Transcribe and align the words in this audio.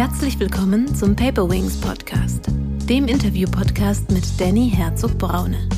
Herzlich 0.00 0.40
willkommen 0.40 0.94
zum 0.94 1.14
Paper 1.14 1.50
Wings 1.50 1.76
Podcast, 1.76 2.46
dem 2.88 3.06
Interview-Podcast 3.06 4.10
mit 4.10 4.24
Danny 4.40 4.70
Herzog-Braune. 4.70 5.68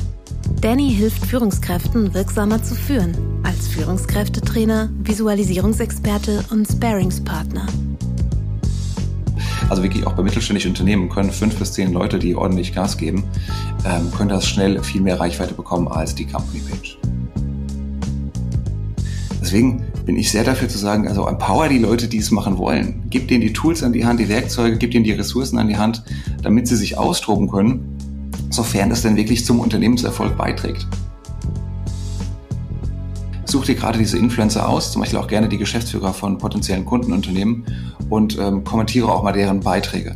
Danny 0.61 0.93
hilft 0.93 1.25
Führungskräften 1.25 2.13
wirksamer 2.13 2.63
zu 2.63 2.73
führen, 2.73 3.17
als 3.43 3.67
Führungskräftetrainer, 3.67 4.89
Visualisierungsexperte 4.99 6.41
und 6.51 6.65
Sparingspartner. 6.65 7.67
Also 9.67 9.83
wirklich 9.83 10.07
auch 10.07 10.13
bei 10.13 10.23
mittelständischen 10.23 10.71
Unternehmen 10.71 11.09
können 11.09 11.29
fünf 11.29 11.59
bis 11.59 11.73
zehn 11.73 11.91
Leute, 11.91 12.17
die 12.17 12.33
ordentlich 12.33 12.73
Gas 12.73 12.97
geben, 12.97 13.25
ähm, 13.85 14.09
können 14.11 14.29
das 14.29 14.47
schnell 14.47 14.81
viel 14.83 15.01
mehr 15.01 15.19
Reichweite 15.19 15.53
bekommen 15.53 15.89
als 15.89 16.15
die 16.15 16.27
Company 16.27 16.61
Page. 16.61 16.97
Deswegen 19.41 19.83
bin 20.05 20.17
ich 20.17 20.31
sehr 20.31 20.43
dafür 20.43 20.67
zu 20.67 20.77
sagen, 20.77 21.07
also 21.07 21.27
empower 21.27 21.69
die 21.69 21.79
Leute, 21.79 22.07
die 22.07 22.17
es 22.17 22.31
machen 22.31 22.57
wollen. 22.57 23.03
Gib 23.09 23.27
denen 23.29 23.41
die 23.41 23.53
Tools 23.53 23.83
an 23.83 23.93
die 23.93 24.05
Hand, 24.05 24.19
die 24.19 24.29
Werkzeuge, 24.29 24.77
gib 24.77 24.91
denen 24.91 25.05
die 25.05 25.11
Ressourcen 25.11 25.57
an 25.57 25.67
die 25.67 25.77
Hand, 25.77 26.03
damit 26.41 26.67
sie 26.67 26.75
sich 26.75 26.97
austoben 26.97 27.49
können, 27.49 27.97
sofern 28.49 28.89
das 28.89 29.01
denn 29.01 29.15
wirklich 29.15 29.45
zum 29.45 29.59
Unternehmenserfolg 29.59 30.37
beiträgt. 30.37 30.85
Such 33.45 33.65
dir 33.65 33.75
gerade 33.75 33.99
diese 33.99 34.17
Influencer 34.17 34.67
aus, 34.67 34.91
zum 34.91 35.01
Beispiel 35.01 35.19
auch 35.19 35.27
gerne 35.27 35.47
die 35.47 35.57
Geschäftsführer 35.57 36.13
von 36.13 36.37
potenziellen 36.37 36.85
Kundenunternehmen 36.85 37.65
und 38.09 38.37
ähm, 38.39 38.63
kommentiere 38.63 39.11
auch 39.11 39.23
mal 39.23 39.31
deren 39.31 39.59
Beiträge. 39.59 40.15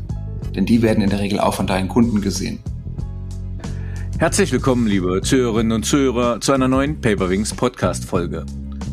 Denn 0.55 0.65
die 0.65 0.81
werden 0.81 1.03
in 1.03 1.09
der 1.09 1.19
Regel 1.19 1.39
auch 1.39 1.53
von 1.53 1.67
deinen 1.67 1.87
Kunden 1.87 2.19
gesehen. 2.19 2.59
Herzlich 4.17 4.51
willkommen, 4.51 4.87
liebe 4.87 5.21
Zuhörerinnen 5.21 5.71
und 5.71 5.85
Zuhörer, 5.85 6.41
zu 6.41 6.51
einer 6.51 6.67
neuen 6.67 6.99
Paperwings 6.99 7.53
Podcast-Folge. 7.53 8.45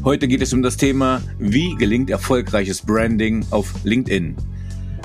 Heute 0.05 0.29
geht 0.29 0.43
es 0.43 0.53
um 0.53 0.63
das 0.63 0.77
Thema, 0.77 1.23
wie 1.39 1.75
gelingt 1.77 2.11
erfolgreiches 2.11 2.83
Branding 2.83 3.43
auf 3.49 3.73
LinkedIn. 3.85 4.37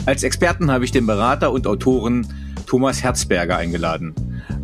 Als 0.05 0.23
Experten 0.23 0.69
habe 0.69 0.83
ich 0.83 0.91
den 0.91 1.05
Berater 1.05 1.53
und 1.53 1.67
Autoren 1.67 2.27
Thomas 2.65 3.01
Herzberger 3.01 3.55
eingeladen. 3.55 4.13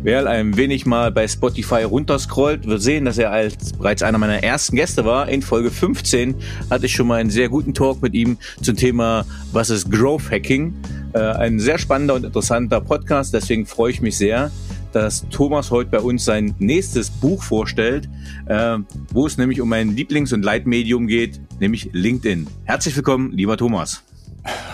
Wer 0.02 0.26
ein 0.26 0.54
wenig 0.58 0.84
mal 0.84 1.10
bei 1.10 1.26
Spotify 1.26 1.84
runterscrollt, 1.84 2.66
wird 2.66 2.82
sehen, 2.82 3.06
dass 3.06 3.16
er 3.16 3.30
als 3.32 3.72
bereits 3.72 4.02
einer 4.02 4.18
meiner 4.18 4.42
ersten 4.42 4.76
Gäste 4.76 5.06
war. 5.06 5.26
In 5.30 5.40
Folge 5.40 5.70
15 5.70 6.34
hatte 6.68 6.84
ich 6.84 6.92
schon 6.92 7.06
mal 7.06 7.18
einen 7.18 7.30
sehr 7.30 7.48
guten 7.48 7.72
Talk 7.72 8.02
mit 8.02 8.12
ihm 8.12 8.36
zum 8.60 8.76
Thema, 8.76 9.24
was 9.52 9.70
ist 9.70 9.90
Growth 9.90 10.30
Hacking. 10.30 10.74
Äh, 11.14 11.18
ein 11.18 11.58
sehr 11.58 11.78
spannender 11.78 12.12
und 12.14 12.26
interessanter 12.26 12.82
Podcast, 12.82 13.32
deswegen 13.32 13.64
freue 13.64 13.90
ich 13.90 14.02
mich 14.02 14.18
sehr, 14.18 14.50
dass 14.96 15.28
Thomas 15.28 15.70
heute 15.70 15.90
bei 15.90 16.00
uns 16.00 16.24
sein 16.24 16.54
nächstes 16.58 17.10
Buch 17.10 17.42
vorstellt, 17.42 18.08
äh, 18.46 18.78
wo 19.12 19.26
es 19.26 19.36
nämlich 19.36 19.60
um 19.60 19.68
mein 19.68 19.94
Lieblings- 19.94 20.32
und 20.32 20.42
Leitmedium 20.42 21.06
geht, 21.06 21.38
nämlich 21.60 21.90
LinkedIn. 21.92 22.46
Herzlich 22.64 22.96
willkommen, 22.96 23.30
lieber 23.32 23.58
Thomas. 23.58 24.02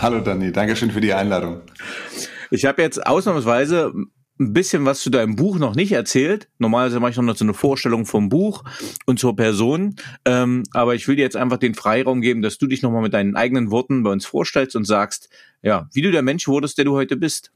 Hallo 0.01 0.21
Danny, 0.21 0.53
Dankeschön 0.53 0.91
für 0.91 1.01
die 1.01 1.11
Einladung. 1.11 1.59
Ich 2.51 2.63
habe 2.63 2.81
jetzt 2.81 3.05
ausnahmsweise 3.05 3.91
ein 4.39 4.53
bisschen 4.53 4.85
was 4.85 5.01
zu 5.01 5.09
deinem 5.09 5.35
Buch 5.35 5.59
noch 5.59 5.75
nicht 5.75 5.91
erzählt. 5.91 6.47
Normalerweise 6.57 7.01
mache 7.01 7.11
ich 7.11 7.17
noch 7.17 7.35
so 7.35 7.43
eine 7.43 7.53
Vorstellung 7.53 8.05
vom 8.05 8.29
Buch 8.29 8.63
und 9.05 9.19
zur 9.19 9.35
Person. 9.35 9.97
Ähm, 10.23 10.63
aber 10.71 10.95
ich 10.95 11.05
will 11.09 11.17
dir 11.17 11.23
jetzt 11.23 11.35
einfach 11.35 11.57
den 11.57 11.75
Freiraum 11.75 12.21
geben, 12.21 12.41
dass 12.41 12.57
du 12.57 12.67
dich 12.67 12.81
nochmal 12.81 13.01
mit 13.01 13.13
deinen 13.13 13.35
eigenen 13.35 13.71
Worten 13.71 14.03
bei 14.03 14.11
uns 14.11 14.25
vorstellst 14.25 14.77
und 14.77 14.85
sagst, 14.85 15.27
ja, 15.61 15.89
wie 15.91 16.01
du 16.01 16.11
der 16.11 16.21
Mensch 16.21 16.47
wurdest, 16.47 16.77
der 16.77 16.85
du 16.85 16.93
heute 16.93 17.17
bist. 17.17 17.51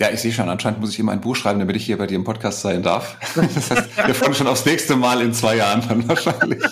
Ja, 0.00 0.08
ich 0.10 0.20
sehe 0.20 0.32
schon, 0.32 0.48
anscheinend 0.48 0.80
muss 0.80 0.94
ich 0.94 0.98
immer 0.98 1.12
ein 1.12 1.20
Buch 1.20 1.36
schreiben, 1.36 1.60
damit 1.60 1.76
ich 1.76 1.84
hier 1.84 1.98
bei 1.98 2.06
dir 2.06 2.14
im 2.14 2.24
Podcast 2.24 2.62
sein 2.62 2.82
darf. 2.82 3.18
Das 3.54 3.70
heißt, 3.70 4.06
wir 4.06 4.14
freuen 4.14 4.34
schon 4.34 4.46
aufs 4.46 4.64
nächste 4.64 4.96
Mal 4.96 5.20
in 5.20 5.34
zwei 5.34 5.56
Jahren 5.56 5.86
dann 5.86 6.08
wahrscheinlich. 6.08 6.64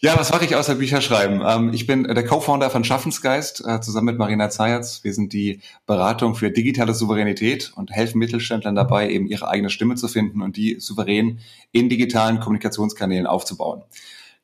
Ja, 0.00 0.16
was 0.16 0.30
mache 0.30 0.46
ich 0.46 0.56
außer 0.56 0.76
Bücher 0.76 1.00
schreiben? 1.02 1.42
Ähm, 1.44 1.74
ich 1.74 1.86
bin 1.86 2.04
der 2.04 2.24
Co-Founder 2.24 2.70
von 2.70 2.84
Schaffensgeist, 2.84 3.62
äh, 3.66 3.80
zusammen 3.80 4.06
mit 4.06 4.18
Marina 4.18 4.48
Zayatz. 4.48 5.02
Wir 5.02 5.12
sind 5.12 5.32
die 5.32 5.60
Beratung 5.86 6.34
für 6.34 6.50
digitale 6.50 6.94
Souveränität 6.94 7.72
und 7.74 7.90
helfen 7.90 8.18
Mittelständlern 8.18 8.74
dabei, 8.74 9.10
eben 9.10 9.26
ihre 9.26 9.48
eigene 9.48 9.70
Stimme 9.70 9.96
zu 9.96 10.08
finden 10.08 10.40
und 10.40 10.56
die 10.56 10.78
souverän 10.78 11.40
in 11.72 11.88
digitalen 11.88 12.40
Kommunikationskanälen 12.40 13.26
aufzubauen. 13.26 13.82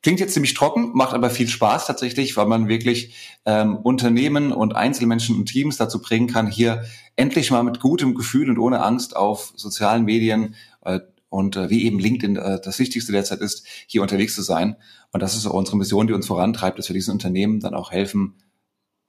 Klingt 0.05 0.19
jetzt 0.19 0.35
ziemlich 0.35 0.53
trocken, 0.53 0.91
macht 0.93 1.15
aber 1.15 1.31
viel 1.31 1.47
Spaß 1.47 1.87
tatsächlich, 1.87 2.37
weil 2.37 2.45
man 2.45 2.67
wirklich 2.67 3.15
ähm, 3.43 3.75
Unternehmen 3.77 4.51
und 4.51 4.75
Einzelmenschen 4.75 5.35
und 5.35 5.47
Teams 5.47 5.77
dazu 5.77 5.99
bringen 5.99 6.27
kann, 6.27 6.45
hier 6.45 6.83
endlich 7.15 7.49
mal 7.49 7.63
mit 7.63 7.79
gutem 7.79 8.13
Gefühl 8.13 8.51
und 8.51 8.59
ohne 8.59 8.83
Angst 8.83 9.15
auf 9.15 9.51
sozialen 9.55 10.05
Medien 10.05 10.53
äh, 10.81 10.99
und 11.29 11.55
äh, 11.55 11.71
wie 11.71 11.85
eben 11.85 11.97
LinkedIn 11.97 12.35
äh, 12.35 12.61
das 12.63 12.77
Wichtigste 12.77 13.13
derzeit 13.13 13.39
ist, 13.39 13.65
hier 13.87 14.03
unterwegs 14.03 14.35
zu 14.35 14.43
sein. 14.43 14.75
Und 15.11 15.23
das 15.23 15.35
ist 15.35 15.47
auch 15.47 15.55
unsere 15.55 15.77
Mission, 15.77 16.05
die 16.05 16.13
uns 16.13 16.27
vorantreibt, 16.27 16.77
dass 16.77 16.87
wir 16.87 16.93
diesen 16.93 17.13
Unternehmen 17.13 17.59
dann 17.59 17.73
auch 17.73 17.91
helfen, 17.91 18.35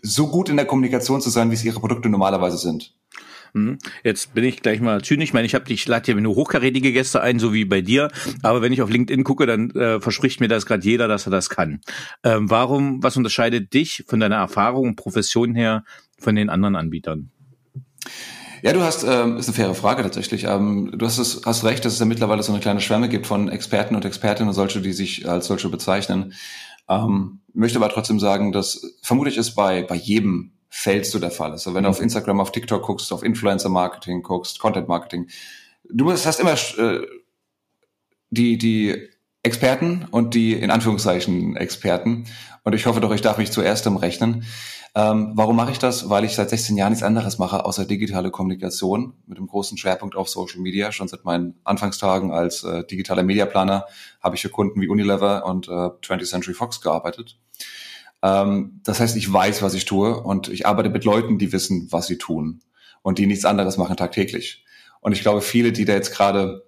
so 0.00 0.28
gut 0.28 0.48
in 0.48 0.56
der 0.56 0.64
Kommunikation 0.64 1.20
zu 1.20 1.28
sein, 1.28 1.50
wie 1.50 1.56
es 1.56 1.64
ihre 1.64 1.80
Produkte 1.80 2.08
normalerweise 2.08 2.56
sind. 2.56 2.94
Hm. 3.56 3.78
Jetzt 4.04 4.34
bin 4.34 4.44
ich 4.44 4.60
gleich 4.60 4.82
mal 4.82 5.02
zynisch. 5.02 5.30
Ich 5.30 5.32
meine, 5.32 5.46
ich 5.46 5.54
habe 5.54 5.64
dich 5.64 5.88
lade 5.88 6.12
hier 6.12 6.20
nur 6.20 6.34
hochkarätige 6.34 6.92
Gäste 6.92 7.22
ein, 7.22 7.38
so 7.38 7.54
wie 7.54 7.64
bei 7.64 7.80
dir. 7.80 8.10
Aber 8.42 8.60
wenn 8.60 8.70
ich 8.70 8.82
auf 8.82 8.90
LinkedIn 8.90 9.24
gucke, 9.24 9.46
dann 9.46 9.70
äh, 9.70 9.98
verspricht 9.98 10.40
mir 10.40 10.48
das 10.48 10.66
gerade 10.66 10.84
jeder, 10.84 11.08
dass 11.08 11.26
er 11.26 11.30
das 11.30 11.48
kann. 11.48 11.80
Ähm, 12.22 12.50
warum, 12.50 13.02
was 13.02 13.16
unterscheidet 13.16 13.72
dich 13.72 14.04
von 14.06 14.20
deiner 14.20 14.36
Erfahrung 14.36 14.88
und 14.88 14.96
Profession 14.96 15.54
her 15.54 15.84
von 16.18 16.34
den 16.34 16.50
anderen 16.50 16.76
Anbietern? 16.76 17.30
Ja, 18.60 18.74
du 18.74 18.82
hast, 18.82 19.04
ähm, 19.04 19.38
ist 19.38 19.48
eine 19.48 19.54
faire 19.54 19.74
Frage 19.74 20.02
tatsächlich. 20.02 20.44
Ähm, 20.44 20.92
du 20.94 21.06
hast, 21.06 21.16
es, 21.16 21.40
hast 21.46 21.64
recht, 21.64 21.82
dass 21.86 21.94
es 21.94 21.98
ja 21.98 22.04
mittlerweile 22.04 22.42
so 22.42 22.52
eine 22.52 22.60
kleine 22.60 22.82
Schwärme 22.82 23.08
gibt 23.08 23.26
von 23.26 23.48
Experten 23.48 23.96
und 23.96 24.04
Expertinnen 24.04 24.48
und 24.48 24.54
solche, 24.54 24.82
die 24.82 24.92
sich 24.92 25.26
als 25.26 25.46
solche 25.46 25.70
bezeichnen. 25.70 26.34
Ähm, 26.90 27.40
möchte 27.54 27.78
aber 27.78 27.88
trotzdem 27.88 28.20
sagen, 28.20 28.52
dass 28.52 28.98
vermutlich 29.00 29.38
ist 29.38 29.54
bei, 29.54 29.82
bei 29.82 29.96
jedem 29.96 30.52
Feld 30.78 31.06
so 31.06 31.18
der 31.18 31.30
Fall 31.30 31.54
ist. 31.54 31.66
Also 31.66 31.74
wenn 31.74 31.84
du 31.84 31.88
auf 31.88 32.02
Instagram, 32.02 32.38
auf 32.38 32.52
TikTok 32.52 32.82
guckst, 32.82 33.10
auf 33.10 33.22
Influencer-Marketing 33.22 34.22
guckst, 34.22 34.58
Content-Marketing, 34.58 35.28
du 35.88 36.12
hast 36.12 36.38
immer 36.38 36.52
äh, 36.52 37.06
die, 38.28 38.58
die 38.58 39.08
Experten 39.42 40.06
und 40.10 40.34
die 40.34 40.52
in 40.52 40.70
Anführungszeichen 40.70 41.56
Experten. 41.56 42.26
Und 42.62 42.74
ich 42.74 42.84
hoffe 42.84 43.00
doch, 43.00 43.10
ich 43.12 43.22
darf 43.22 43.38
mich 43.38 43.52
zuerst 43.52 43.86
im 43.86 43.96
rechnen. 43.96 44.44
Ähm, 44.94 45.32
warum 45.34 45.56
mache 45.56 45.72
ich 45.72 45.78
das? 45.78 46.10
Weil 46.10 46.24
ich 46.24 46.34
seit 46.34 46.50
16 46.50 46.76
Jahren 46.76 46.90
nichts 46.90 47.02
anderes 47.02 47.38
mache, 47.38 47.64
außer 47.64 47.86
digitale 47.86 48.30
Kommunikation 48.30 49.14
mit 49.26 49.38
einem 49.38 49.46
großen 49.46 49.78
Schwerpunkt 49.78 50.14
auf 50.14 50.28
Social 50.28 50.60
Media. 50.60 50.92
Schon 50.92 51.08
seit 51.08 51.24
meinen 51.24 51.58
Anfangstagen 51.64 52.32
als 52.32 52.64
äh, 52.64 52.84
digitaler 52.84 53.22
Mediaplaner 53.22 53.86
habe 54.20 54.36
ich 54.36 54.42
für 54.42 54.50
Kunden 54.50 54.80
wie 54.82 54.88
Unilever 54.88 55.46
und 55.46 55.68
äh, 55.68 55.70
20th 55.70 56.28
Century 56.28 56.54
Fox 56.54 56.82
gearbeitet. 56.82 57.38
Ähm, 58.22 58.80
das 58.84 59.00
heißt, 59.00 59.16
ich 59.16 59.32
weiß, 59.32 59.62
was 59.62 59.74
ich 59.74 59.84
tue 59.84 60.20
und 60.20 60.48
ich 60.48 60.66
arbeite 60.66 60.90
mit 60.90 61.04
Leuten, 61.04 61.38
die 61.38 61.52
wissen, 61.52 61.88
was 61.90 62.06
sie 62.06 62.18
tun 62.18 62.60
und 63.02 63.18
die 63.18 63.26
nichts 63.26 63.44
anderes 63.44 63.76
machen 63.76 63.96
tagtäglich. 63.96 64.64
Und 65.00 65.12
ich 65.12 65.22
glaube, 65.22 65.40
viele, 65.40 65.72
die 65.72 65.84
da 65.84 65.94
jetzt 65.94 66.12
gerade, 66.12 66.64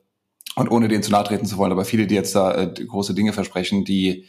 und 0.54 0.70
ohne 0.70 0.88
denen 0.88 1.02
zu 1.02 1.10
nahe 1.10 1.24
treten 1.24 1.46
zu 1.46 1.56
wollen, 1.56 1.72
aber 1.72 1.84
viele, 1.84 2.06
die 2.06 2.14
jetzt 2.14 2.34
da 2.34 2.54
äh, 2.54 2.72
große 2.72 3.14
Dinge 3.14 3.32
versprechen, 3.32 3.84
die 3.84 4.26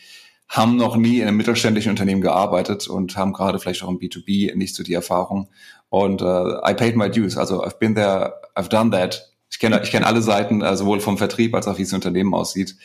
haben 0.47 0.77
noch 0.77 0.95
nie 0.95 1.19
in 1.19 1.27
einem 1.27 1.37
mittelständischen 1.37 1.91
Unternehmen 1.91 2.21
gearbeitet 2.21 2.87
und 2.87 3.15
haben 3.15 3.33
gerade 3.33 3.59
vielleicht 3.59 3.83
auch 3.83 3.89
im 3.89 3.99
B2B 3.99 4.55
nicht 4.55 4.75
so 4.75 4.81
die 4.81 4.95
Erfahrung. 4.95 5.49
Und 5.89 6.21
äh, 6.21 6.25
I 6.25 6.73
paid 6.73 6.95
my 6.95 7.09
dues, 7.09 7.37
also 7.37 7.63
I've 7.63 7.77
been 7.77 7.93
there, 7.93 8.33
I've 8.55 8.69
done 8.69 8.89
that. 8.91 9.31
Ich 9.51 9.59
kenne 9.59 9.79
ich 9.83 9.91
kenne 9.91 10.07
alle 10.07 10.23
Seiten, 10.23 10.61
äh, 10.61 10.75
sowohl 10.75 11.01
vom 11.01 11.19
Vertrieb 11.19 11.53
als 11.53 11.67
auch 11.67 11.77
wie 11.77 11.83
es 11.83 11.93
Unternehmen 11.93 12.33
aussieht. 12.33 12.75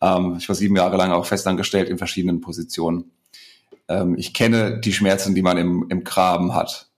Ähm, 0.00 0.36
ich 0.38 0.48
war 0.48 0.56
sieben 0.56 0.74
Jahre 0.74 0.96
lang 0.96 1.12
auch 1.12 1.26
festangestellt 1.26 1.88
in 1.88 1.98
verschiedenen 1.98 2.40
Positionen 2.40 3.12
ähm, 3.88 4.16
ich 4.16 4.34
kenne 4.34 4.80
die 4.80 4.92
Schmerzen, 4.92 5.34
die 5.34 5.42
man 5.42 5.58
im, 5.58 5.86
im 5.88 6.04
Graben 6.04 6.54
hat. 6.54 6.90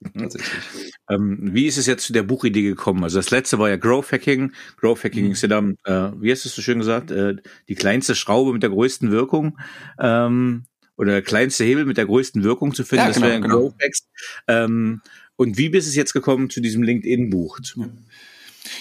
Mhm. 0.00 0.20
Tatsächlich. 0.20 0.92
Ähm, 1.10 1.38
wie 1.52 1.66
ist 1.66 1.78
es 1.78 1.86
jetzt 1.86 2.06
zu 2.06 2.12
der 2.12 2.22
Buchidee 2.22 2.62
gekommen? 2.62 3.04
Also 3.04 3.18
das 3.18 3.30
letzte 3.30 3.58
war 3.58 3.68
ja 3.68 3.76
Growth 3.76 4.12
Hacking. 4.12 4.52
Growth 4.76 5.04
Hacking 5.04 5.26
mhm. 5.26 5.32
ist 5.32 5.42
ja 5.42 5.48
dann, 5.48 5.76
äh, 5.84 6.10
wie 6.20 6.30
hast 6.30 6.44
du 6.44 6.48
es 6.48 6.54
so 6.54 6.62
schön 6.62 6.78
gesagt, 6.78 7.10
äh, 7.10 7.36
die 7.68 7.74
kleinste 7.74 8.14
Schraube 8.14 8.52
mit 8.52 8.62
der 8.62 8.70
größten 8.70 9.10
Wirkung. 9.10 9.58
Ähm, 9.98 10.64
oder 10.96 11.12
der 11.12 11.22
kleinste 11.22 11.64
Hebel 11.64 11.86
mit 11.86 11.96
der 11.96 12.06
größten 12.06 12.44
Wirkung 12.44 12.74
zu 12.74 12.84
finden. 12.84 13.02
Ja, 13.02 13.08
das 13.08 13.16
genau, 13.16 13.26
wäre 13.26 13.36
ein 13.36 13.42
genau. 13.42 13.60
Growth 13.60 13.74
Hacks. 13.82 14.08
Ähm, 14.46 15.00
und 15.36 15.58
wie 15.58 15.68
bist 15.68 15.88
es 15.88 15.96
jetzt 15.96 16.12
gekommen 16.12 16.50
zu 16.50 16.60
diesem 16.60 16.82
LinkedIn-Buch? 16.82 17.58
Ja. 17.76 17.88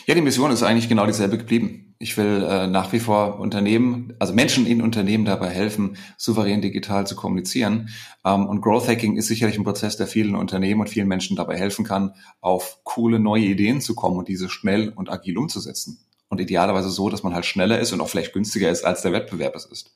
Ja, 0.05 0.15
die 0.15 0.21
Mission 0.21 0.51
ist 0.51 0.63
eigentlich 0.63 0.89
genau 0.89 1.05
dieselbe 1.05 1.37
geblieben. 1.37 1.95
Ich 1.99 2.17
will 2.17 2.43
äh, 2.43 2.67
nach 2.67 2.91
wie 2.91 2.99
vor 2.99 3.39
Unternehmen, 3.39 4.13
also 4.19 4.33
Menschen 4.33 4.65
in 4.65 4.81
Unternehmen 4.81 5.25
dabei 5.25 5.49
helfen, 5.49 5.97
souverän 6.17 6.61
digital 6.61 7.07
zu 7.07 7.15
kommunizieren. 7.15 7.89
Ähm, 8.25 8.45
und 8.45 8.61
Growth 8.61 8.87
Hacking 8.87 9.15
ist 9.15 9.27
sicherlich 9.27 9.57
ein 9.57 9.63
Prozess, 9.63 9.95
der 9.97 10.07
vielen 10.07 10.35
Unternehmen 10.35 10.81
und 10.81 10.89
vielen 10.89 11.07
Menschen 11.07 11.37
dabei 11.37 11.57
helfen 11.57 11.85
kann, 11.85 12.13
auf 12.41 12.79
coole 12.83 13.19
neue 13.19 13.45
Ideen 13.45 13.81
zu 13.81 13.95
kommen 13.95 14.17
und 14.17 14.27
diese 14.27 14.49
schnell 14.49 14.89
und 14.89 15.09
agil 15.09 15.37
umzusetzen. 15.37 15.99
Und 16.29 16.41
idealerweise 16.41 16.89
so, 16.89 17.09
dass 17.09 17.23
man 17.23 17.33
halt 17.33 17.45
schneller 17.45 17.79
ist 17.79 17.93
und 17.93 18.01
auch 18.01 18.09
vielleicht 18.09 18.33
günstiger 18.33 18.69
ist, 18.69 18.83
als 18.83 19.01
der 19.01 19.13
Wettbewerb 19.13 19.55
es 19.55 19.65
ist. 19.65 19.93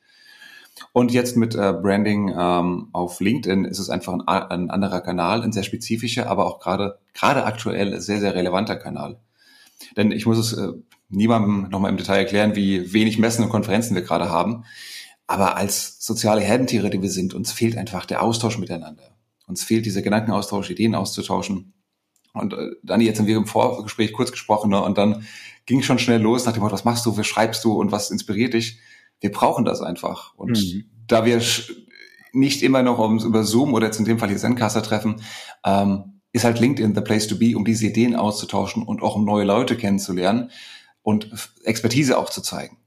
Und 0.94 1.12
jetzt 1.12 1.36
mit 1.36 1.56
äh, 1.56 1.74
Branding 1.74 2.34
ähm, 2.38 2.90
auf 2.94 3.20
LinkedIn 3.20 3.66
ist 3.66 3.80
es 3.80 3.90
einfach 3.90 4.14
ein, 4.14 4.28
ein 4.28 4.70
anderer 4.70 5.02
Kanal, 5.02 5.42
ein 5.42 5.52
sehr 5.52 5.64
spezifischer, 5.64 6.30
aber 6.30 6.46
auch 6.46 6.60
gerade 6.60 7.00
gerade 7.14 7.46
aktuell 7.46 8.00
sehr, 8.00 8.20
sehr 8.20 8.36
relevanter 8.36 8.76
Kanal. 8.76 9.20
Denn 9.96 10.12
ich 10.12 10.26
muss 10.26 10.38
es 10.38 10.54
äh, 10.54 10.74
niemandem 11.10 11.70
nochmal 11.70 11.92
im 11.92 11.98
Detail 11.98 12.18
erklären, 12.18 12.56
wie 12.56 12.94
wenig 12.94 13.18
Messen 13.18 13.44
und 13.44 13.50
Konferenzen 13.50 13.96
wir 13.96 14.02
gerade 14.02 14.30
haben. 14.30 14.66
Aber 15.28 15.58
als 15.58 15.98
soziale 16.00 16.42
Herdentiere, 16.42 16.90
die 16.90 17.02
wir 17.02 17.10
sind, 17.10 17.34
uns 17.34 17.52
fehlt 17.52 17.78
einfach 17.78 18.06
der 18.06 18.24
Austausch 18.24 18.58
miteinander. 18.58 19.16
Uns 19.48 19.64
fehlt 19.64 19.86
dieser 19.86 20.02
Gedankenaustausch, 20.02 20.70
Ideen 20.70 20.96
auszutauschen. 20.96 21.74
Und 22.34 22.54
äh, 22.54 22.72
Dani, 22.84 23.06
jetzt 23.06 23.20
haben 23.20 23.28
wir 23.28 23.38
im 23.38 23.48
Vorgespräch 23.48 24.14
kurz 24.14 24.32
gesprochen 24.32 24.70
ne, 24.70 24.82
und 24.82 24.98
dann 24.98 25.26
ging 25.66 25.82
schon 25.82 26.00
schnell 26.00 26.22
los 26.22 26.46
nach 26.46 26.54
dem 26.54 26.62
Motto, 26.62 26.74
was 26.74 26.86
machst 26.86 27.06
du, 27.06 27.18
was 27.18 27.28
schreibst 27.28 27.64
du 27.66 27.74
und 27.74 27.92
was 27.92 28.12
inspiriert 28.12 28.54
dich? 28.54 28.80
Wir 29.20 29.32
brauchen 29.32 29.66
das 29.66 29.82
einfach. 29.82 30.34
Und 30.36 30.52
mhm. 30.52 30.86
da 31.08 31.26
wir 31.26 31.42
nicht 32.34 32.62
immer 32.62 32.84
noch 32.84 33.00
über 33.24 33.44
Zoom 33.44 33.74
oder 33.74 33.88
jetzt 33.88 34.00
in 34.00 34.06
dem 34.06 34.20
Fall 34.20 34.30
hier 34.30 34.38
Zencaster 34.38 34.84
treffen, 34.84 35.22
ähm, 35.66 36.17
ist 36.34 36.44
halt 36.44 36.60
LinkedIn 36.60 36.96
the 36.96 37.02
place 37.02 37.28
to 37.28 37.38
be, 37.38 37.56
um 37.56 37.66
diese 37.66 37.88
Ideen 37.88 38.16
auszutauschen 38.16 38.84
und 38.84 39.02
auch 39.02 39.16
um 39.16 39.26
neue 39.26 39.46
Leute 39.46 39.76
kennenzulernen 39.76 40.52
und 41.02 41.30
Expertise 41.64 42.18
auch 42.18 42.30
zu 42.30 42.42
zeigen. 42.42 42.78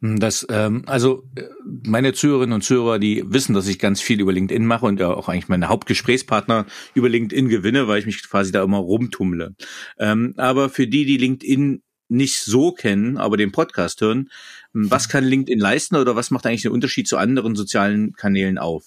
Hm, 0.00 0.18
das, 0.18 0.46
ähm, 0.50 0.82
also 0.86 1.24
äh, 1.36 1.44
meine 1.86 2.12
Zuhörerinnen 2.12 2.54
und 2.54 2.62
Zuhörer, 2.62 2.98
die 2.98 3.22
wissen, 3.26 3.54
dass 3.54 3.68
ich 3.68 3.78
ganz 3.78 4.00
viel 4.00 4.20
über 4.20 4.32
LinkedIn 4.32 4.66
mache 4.66 4.86
und 4.86 4.98
ja 4.98 5.12
auch 5.12 5.28
eigentlich 5.28 5.48
meine 5.48 5.68
Hauptgesprächspartner 5.68 6.66
über 6.94 7.08
LinkedIn 7.08 7.48
gewinne, 7.48 7.86
weil 7.86 7.98
ich 7.98 8.06
mich 8.06 8.22
quasi 8.28 8.52
da 8.52 8.62
immer 8.62 8.78
rumtummle. 8.78 9.54
Ähm, 9.98 10.34
aber 10.36 10.70
für 10.70 10.86
die, 10.86 11.04
die 11.04 11.18
LinkedIn 11.18 11.82
nicht 12.08 12.40
so 12.40 12.72
kennen, 12.72 13.16
aber 13.18 13.36
den 13.36 13.52
Podcast 13.52 14.00
hören, 14.00 14.30
hm, 14.72 14.90
was 14.90 15.08
kann 15.08 15.24
LinkedIn 15.24 15.58
leisten 15.60 15.96
oder 15.96 16.16
was 16.16 16.30
macht 16.30 16.46
eigentlich 16.46 16.62
den 16.62 16.72
Unterschied 16.72 17.06
zu 17.06 17.18
anderen 17.18 17.54
sozialen 17.54 18.14
Kanälen 18.14 18.58
auf? 18.58 18.84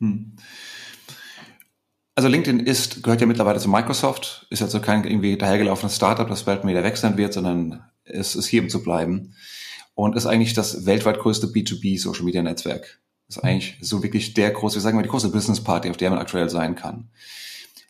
Hm. 0.00 0.32
Also 2.16 2.30
LinkedIn 2.30 2.60
ist, 2.60 3.02
gehört 3.02 3.20
ja 3.20 3.26
mittlerweile 3.26 3.60
zu 3.60 3.68
Microsoft, 3.68 4.46
ist 4.48 4.62
also 4.62 4.80
kein 4.80 5.04
irgendwie 5.04 5.36
dahergelaufenes 5.36 5.96
Startup, 5.96 6.26
das 6.26 6.44
bald 6.44 6.66
wieder 6.66 6.82
wechseln 6.82 7.18
wird, 7.18 7.34
sondern 7.34 7.84
es 8.04 8.34
ist 8.34 8.46
hier, 8.46 8.62
um 8.62 8.70
zu 8.70 8.82
bleiben 8.82 9.34
und 9.94 10.16
ist 10.16 10.24
eigentlich 10.24 10.54
das 10.54 10.86
weltweit 10.86 11.18
größte 11.18 11.48
B2B 11.48 12.00
Social 12.00 12.24
Media 12.24 12.42
Netzwerk. 12.42 13.00
Ist 13.28 13.44
eigentlich 13.44 13.76
so 13.82 14.02
wirklich 14.02 14.32
der 14.32 14.50
große, 14.50 14.76
wir 14.76 14.80
sagen 14.80 14.96
mal 14.96 15.02
die 15.02 15.10
große 15.10 15.30
Business 15.30 15.62
Party, 15.62 15.90
auf 15.90 15.98
der 15.98 16.08
man 16.08 16.18
aktuell 16.18 16.48
sein 16.48 16.74
kann. 16.74 17.10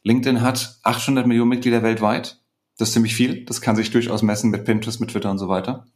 LinkedIn 0.03 0.41
hat 0.41 0.81
800 0.83 1.25
Millionen 1.29 1.51
Mitglieder 1.51 1.85
weltweit. 1.85 2.41
Das 2.79 2.89
ist 2.89 2.95
ziemlich 2.95 3.15
viel. 3.15 3.45
Das 3.45 3.61
kann 3.61 3.77
sich 3.77 3.93
durchaus 3.93 4.23
messen 4.23 4.51
mit 4.51 4.65
Pinterest, 4.65 5.01
mit 5.01 5.11
Twitter 5.11 5.31
und 5.31 5.39
so 5.39 5.49
weiter. 5.49 5.87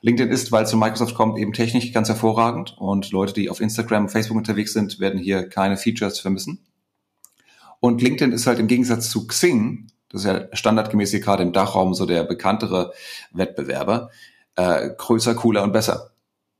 LinkedIn 0.00 0.32
ist, 0.32 0.52
weil 0.52 0.64
es 0.64 0.70
zu 0.70 0.78
Microsoft 0.78 1.14
kommt, 1.14 1.38
eben 1.38 1.52
technisch 1.52 1.92
ganz 1.92 2.08
hervorragend. 2.08 2.76
Und 2.78 3.10
Leute, 3.10 3.34
die 3.34 3.50
auf 3.50 3.60
Instagram, 3.60 4.08
Facebook 4.08 4.38
unterwegs 4.38 4.72
sind, 4.72 5.00
werden 5.00 5.20
hier 5.20 5.48
keine 5.48 5.76
Features 5.76 6.18
vermissen. 6.18 6.64
Und 7.84 8.00
LinkedIn 8.00 8.32
ist 8.32 8.46
halt 8.46 8.60
im 8.60 8.66
Gegensatz 8.66 9.10
zu 9.10 9.26
Xing, 9.26 9.88
das 10.08 10.22
ist 10.22 10.26
ja 10.26 10.48
standardgemäß 10.54 11.10
hier 11.10 11.20
gerade 11.20 11.42
im 11.42 11.52
Dachraum 11.52 11.92
so 11.92 12.06
der 12.06 12.24
bekanntere 12.24 12.94
Wettbewerber, 13.32 14.08
äh, 14.56 14.88
größer, 14.96 15.34
cooler 15.34 15.62
und 15.62 15.74
besser. 15.74 16.12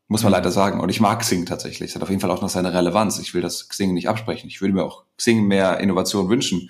Muss 0.07 0.23
man 0.23 0.33
mhm. 0.33 0.35
leider 0.35 0.51
sagen. 0.51 0.81
Und 0.81 0.91
ich 0.91 1.01
mag 1.01 1.21
Xing 1.21 1.47
tatsächlich. 1.47 1.89
Es 1.89 1.95
hat 1.95 2.03
auf 2.03 2.11
jeden 2.11 2.21
Fall 2.21 2.31
auch 2.31 2.43
noch 2.43 2.51
seine 2.51 2.75
Relevanz. 2.75 3.19
Ich 3.21 3.33
will 3.33 3.41
das 3.41 3.71
Xing 3.71 3.95
nicht 3.95 4.07
absprechen. 4.07 4.51
Ich 4.51 4.61
würde 4.61 4.75
mir 4.75 4.85
auch 4.85 5.05
Xing 5.17 5.47
mehr 5.47 5.81
Innovation 5.81 6.29
wünschen. 6.29 6.69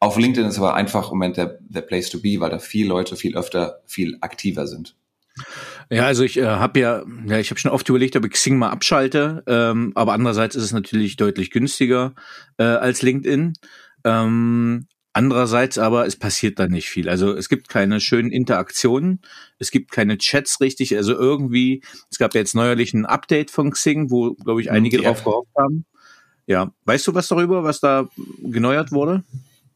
Auf 0.00 0.18
LinkedIn 0.18 0.48
ist 0.48 0.58
aber 0.58 0.74
einfach 0.74 1.12
im 1.12 1.18
Moment 1.18 1.36
der, 1.36 1.58
der 1.60 1.82
Place 1.82 2.10
to 2.10 2.18
be, 2.18 2.40
weil 2.40 2.50
da 2.50 2.58
viele 2.58 2.88
Leute 2.88 3.14
viel 3.14 3.36
öfter, 3.36 3.82
viel 3.86 4.18
aktiver 4.20 4.66
sind. 4.66 4.96
Ja, 5.90 6.06
also 6.06 6.24
ich 6.24 6.38
äh, 6.38 6.44
habe 6.44 6.80
ja, 6.80 7.04
ja, 7.26 7.38
ich 7.38 7.50
habe 7.50 7.60
schon 7.60 7.70
oft 7.70 7.88
überlegt, 7.88 8.16
ob 8.16 8.24
ich 8.24 8.32
Xing 8.32 8.58
mal 8.58 8.70
abschalte, 8.70 9.44
ähm, 9.46 9.92
aber 9.94 10.12
andererseits 10.12 10.56
ist 10.56 10.64
es 10.64 10.72
natürlich 10.72 11.16
deutlich 11.16 11.52
günstiger 11.52 12.14
äh, 12.58 12.64
als 12.64 13.02
LinkedIn. 13.02 13.54
Ähm, 14.04 14.86
Andererseits 15.14 15.76
aber, 15.76 16.06
es 16.06 16.16
passiert 16.16 16.58
da 16.58 16.68
nicht 16.68 16.88
viel. 16.88 17.08
Also 17.08 17.36
es 17.36 17.50
gibt 17.50 17.68
keine 17.68 18.00
schönen 18.00 18.30
Interaktionen, 18.30 19.20
es 19.58 19.70
gibt 19.70 19.92
keine 19.92 20.16
Chats 20.16 20.60
richtig. 20.60 20.96
Also 20.96 21.12
irgendwie, 21.12 21.82
es 22.10 22.18
gab 22.18 22.34
ja 22.34 22.40
jetzt 22.40 22.54
neuerlich 22.54 22.94
ein 22.94 23.04
Update 23.04 23.50
von 23.50 23.72
Xing, 23.72 24.10
wo, 24.10 24.32
glaube 24.34 24.62
ich, 24.62 24.70
einige 24.70 25.02
ja. 25.02 25.10
drauf 25.10 25.22
gehofft 25.22 25.50
haben. 25.56 25.84
Ja, 26.46 26.72
weißt 26.86 27.06
du 27.06 27.14
was 27.14 27.28
darüber, 27.28 27.62
was 27.62 27.80
da 27.80 28.08
geneuert 28.42 28.90
wurde? 28.90 29.22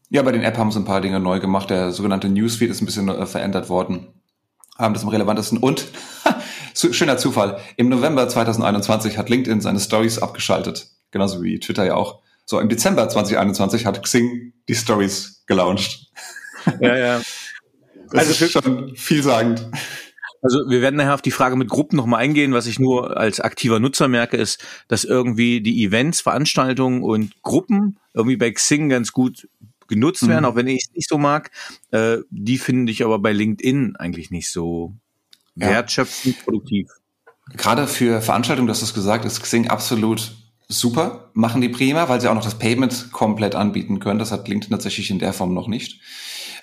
Ja, 0.09 0.23
bei 0.23 0.31
den 0.31 0.41
App 0.41 0.57
haben 0.57 0.71
sie 0.71 0.79
ein 0.79 0.85
paar 0.85 1.01
Dinge 1.01 1.19
neu 1.19 1.39
gemacht. 1.39 1.69
Der 1.69 1.91
sogenannte 1.91 2.29
Newsfeed 2.29 2.71
ist 2.71 2.81
ein 2.81 2.85
bisschen 2.87 3.07
äh, 3.07 3.25
verändert 3.27 3.69
worden. 3.69 4.07
Haben 4.75 4.95
das 4.95 5.03
am 5.03 5.09
relevantesten. 5.09 5.59
Und, 5.59 5.85
schöner 6.73 7.17
Zufall, 7.17 7.59
im 7.75 7.89
November 7.89 8.27
2021 8.27 9.19
hat 9.19 9.29
LinkedIn 9.29 9.61
seine 9.61 9.79
Stories 9.79 10.17
abgeschaltet. 10.17 10.87
Genauso 11.11 11.43
wie 11.43 11.59
Twitter 11.59 11.85
ja 11.85 11.93
auch. 11.93 12.21
So, 12.49 12.61
im 12.61 12.69
Dezember 12.69 13.09
2021 13.09 13.85
hat 13.85 14.01
Xing 14.01 14.53
die 14.69 14.75
Stories 14.75 15.43
gelauncht. 15.47 16.07
Ja, 16.81 16.97
ja. 16.97 17.21
Das 18.09 18.29
also 18.29 18.45
ist 18.45 18.51
schon 18.53 18.95
vielsagend. 18.95 19.69
Also 20.41 20.59
wir 20.69 20.79
werden 20.79 20.95
nachher 20.95 21.13
auf 21.13 21.21
die 21.21 21.31
Frage 21.31 21.57
mit 21.57 21.67
Gruppen 21.67 21.97
nochmal 21.97 22.21
eingehen. 22.21 22.53
Was 22.53 22.65
ich 22.65 22.79
nur 22.79 23.17
als 23.17 23.41
aktiver 23.41 23.81
Nutzer 23.81 24.07
merke, 24.07 24.37
ist, 24.37 24.63
dass 24.87 25.03
irgendwie 25.03 25.59
die 25.59 25.83
Events, 25.83 26.21
Veranstaltungen 26.21 27.03
und 27.03 27.41
Gruppen 27.41 27.99
irgendwie 28.13 28.37
bei 28.37 28.49
Xing 28.49 28.87
ganz 28.87 29.11
gut 29.11 29.49
genutzt 29.89 30.25
werden, 30.25 30.43
mhm. 30.43 30.45
auch 30.45 30.55
wenn 30.55 30.67
ich 30.67 30.85
es 30.87 30.95
nicht 30.95 31.09
so 31.09 31.17
mag. 31.17 31.51
Äh, 31.91 32.19
die 32.29 32.57
finde 32.57 32.93
ich 32.93 33.03
aber 33.03 33.19
bei 33.19 33.33
LinkedIn 33.33 33.97
eigentlich 33.97 34.31
nicht 34.31 34.49
so 34.49 34.93
ja. 35.55 35.67
wertschöpfend 35.67 36.45
produktiv. 36.45 36.87
Gerade 37.57 37.87
für 37.87 38.21
Veranstaltungen, 38.21 38.67
du 38.67 38.71
hast 38.71 38.83
es 38.83 38.93
gesagt, 38.93 39.25
ist 39.25 39.43
Xing 39.43 39.67
absolut 39.67 40.31
super, 40.67 41.29
machen 41.33 41.61
die 41.61 41.69
prima, 41.69 42.09
weil 42.09 42.19
sie 42.21 42.29
auch 42.29 42.35
noch 42.35 42.43
das 42.43 42.59
Payment 42.59 43.11
komplett 43.11 43.55
anbieten 43.55 43.99
können. 43.99 44.19
Das 44.19 44.31
hat 44.31 44.47
LinkedIn 44.47 44.71
tatsächlich 44.71 45.09
in 45.09 45.19
der 45.19 45.33
Form 45.33 45.53
noch 45.53 45.67
nicht. 45.67 46.01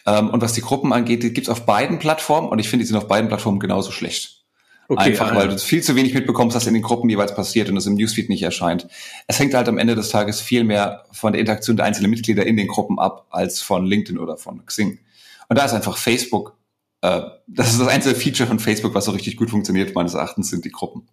Ähm, 0.07 0.31
und 0.31 0.43
was 0.43 0.53
die 0.53 0.61
Gruppen 0.61 0.93
angeht, 0.93 1.23
die 1.23 1.33
gibt's 1.33 1.49
auf 1.49 1.65
beiden 1.65 1.99
Plattformen 1.99 2.49
und 2.49 2.59
ich 2.59 2.69
finde, 2.69 2.85
die 2.85 2.89
sind 2.89 2.97
auf 2.97 3.09
beiden 3.09 3.29
Plattformen 3.29 3.61
genauso 3.61 3.91
schlecht. 3.91 4.45
Okay, 4.89 5.11
Einfach, 5.11 5.29
also. 5.29 5.41
weil 5.41 5.49
du 5.49 5.59
viel 5.59 5.83
zu 5.83 5.97
wenig 5.97 6.13
mitbekommst, 6.13 6.55
was 6.55 6.67
in 6.67 6.75
den 6.75 6.83
Gruppen 6.83 7.09
jeweils 7.09 7.35
passiert 7.35 7.71
und 7.71 7.77
es 7.79 7.87
im 7.87 7.95
Newsfeed 7.95 8.29
nicht 8.29 8.43
erscheint. 8.43 8.87
Es 9.27 9.39
hängt 9.39 9.55
halt 9.55 9.67
am 9.69 9.79
Ende 9.79 9.95
des 9.95 10.11
Tages 10.11 10.43
viel 10.43 10.63
mehr 10.63 11.07
von 11.11 11.33
der 11.33 11.41
Interaktion 11.41 11.79
der 11.79 11.87
einzelnen 11.87 12.11
Mitglieder 12.11 12.45
in 12.45 12.59
den 12.59 12.67
Gruppen 12.67 12.99
ab, 12.99 13.27
als 13.31 13.63
von 13.63 13.87
LinkedIn 13.87 14.19
oder 14.19 14.37
von 14.37 14.67
Xing. 14.67 14.99
Und 15.49 15.59
da 15.59 15.65
ist 15.65 15.73
einfach 15.73 15.97
Facebook, 15.97 16.59
äh, 17.01 17.23
das 17.47 17.71
ist 17.71 17.81
das 17.81 17.89
einzige 17.89 18.15
Feature 18.15 18.47
von 18.47 18.59
Facebook, 18.59 18.95
was 18.95 19.07
so 19.07 19.13
richtig 19.13 19.39
gut 19.39 19.49
funktioniert, 19.49 19.95
meines 19.95 20.13
Erachtens, 20.13 20.51
sind 20.51 20.67
die 20.67 20.71
Gruppen. 20.71 21.09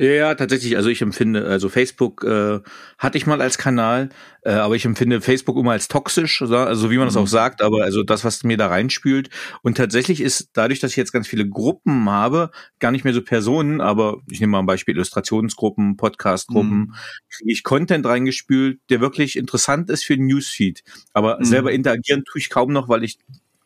Ja, 0.00 0.34
tatsächlich. 0.34 0.78
Also 0.78 0.88
ich 0.88 1.02
empfinde, 1.02 1.44
also 1.46 1.68
Facebook 1.68 2.24
äh, 2.24 2.60
hatte 2.96 3.18
ich 3.18 3.26
mal 3.26 3.42
als 3.42 3.58
Kanal, 3.58 4.08
äh, 4.40 4.52
aber 4.52 4.74
ich 4.74 4.86
empfinde 4.86 5.20
Facebook 5.20 5.58
immer 5.58 5.72
als 5.72 5.88
toxisch, 5.88 6.40
also 6.40 6.90
wie 6.90 6.96
man 6.96 7.06
das 7.06 7.16
mhm. 7.16 7.20
auch 7.20 7.26
sagt, 7.26 7.60
aber 7.60 7.82
also 7.84 8.02
das, 8.02 8.24
was 8.24 8.42
mir 8.42 8.56
da 8.56 8.68
reinspült. 8.68 9.28
Und 9.60 9.76
tatsächlich 9.76 10.22
ist 10.22 10.52
dadurch, 10.54 10.80
dass 10.80 10.92
ich 10.92 10.96
jetzt 10.96 11.12
ganz 11.12 11.28
viele 11.28 11.46
Gruppen 11.46 12.08
habe, 12.08 12.50
gar 12.78 12.92
nicht 12.92 13.04
mehr 13.04 13.12
so 13.12 13.20
Personen, 13.20 13.82
aber 13.82 14.22
ich 14.30 14.40
nehme 14.40 14.52
mal 14.52 14.60
ein 14.60 14.66
Beispiel 14.66 14.94
Illustrationsgruppen, 14.94 15.98
Podcastgruppen, 15.98 16.78
mhm. 16.78 16.94
kriege 17.28 17.52
ich 17.52 17.62
Content 17.62 18.06
reingespült, 18.06 18.80
der 18.88 19.02
wirklich 19.02 19.36
interessant 19.36 19.90
ist 19.90 20.06
für 20.06 20.16
den 20.16 20.28
Newsfeed. 20.28 20.82
Aber 21.12 21.40
mhm. 21.40 21.44
selber 21.44 21.72
interagieren 21.72 22.24
tue 22.24 22.38
ich 22.40 22.48
kaum 22.48 22.72
noch, 22.72 22.88
weil 22.88 23.04
ich 23.04 23.18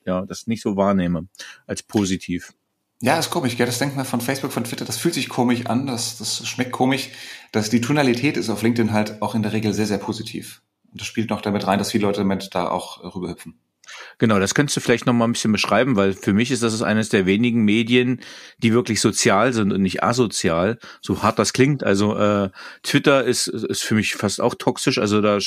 ja 0.04 0.26
das 0.26 0.48
nicht 0.48 0.62
so 0.62 0.76
wahrnehme 0.76 1.28
als 1.68 1.84
positiv. 1.84 2.54
Ja, 3.00 3.18
ist 3.18 3.30
komisch, 3.30 3.56
gell? 3.56 3.66
Das 3.66 3.78
denkt 3.78 3.96
man 3.96 4.04
von 4.06 4.20
Facebook, 4.20 4.52
von 4.52 4.64
Twitter, 4.64 4.84
das 4.84 4.96
fühlt 4.96 5.14
sich 5.14 5.28
komisch 5.28 5.66
an, 5.66 5.86
das, 5.86 6.16
das 6.18 6.46
schmeckt 6.48 6.72
komisch. 6.72 7.10
Dass 7.52 7.70
die 7.70 7.80
Tonalität 7.80 8.36
ist 8.36 8.50
auf 8.50 8.62
LinkedIn 8.62 8.92
halt 8.92 9.20
auch 9.20 9.34
in 9.34 9.42
der 9.42 9.52
Regel 9.52 9.74
sehr, 9.74 9.86
sehr 9.86 9.98
positiv. 9.98 10.62
Und 10.90 11.00
das 11.00 11.06
spielt 11.06 11.30
noch 11.30 11.42
damit 11.42 11.66
rein, 11.66 11.78
dass 11.78 11.90
viele 11.90 12.06
Leute 12.06 12.20
damit 12.20 12.54
da 12.54 12.70
auch 12.70 13.02
rüberhüpfen. 13.14 13.58
Genau, 14.18 14.38
das 14.38 14.54
könntest 14.54 14.76
du 14.76 14.80
vielleicht 14.80 15.06
noch 15.06 15.12
mal 15.12 15.24
ein 15.24 15.32
bisschen 15.32 15.52
beschreiben, 15.52 15.96
weil 15.96 16.12
für 16.12 16.32
mich 16.32 16.50
ist 16.50 16.62
das 16.62 16.82
eines 16.82 17.08
der 17.08 17.26
wenigen 17.26 17.64
Medien, 17.64 18.20
die 18.58 18.72
wirklich 18.72 19.00
sozial 19.00 19.52
sind 19.52 19.72
und 19.72 19.82
nicht 19.82 20.02
asozial, 20.02 20.78
so 21.00 21.22
hart 21.22 21.38
das 21.38 21.52
klingt. 21.52 21.84
Also 21.84 22.16
äh, 22.16 22.50
Twitter 22.82 23.24
ist, 23.24 23.48
ist 23.48 23.82
für 23.82 23.94
mich 23.94 24.14
fast 24.14 24.40
auch 24.40 24.54
toxisch, 24.54 24.98
also 24.98 25.20
da 25.20 25.38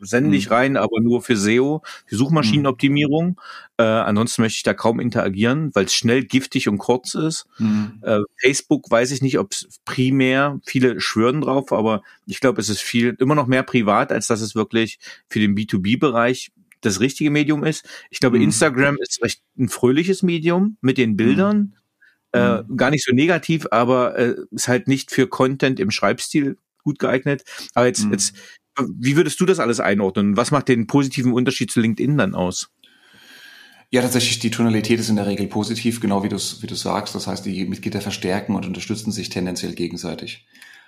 sende 0.00 0.36
ich 0.36 0.46
mhm. 0.46 0.52
rein, 0.52 0.76
aber 0.76 1.00
nur 1.00 1.22
für 1.22 1.36
SEO, 1.36 1.82
für 2.06 2.16
Suchmaschinenoptimierung. 2.16 3.26
Mhm. 3.28 3.36
Äh, 3.78 3.82
ansonsten 3.82 4.42
möchte 4.42 4.56
ich 4.56 4.62
da 4.62 4.72
kaum 4.74 5.00
interagieren, 5.00 5.70
weil 5.74 5.84
es 5.84 5.94
schnell 5.94 6.24
giftig 6.24 6.68
und 6.68 6.78
kurz 6.78 7.14
ist. 7.14 7.46
Mhm. 7.58 8.00
Äh, 8.02 8.20
Facebook 8.40 8.90
weiß 8.90 9.10
ich 9.10 9.20
nicht, 9.20 9.38
ob 9.38 9.52
es 9.52 9.68
primär, 9.84 10.58
viele 10.64 11.00
schwören 11.00 11.42
drauf, 11.42 11.72
aber 11.72 12.02
ich 12.26 12.40
glaube, 12.40 12.60
es 12.60 12.68
ist 12.68 12.80
viel, 12.80 13.16
immer 13.18 13.34
noch 13.34 13.46
mehr 13.46 13.62
privat, 13.62 14.12
als 14.12 14.26
dass 14.28 14.40
es 14.40 14.54
wirklich 14.54 14.98
für 15.28 15.40
den 15.40 15.54
B2B-Bereich 15.54 16.52
das 16.86 17.00
richtige 17.00 17.30
Medium 17.30 17.64
ist. 17.64 17.86
Ich 18.10 18.20
glaube, 18.20 18.38
mhm. 18.38 18.44
Instagram 18.44 18.96
ist 19.00 19.22
recht 19.22 19.42
ein 19.58 19.68
fröhliches 19.68 20.22
Medium 20.22 20.76
mit 20.80 20.98
den 20.98 21.16
Bildern. 21.16 21.58
Mhm. 21.58 21.72
Äh, 22.32 22.62
mhm. 22.62 22.76
gar 22.76 22.90
nicht 22.90 23.04
so 23.04 23.14
negativ, 23.14 23.66
aber 23.70 24.18
äh, 24.18 24.34
ist 24.50 24.68
halt 24.68 24.88
nicht 24.88 25.10
für 25.10 25.26
Content 25.26 25.80
im 25.80 25.90
Schreibstil 25.90 26.58
gut 26.82 26.98
geeignet. 26.98 27.44
Aber 27.74 27.86
jetzt, 27.86 28.04
mhm. 28.04 28.12
jetzt, 28.12 28.34
wie 28.98 29.16
würdest 29.16 29.40
du 29.40 29.46
das 29.46 29.58
alles 29.58 29.80
einordnen? 29.80 30.36
Was 30.36 30.50
macht 30.50 30.68
den 30.68 30.86
positiven 30.86 31.32
Unterschied 31.32 31.70
zu 31.70 31.80
LinkedIn 31.80 32.18
dann 32.18 32.34
aus? 32.34 32.70
Ja, 33.90 34.02
tatsächlich, 34.02 34.40
die 34.40 34.50
Tonalität 34.50 34.98
ist 34.98 35.08
in 35.08 35.16
der 35.16 35.26
Regel 35.26 35.46
positiv, 35.46 36.00
genau 36.00 36.22
wie 36.24 36.28
du 36.28 36.36
wie 36.36 36.66
du 36.66 36.74
sagst. 36.74 37.14
Das 37.14 37.26
heißt, 37.26 37.46
die 37.46 37.64
Mitglieder 37.66 38.00
verstärken 38.00 38.54
und 38.54 38.66
unterstützen 38.66 39.12
sich 39.12 39.28
tendenziell 39.28 39.74
gegenseitig. 39.74 40.44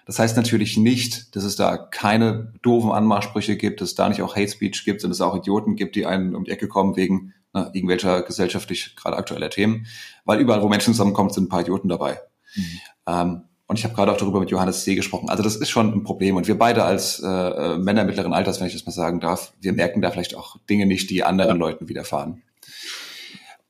Das 0.08 0.18
heißt 0.18 0.36
natürlich 0.36 0.76
nicht, 0.76 1.36
dass 1.36 1.44
es 1.44 1.54
da 1.54 1.76
keine 1.76 2.52
doofen 2.62 2.90
Anmachsprüche 2.90 3.56
gibt, 3.56 3.80
dass 3.80 3.90
es 3.90 3.94
da 3.94 4.08
nicht 4.08 4.22
auch 4.22 4.34
Hate 4.34 4.48
Speech 4.48 4.84
gibt 4.84 5.04
und 5.04 5.12
es 5.12 5.20
auch 5.20 5.36
Idioten 5.36 5.76
gibt, 5.76 5.94
die 5.94 6.06
einen 6.06 6.34
um 6.34 6.44
die 6.44 6.50
Ecke 6.50 6.66
kommen 6.66 6.96
wegen 6.96 7.34
ne, 7.54 7.70
irgendwelcher 7.74 8.22
gesellschaftlich 8.22 8.96
gerade 8.96 9.16
aktueller 9.16 9.50
Themen. 9.50 9.86
Weil 10.24 10.40
überall, 10.40 10.62
wo 10.62 10.68
Menschen 10.68 10.94
zusammenkommen, 10.94 11.30
sind 11.30 11.44
ein 11.44 11.48
paar 11.48 11.60
Idioten 11.60 11.88
dabei. 11.88 12.20
Mhm. 12.56 12.80
Ähm, 13.06 13.42
Und 13.66 13.78
ich 13.78 13.84
habe 13.84 13.94
gerade 13.94 14.10
auch 14.10 14.16
darüber 14.16 14.40
mit 14.40 14.50
Johannes 14.50 14.82
C. 14.82 14.94
gesprochen. 14.94 15.28
Also 15.28 15.42
das 15.42 15.56
ist 15.56 15.68
schon 15.68 15.92
ein 15.92 16.02
Problem. 16.04 16.36
Und 16.36 16.48
wir 16.48 16.56
beide 16.56 16.84
als 16.84 17.20
äh, 17.20 17.76
Männer 17.76 18.04
mittleren 18.04 18.32
Alters, 18.32 18.60
wenn 18.60 18.66
ich 18.66 18.72
das 18.72 18.86
mal 18.86 18.92
sagen 18.92 19.20
darf, 19.20 19.52
wir 19.60 19.74
merken 19.74 20.00
da 20.00 20.10
vielleicht 20.10 20.34
auch 20.34 20.56
Dinge 20.70 20.86
nicht, 20.86 21.10
die 21.10 21.22
anderen 21.22 21.56
ja. 21.56 21.56
Leuten 21.58 21.90
widerfahren. 21.90 22.42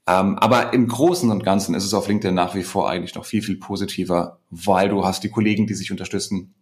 Ähm, 0.08 0.38
aber 0.38 0.72
im 0.72 0.88
Großen 0.88 1.30
und 1.30 1.44
Ganzen 1.44 1.74
ist 1.74 1.84
es 1.84 1.92
auf 1.92 2.08
LinkedIn 2.08 2.34
nach 2.34 2.54
wie 2.54 2.62
vor 2.62 2.88
eigentlich 2.88 3.14
noch 3.14 3.26
viel, 3.26 3.42
viel 3.42 3.56
positiver, 3.56 4.40
weil 4.48 4.88
du 4.88 5.04
hast 5.04 5.22
die 5.22 5.28
Kollegen, 5.28 5.66
die 5.66 5.74
sich 5.74 5.90
unterstützen. 5.90 6.54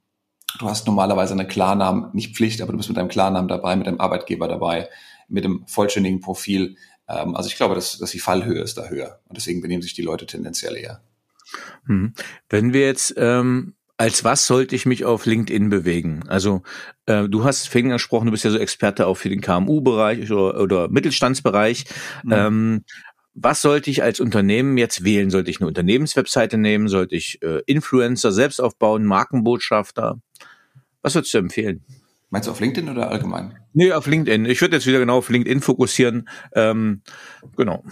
Du 0.59 0.69
hast 0.69 0.87
normalerweise 0.87 1.35
eine 1.35 1.47
Klarnamen, 1.47 2.11
nicht 2.13 2.35
Pflicht, 2.35 2.61
aber 2.61 2.73
du 2.73 2.79
bist 2.79 2.89
mit 2.89 2.99
deinem 2.99 3.09
Klarnamen 3.09 3.47
dabei, 3.47 3.77
mit 3.77 3.87
deinem 3.87 4.01
Arbeitgeber 4.01 4.49
dabei, 4.49 4.89
mit 5.29 5.45
dem 5.45 5.65
vollständigen 5.69 6.21
Profil. 6.21 6.77
Ähm, 7.09 7.37
also 7.37 7.49
ich 7.49 7.55
glaube, 7.55 7.77
dass, 7.77 7.99
dass 7.99 8.11
die 8.11 8.19
Fallhöhe 8.19 8.61
ist 8.61 8.79
da 8.79 8.89
höher. 8.89 9.21
Und 9.29 9.37
deswegen 9.37 9.61
benehmen 9.61 9.83
sich 9.83 9.95
die 9.95 10.03
Leute 10.03 10.27
tendenziell 10.27 10.77
eher. 10.77 11.01
Hm. 11.87 12.15
Wenn 12.49 12.73
wir 12.73 12.87
jetzt 12.87 13.15
ähm 13.17 13.75
als 13.99 14.25
was 14.25 14.47
sollte 14.47 14.77
ich 14.77 14.85
mich 14.85 15.07
auf 15.07 15.25
LinkedIn 15.25 15.71
bewegen? 15.71 16.25
Also 16.29 16.63
äh, 17.07 17.29
du 17.31 17.45
hast 17.45 17.69
vorhin 17.69 17.89
gesprochen, 17.89 18.27
du 18.27 18.31
bist 18.31 18.45
ja 18.45 18.51
so 18.51 18.59
Experte 18.59 19.07
auch 19.07 19.17
für 19.17 19.31
den 19.31 19.41
KMU-Bereich 19.41 20.31
oder, 20.31 20.61
oder 20.61 20.89
Mittelstandsbereich. 20.89 21.87
Mhm. 22.23 22.33
Ähm, 22.33 22.85
was 23.39 23.61
sollte 23.61 23.91
ich 23.91 24.03
als 24.03 24.19
Unternehmen 24.19 24.79
jetzt 24.79 25.05
wählen? 25.05 25.31
Sollte 25.31 25.51
ich 25.51 25.61
eine 25.61 25.69
Unternehmenswebseite 25.69 26.57
nehmen? 26.57 26.89
Sollte 26.89 27.15
ich 27.15 27.41
äh, 27.43 27.61
Influencer 27.67 28.33
selbst 28.33 28.61
aufbauen, 28.61 29.05
Markenbotschafter? 29.05 30.19
Was 31.03 31.15
würdest 31.15 31.35
du 31.35 31.39
empfehlen? 31.39 31.85
Meinst 32.31 32.49
du 32.49 32.53
auf 32.53 32.61
LinkedIn 32.61 32.89
oder 32.91 33.11
allgemein? 33.11 33.59
Nee, 33.75 33.93
auf 33.93 34.07
LinkedIn. 34.07 34.47
Ich 34.47 34.61
würde 34.63 34.77
jetzt 34.77 34.87
wieder 34.87 34.99
genau 34.99 35.19
auf 35.19 35.29
LinkedIn 35.29 35.61
fokussieren. 35.61 36.29
Ähm, 36.55 37.03
genau. 37.57 37.85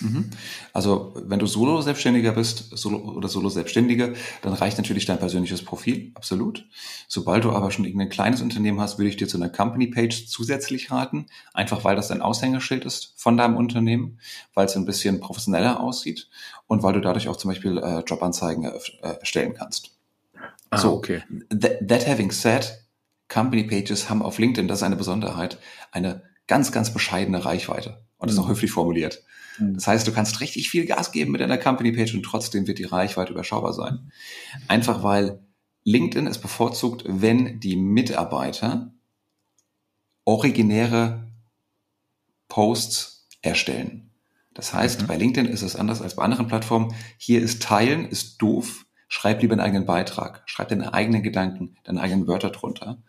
Mhm. 0.00 0.30
Also 0.72 1.14
wenn 1.14 1.38
du 1.38 1.46
Solo-Selbstständiger 1.46 2.32
bist 2.32 2.76
Solo 2.76 2.98
oder 2.98 3.28
Solo-Selbstständige, 3.28 4.14
dann 4.42 4.52
reicht 4.52 4.78
natürlich 4.78 5.04
dein 5.04 5.18
persönliches 5.18 5.64
Profil, 5.64 6.12
absolut. 6.14 6.66
Sobald 7.08 7.44
du 7.44 7.52
aber 7.52 7.70
schon 7.70 7.84
irgendein 7.84 8.08
kleines 8.08 8.40
Unternehmen 8.42 8.80
hast, 8.80 8.98
würde 8.98 9.08
ich 9.08 9.16
dir 9.16 9.28
zu 9.28 9.36
einer 9.36 9.48
Company-Page 9.48 10.26
zusätzlich 10.26 10.90
raten, 10.90 11.26
einfach 11.54 11.84
weil 11.84 11.96
das 11.96 12.08
dein 12.08 12.22
Aushängeschild 12.22 12.84
ist 12.84 13.14
von 13.16 13.36
deinem 13.36 13.56
Unternehmen, 13.56 14.18
weil 14.54 14.66
es 14.66 14.76
ein 14.76 14.86
bisschen 14.86 15.20
professioneller 15.20 15.80
aussieht 15.80 16.28
und 16.66 16.82
weil 16.82 16.94
du 16.94 17.00
dadurch 17.00 17.28
auch 17.28 17.36
zum 17.36 17.50
Beispiel 17.50 17.78
äh, 17.78 18.00
Jobanzeigen 18.06 18.64
äh, 18.64 19.08
erstellen 19.20 19.54
kannst. 19.54 19.90
Ah, 20.70 20.78
so, 20.78 20.92
okay. 20.92 21.22
That, 21.50 21.88
that 21.88 22.06
having 22.06 22.30
said, 22.30 22.86
Company 23.28 23.64
Pages 23.64 24.10
haben 24.10 24.22
auf 24.22 24.38
LinkedIn, 24.38 24.68
das 24.68 24.78
ist 24.78 24.82
eine 24.82 24.96
Besonderheit, 24.96 25.58
eine 25.92 26.22
ganz, 26.46 26.72
ganz 26.72 26.92
bescheidene 26.92 27.44
Reichweite. 27.44 28.02
Und 28.18 28.28
das 28.28 28.34
ist 28.34 28.38
noch 28.38 28.46
mhm. 28.46 28.52
höflich 28.52 28.70
formuliert. 28.70 29.22
Das 29.60 29.86
heißt, 29.86 30.06
du 30.06 30.12
kannst 30.12 30.40
richtig 30.40 30.70
viel 30.70 30.86
Gas 30.86 31.12
geben 31.12 31.32
mit 31.32 31.40
deiner 31.40 31.58
Company 31.58 31.92
Page 31.92 32.14
und 32.14 32.22
trotzdem 32.22 32.66
wird 32.66 32.78
die 32.78 32.84
Reichweite 32.84 33.32
überschaubar 33.32 33.72
sein. 33.72 34.10
Einfach 34.68 35.02
weil 35.02 35.40
LinkedIn 35.84 36.26
es 36.26 36.38
bevorzugt, 36.38 37.04
wenn 37.06 37.60
die 37.60 37.76
Mitarbeiter 37.76 38.92
originäre 40.24 41.30
Posts 42.48 43.28
erstellen. 43.42 44.10
Das 44.54 44.74
heißt, 44.74 45.02
mhm. 45.02 45.06
bei 45.06 45.16
LinkedIn 45.16 45.50
ist 45.50 45.62
es 45.62 45.76
anders 45.76 46.02
als 46.02 46.16
bei 46.16 46.22
anderen 46.22 46.48
Plattformen. 46.48 46.94
Hier 47.16 47.40
ist 47.40 47.62
Teilen, 47.62 48.06
ist 48.06 48.42
doof. 48.42 48.86
Schreib 49.08 49.42
lieber 49.42 49.54
einen 49.54 49.62
eigenen 49.62 49.86
Beitrag. 49.86 50.42
Schreib 50.46 50.68
deine 50.68 50.94
eigenen 50.94 51.22
Gedanken, 51.22 51.76
deine 51.84 52.00
eigenen 52.00 52.26
Wörter 52.26 52.50
drunter. 52.50 53.02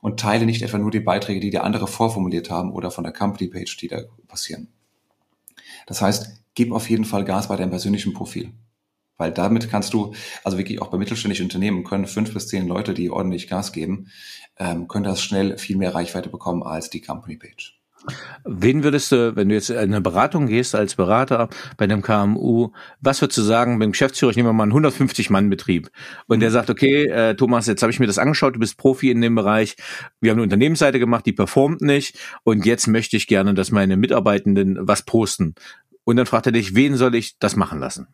Und 0.00 0.20
teile 0.20 0.46
nicht 0.46 0.62
etwa 0.62 0.78
nur 0.78 0.90
die 0.90 1.00
Beiträge, 1.00 1.40
die 1.40 1.50
dir 1.50 1.64
andere 1.64 1.86
vorformuliert 1.86 2.50
haben 2.50 2.72
oder 2.72 2.90
von 2.90 3.04
der 3.04 3.12
Company 3.12 3.48
Page, 3.48 3.76
die 3.76 3.88
da 3.88 4.02
passieren. 4.26 4.68
Das 5.86 6.02
heißt, 6.02 6.42
gib 6.54 6.72
auf 6.72 6.88
jeden 6.88 7.04
Fall 7.04 7.24
Gas 7.24 7.48
bei 7.48 7.56
deinem 7.56 7.70
persönlichen 7.70 8.12
Profil. 8.12 8.52
Weil 9.16 9.32
damit 9.32 9.70
kannst 9.70 9.94
du, 9.94 10.14
also 10.42 10.58
wirklich 10.58 10.82
auch 10.82 10.88
bei 10.88 10.98
mittelständischen 10.98 11.46
Unternehmen 11.46 11.84
können 11.84 12.06
fünf 12.06 12.34
bis 12.34 12.48
zehn 12.48 12.66
Leute, 12.66 12.94
die 12.94 13.10
ordentlich 13.10 13.48
Gas 13.48 13.72
geben, 13.72 14.10
ähm, 14.58 14.88
können 14.88 15.04
das 15.04 15.22
schnell 15.22 15.56
viel 15.58 15.76
mehr 15.76 15.94
Reichweite 15.94 16.28
bekommen 16.28 16.62
als 16.62 16.90
die 16.90 17.00
Company 17.00 17.36
Page. 17.36 17.80
Wen 18.44 18.82
würdest 18.82 19.12
du, 19.12 19.34
wenn 19.36 19.48
du 19.48 19.54
jetzt 19.54 19.70
in 19.70 19.78
eine 19.78 20.00
Beratung 20.00 20.46
gehst 20.46 20.74
als 20.74 20.94
Berater 20.94 21.48
bei 21.76 21.84
einem 21.84 22.02
KMU, 22.02 22.70
was 23.00 23.22
würdest 23.22 23.38
du 23.38 23.42
sagen, 23.42 23.78
beim 23.78 23.92
Geschäftsführer, 23.92 24.30
ich 24.30 24.36
nehme 24.36 24.52
mal 24.52 24.64
einen 24.64 24.72
150-Mann-Betrieb 24.72 25.90
und 26.26 26.40
der 26.40 26.50
sagt, 26.50 26.70
okay, 26.70 27.06
äh, 27.06 27.34
Thomas, 27.34 27.66
jetzt 27.66 27.82
habe 27.82 27.92
ich 27.92 28.00
mir 28.00 28.06
das 28.06 28.18
angeschaut, 28.18 28.56
du 28.56 28.60
bist 28.60 28.76
Profi 28.76 29.10
in 29.10 29.20
dem 29.20 29.34
Bereich, 29.34 29.76
wir 30.20 30.30
haben 30.30 30.36
eine 30.36 30.44
Unternehmensseite 30.44 30.98
gemacht, 30.98 31.24
die 31.26 31.32
performt 31.32 31.80
nicht 31.80 32.18
und 32.42 32.66
jetzt 32.66 32.86
möchte 32.86 33.16
ich 33.16 33.26
gerne, 33.26 33.54
dass 33.54 33.70
meine 33.70 33.96
Mitarbeitenden 33.96 34.78
was 34.80 35.02
posten. 35.02 35.54
Und 36.04 36.16
dann 36.16 36.26
fragt 36.26 36.46
er 36.46 36.52
dich, 36.52 36.74
wen 36.74 36.96
soll 36.96 37.14
ich 37.14 37.38
das 37.38 37.56
machen 37.56 37.78
lassen? 37.80 38.08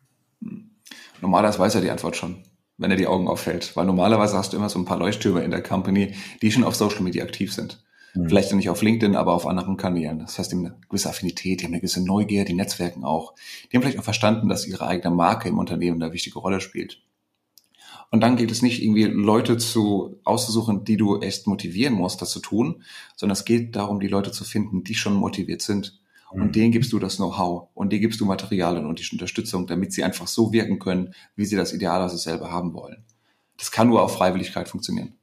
Normalerweise 1.21 1.59
weiß 1.59 1.75
er 1.75 1.81
die 1.81 1.91
Antwort 1.91 2.17
schon 2.17 2.45
wenn 2.81 2.91
er 2.91 2.97
die 2.97 3.07
Augen 3.07 3.29
auffällt. 3.29 3.77
Weil 3.77 3.85
normalerweise 3.85 4.37
hast 4.37 4.53
du 4.53 4.57
immer 4.57 4.71
so 4.71 4.79
ein 4.79 4.87
paar 4.87 4.99
Leuchttürme 4.99 5.45
in 5.45 5.51
der 5.51 5.63
Company, 5.63 6.15
die 6.43 6.51
schon 6.51 6.65
auf 6.65 6.75
Social 6.75 7.03
Media 7.03 7.23
aktiv 7.23 7.53
sind. 7.53 7.85
Mhm. 8.15 8.29
Vielleicht 8.29 8.53
nicht 8.53 8.71
auf 8.71 8.83
LinkedIn, 8.83 9.17
aber 9.17 9.35
auf 9.35 9.47
anderen 9.47 9.77
Kanälen. 9.77 10.19
Das 10.19 10.39
heißt, 10.39 10.51
die 10.51 10.57
haben 10.57 10.67
eine 10.67 10.77
gewisse 10.89 11.09
Affinität, 11.09 11.61
die 11.61 11.65
haben 11.65 11.73
eine 11.73 11.81
gewisse 11.81 12.05
Neugier, 12.05 12.45
die 12.45 12.55
Netzwerken 12.55 13.05
auch. 13.05 13.35
Die 13.71 13.77
haben 13.77 13.83
vielleicht 13.83 13.99
auch 13.99 14.05
verstanden, 14.05 14.49
dass 14.49 14.67
ihre 14.67 14.87
eigene 14.87 15.15
Marke 15.15 15.49
im 15.49 15.59
Unternehmen 15.59 16.03
eine 16.03 16.13
wichtige 16.13 16.39
Rolle 16.39 16.61
spielt. 16.61 17.03
Und 18.11 18.23
dann 18.23 18.37
geht 18.37 18.51
es 18.51 18.61
nicht 18.61 18.83
irgendwie 18.83 19.05
Leute 19.05 19.57
zu 19.57 20.21
auszusuchen, 20.25 20.85
die 20.85 20.97
du 20.97 21.21
echt 21.21 21.47
motivieren 21.47 21.95
musst, 21.95 22.21
das 22.21 22.31
zu 22.31 22.41
tun, 22.41 22.83
sondern 23.15 23.35
es 23.35 23.45
geht 23.45 23.77
darum, 23.77 24.01
die 24.01 24.09
Leute 24.09 24.33
zu 24.33 24.45
finden, 24.45 24.83
die 24.83 24.95
schon 24.95 25.15
motiviert 25.15 25.63
sind. 25.63 26.01
Und 26.31 26.47
mhm. 26.47 26.53
denen 26.53 26.73
gibst 26.73 26.93
du 26.93 26.99
das 26.99 27.17
Know-how 27.17 27.69
und 27.75 27.93
denen 27.93 28.03
gibst 28.03 28.21
du 28.21 28.25
Materialien 28.25 28.87
und 28.87 28.99
die 28.99 29.13
Unterstützung, 29.13 29.67
damit 29.67 29.93
sie 29.93 30.05
einfach 30.05 30.27
so 30.27 30.53
wirken 30.53 30.79
können, 30.79 31.15
wie 31.37 31.45
sie 31.45 31.57
das 31.57 31.73
idealerweise 31.73 32.19
selber 32.19 32.51
haben 32.51 32.73
wollen. 32.73 33.05
Das 33.59 33.71
kann 33.71 33.89
nur 33.89 34.03
auf 34.03 34.15
Freiwilligkeit 34.15 34.69
funktionieren. 34.69 35.15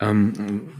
Ähm, 0.00 0.72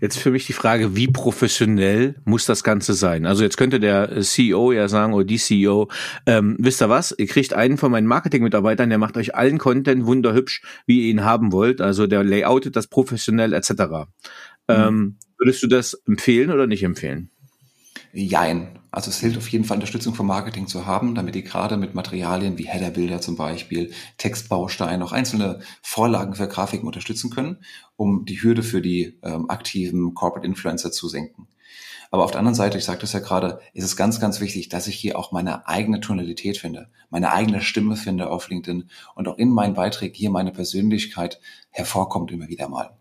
jetzt 0.00 0.18
für 0.18 0.30
mich 0.30 0.46
die 0.46 0.52
Frage, 0.52 0.96
wie 0.96 1.08
professionell 1.08 2.16
muss 2.24 2.46
das 2.46 2.64
Ganze 2.64 2.94
sein? 2.94 3.26
Also 3.26 3.42
jetzt 3.42 3.56
könnte 3.56 3.80
der 3.80 4.20
CEO 4.22 4.72
ja 4.72 4.88
sagen, 4.88 5.12
oder 5.12 5.24
die 5.24 5.38
CEO, 5.38 5.88
ähm, 6.26 6.56
wisst 6.58 6.82
ihr 6.82 6.88
was, 6.88 7.14
ihr 7.16 7.26
kriegt 7.26 7.52
einen 7.52 7.76
von 7.76 7.92
meinen 7.92 8.06
Marketing-Mitarbeitern, 8.06 8.88
der 8.88 8.98
macht 8.98 9.16
euch 9.16 9.34
allen 9.34 9.58
Content 9.58 10.06
wunderhübsch, 10.06 10.62
wie 10.86 11.02
ihr 11.02 11.10
ihn 11.10 11.24
haben 11.24 11.52
wollt. 11.52 11.80
Also 11.80 12.06
der 12.06 12.24
layoutet 12.24 12.76
das 12.76 12.86
professionell 12.86 13.52
etc. 13.52 13.70
Mhm. 13.70 14.06
Ähm, 14.68 15.16
würdest 15.38 15.62
du 15.62 15.66
das 15.66 15.94
empfehlen 16.06 16.50
oder 16.50 16.66
nicht 16.66 16.82
empfehlen? 16.82 17.30
Jein. 18.12 18.79
Also 18.92 19.10
es 19.10 19.20
hilft 19.20 19.38
auf 19.38 19.48
jeden 19.48 19.64
Fall 19.64 19.76
Unterstützung 19.76 20.14
vom 20.14 20.26
Marketing 20.26 20.66
zu 20.66 20.86
haben, 20.86 21.14
damit 21.14 21.34
die 21.34 21.44
gerade 21.44 21.76
mit 21.76 21.94
Materialien 21.94 22.58
wie 22.58 22.68
Headerbilder 22.68 23.20
zum 23.20 23.36
Beispiel, 23.36 23.92
Textbausteine, 24.18 25.04
auch 25.04 25.12
einzelne 25.12 25.60
Vorlagen 25.82 26.34
für 26.34 26.48
Grafiken 26.48 26.86
unterstützen 26.86 27.30
können, 27.30 27.58
um 27.96 28.24
die 28.24 28.42
Hürde 28.42 28.62
für 28.62 28.82
die 28.82 29.18
ähm, 29.22 29.48
aktiven 29.48 30.14
Corporate 30.14 30.46
Influencer 30.46 30.90
zu 30.90 31.08
senken. 31.08 31.46
Aber 32.10 32.24
auf 32.24 32.32
der 32.32 32.40
anderen 32.40 32.56
Seite, 32.56 32.78
ich 32.78 32.84
sagte 32.84 33.04
es 33.04 33.12
ja 33.12 33.20
gerade, 33.20 33.60
ist 33.72 33.84
es 33.84 33.96
ganz, 33.96 34.18
ganz 34.18 34.40
wichtig, 34.40 34.68
dass 34.68 34.88
ich 34.88 34.96
hier 34.96 35.16
auch 35.16 35.30
meine 35.30 35.68
eigene 35.68 36.00
Tonalität 36.00 36.58
finde, 36.58 36.88
meine 37.08 37.32
eigene 37.32 37.60
Stimme 37.60 37.94
finde 37.94 38.30
auf 38.30 38.48
LinkedIn 38.48 38.90
und 39.14 39.28
auch 39.28 39.38
in 39.38 39.50
meinen 39.50 39.74
Beiträgen 39.74 40.14
hier 40.14 40.30
meine 40.30 40.50
Persönlichkeit 40.50 41.40
hervorkommt 41.70 42.32
immer 42.32 42.48
wieder 42.48 42.68
mal. 42.68 42.99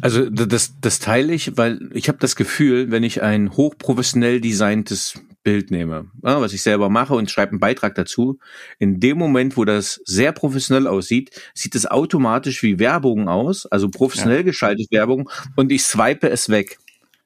Also 0.00 0.30
das, 0.30 0.74
das 0.80 1.00
teile 1.00 1.32
ich, 1.32 1.56
weil 1.56 1.90
ich 1.92 2.08
habe 2.08 2.18
das 2.18 2.36
Gefühl, 2.36 2.90
wenn 2.90 3.02
ich 3.02 3.22
ein 3.22 3.56
hochprofessionell 3.56 4.40
designtes 4.40 5.20
Bild 5.42 5.70
nehme, 5.70 6.10
was 6.20 6.52
ich 6.52 6.62
selber 6.62 6.88
mache 6.88 7.14
und 7.14 7.30
schreibe 7.30 7.52
einen 7.52 7.60
Beitrag 7.60 7.94
dazu, 7.96 8.38
in 8.78 9.00
dem 9.00 9.18
Moment, 9.18 9.56
wo 9.56 9.64
das 9.64 10.00
sehr 10.04 10.32
professionell 10.32 10.86
aussieht, 10.86 11.30
sieht 11.52 11.74
es 11.74 11.86
automatisch 11.86 12.62
wie 12.62 12.78
Werbung 12.78 13.28
aus, 13.28 13.66
also 13.66 13.88
professionell 13.88 14.38
ja. 14.38 14.42
geschaltet 14.42 14.92
Werbung 14.92 15.28
und 15.56 15.72
ich 15.72 15.82
swipe 15.82 16.28
es 16.28 16.48
weg. 16.48 16.78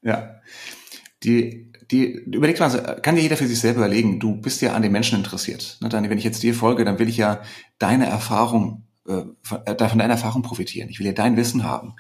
Ja. 0.03 0.41
Die, 1.25 1.73
die, 1.91 2.07
überleg 2.07 2.59
mal, 2.59 3.01
kann 3.03 3.17
dir 3.17 3.23
jeder 3.23 3.37
für 3.37 3.47
sich 3.47 3.61
selber 3.61 3.81
überlegen, 3.81 4.19
du 4.19 4.37
bist 4.37 4.63
ja 4.63 4.73
an 4.73 4.83
den 4.83 4.93
Menschen 4.93 5.19
interessiert. 5.19 5.79
Ne, 5.81 5.89
dann, 5.89 6.09
wenn 6.09 6.19
ich 6.19 6.25
jetzt 6.25 6.43
dir 6.43 6.55
folge, 6.55 6.85
dann 6.85 6.99
will 6.99 7.09
ich 7.09 7.19
ja 7.19 7.43
deine 7.79 8.07
Erfahrung, 8.07 8.85
äh, 9.07 9.25
von, 9.43 9.67
äh, 9.67 9.89
von 9.89 9.99
deiner 9.99 10.15
Erfahrung 10.15 10.43
profitieren. 10.43 10.89
Ich 10.89 10.99
will 10.99 11.07
ja 11.07 11.13
dein 11.13 11.37
Wissen 11.37 11.65
haben. 11.65 11.95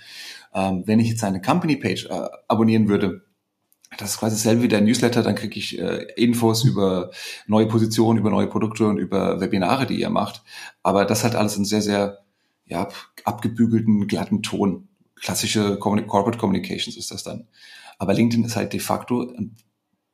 Ähm, 0.54 0.82
wenn 0.86 1.00
ich 1.00 1.08
jetzt 1.08 1.24
eine 1.24 1.40
Company-Page 1.40 2.06
äh, 2.06 2.28
abonnieren 2.48 2.88
würde, 2.88 3.22
das 3.98 4.12
ist 4.12 4.18
quasi 4.18 4.36
dasselbe 4.36 4.62
wie 4.62 4.68
der 4.68 4.80
Newsletter, 4.80 5.22
dann 5.22 5.34
kriege 5.34 5.58
ich 5.58 5.78
äh, 5.78 6.06
Infos 6.16 6.64
über 6.64 7.10
neue 7.46 7.66
Positionen, 7.66 8.18
über 8.18 8.30
neue 8.30 8.46
Produkte 8.46 8.86
und 8.86 8.98
über 8.98 9.40
Webinare, 9.40 9.86
die 9.86 10.00
ihr 10.00 10.10
macht. 10.10 10.42
Aber 10.82 11.04
das 11.04 11.24
hat 11.24 11.34
alles 11.34 11.56
einen 11.56 11.64
sehr, 11.64 11.82
sehr 11.82 12.18
ja, 12.64 12.88
abgebügelten, 13.24 14.06
glatten 14.06 14.42
Ton. 14.42 14.88
Klassische 15.16 15.78
Corporate 15.78 16.38
Communications 16.38 16.96
ist 16.96 17.10
das 17.10 17.22
dann. 17.22 17.48
Aber 17.98 18.14
LinkedIn 18.14 18.44
ist 18.44 18.56
halt 18.56 18.72
de 18.72 18.80
facto 18.80 19.30
ein 19.36 19.56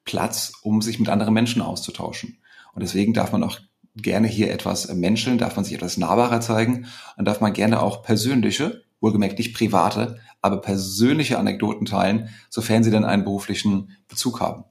Platz, 0.04 0.52
um 0.62 0.82
sich 0.82 0.98
mit 0.98 1.08
anderen 1.08 1.34
Menschen 1.34 1.62
auszutauschen. 1.62 2.38
Und 2.74 2.82
deswegen 2.82 3.14
darf 3.14 3.32
man 3.32 3.44
auch 3.44 3.60
gerne 4.02 4.28
hier 4.28 4.50
etwas 4.52 4.92
menscheln, 4.92 5.38
darf 5.38 5.56
man 5.56 5.64
sich 5.64 5.74
etwas 5.74 5.96
nahbarer 5.96 6.40
zeigen 6.40 6.86
und 7.16 7.26
darf 7.26 7.40
man 7.40 7.52
gerne 7.52 7.80
auch 7.80 8.02
persönliche, 8.02 8.82
wohlgemerkt 9.00 9.38
nicht 9.38 9.54
private, 9.54 10.18
aber 10.40 10.60
persönliche 10.60 11.38
Anekdoten 11.38 11.86
teilen, 11.86 12.28
sofern 12.48 12.84
sie 12.84 12.90
dann 12.90 13.04
einen 13.04 13.24
beruflichen 13.24 13.90
Bezug 14.08 14.40
haben. 14.40 14.64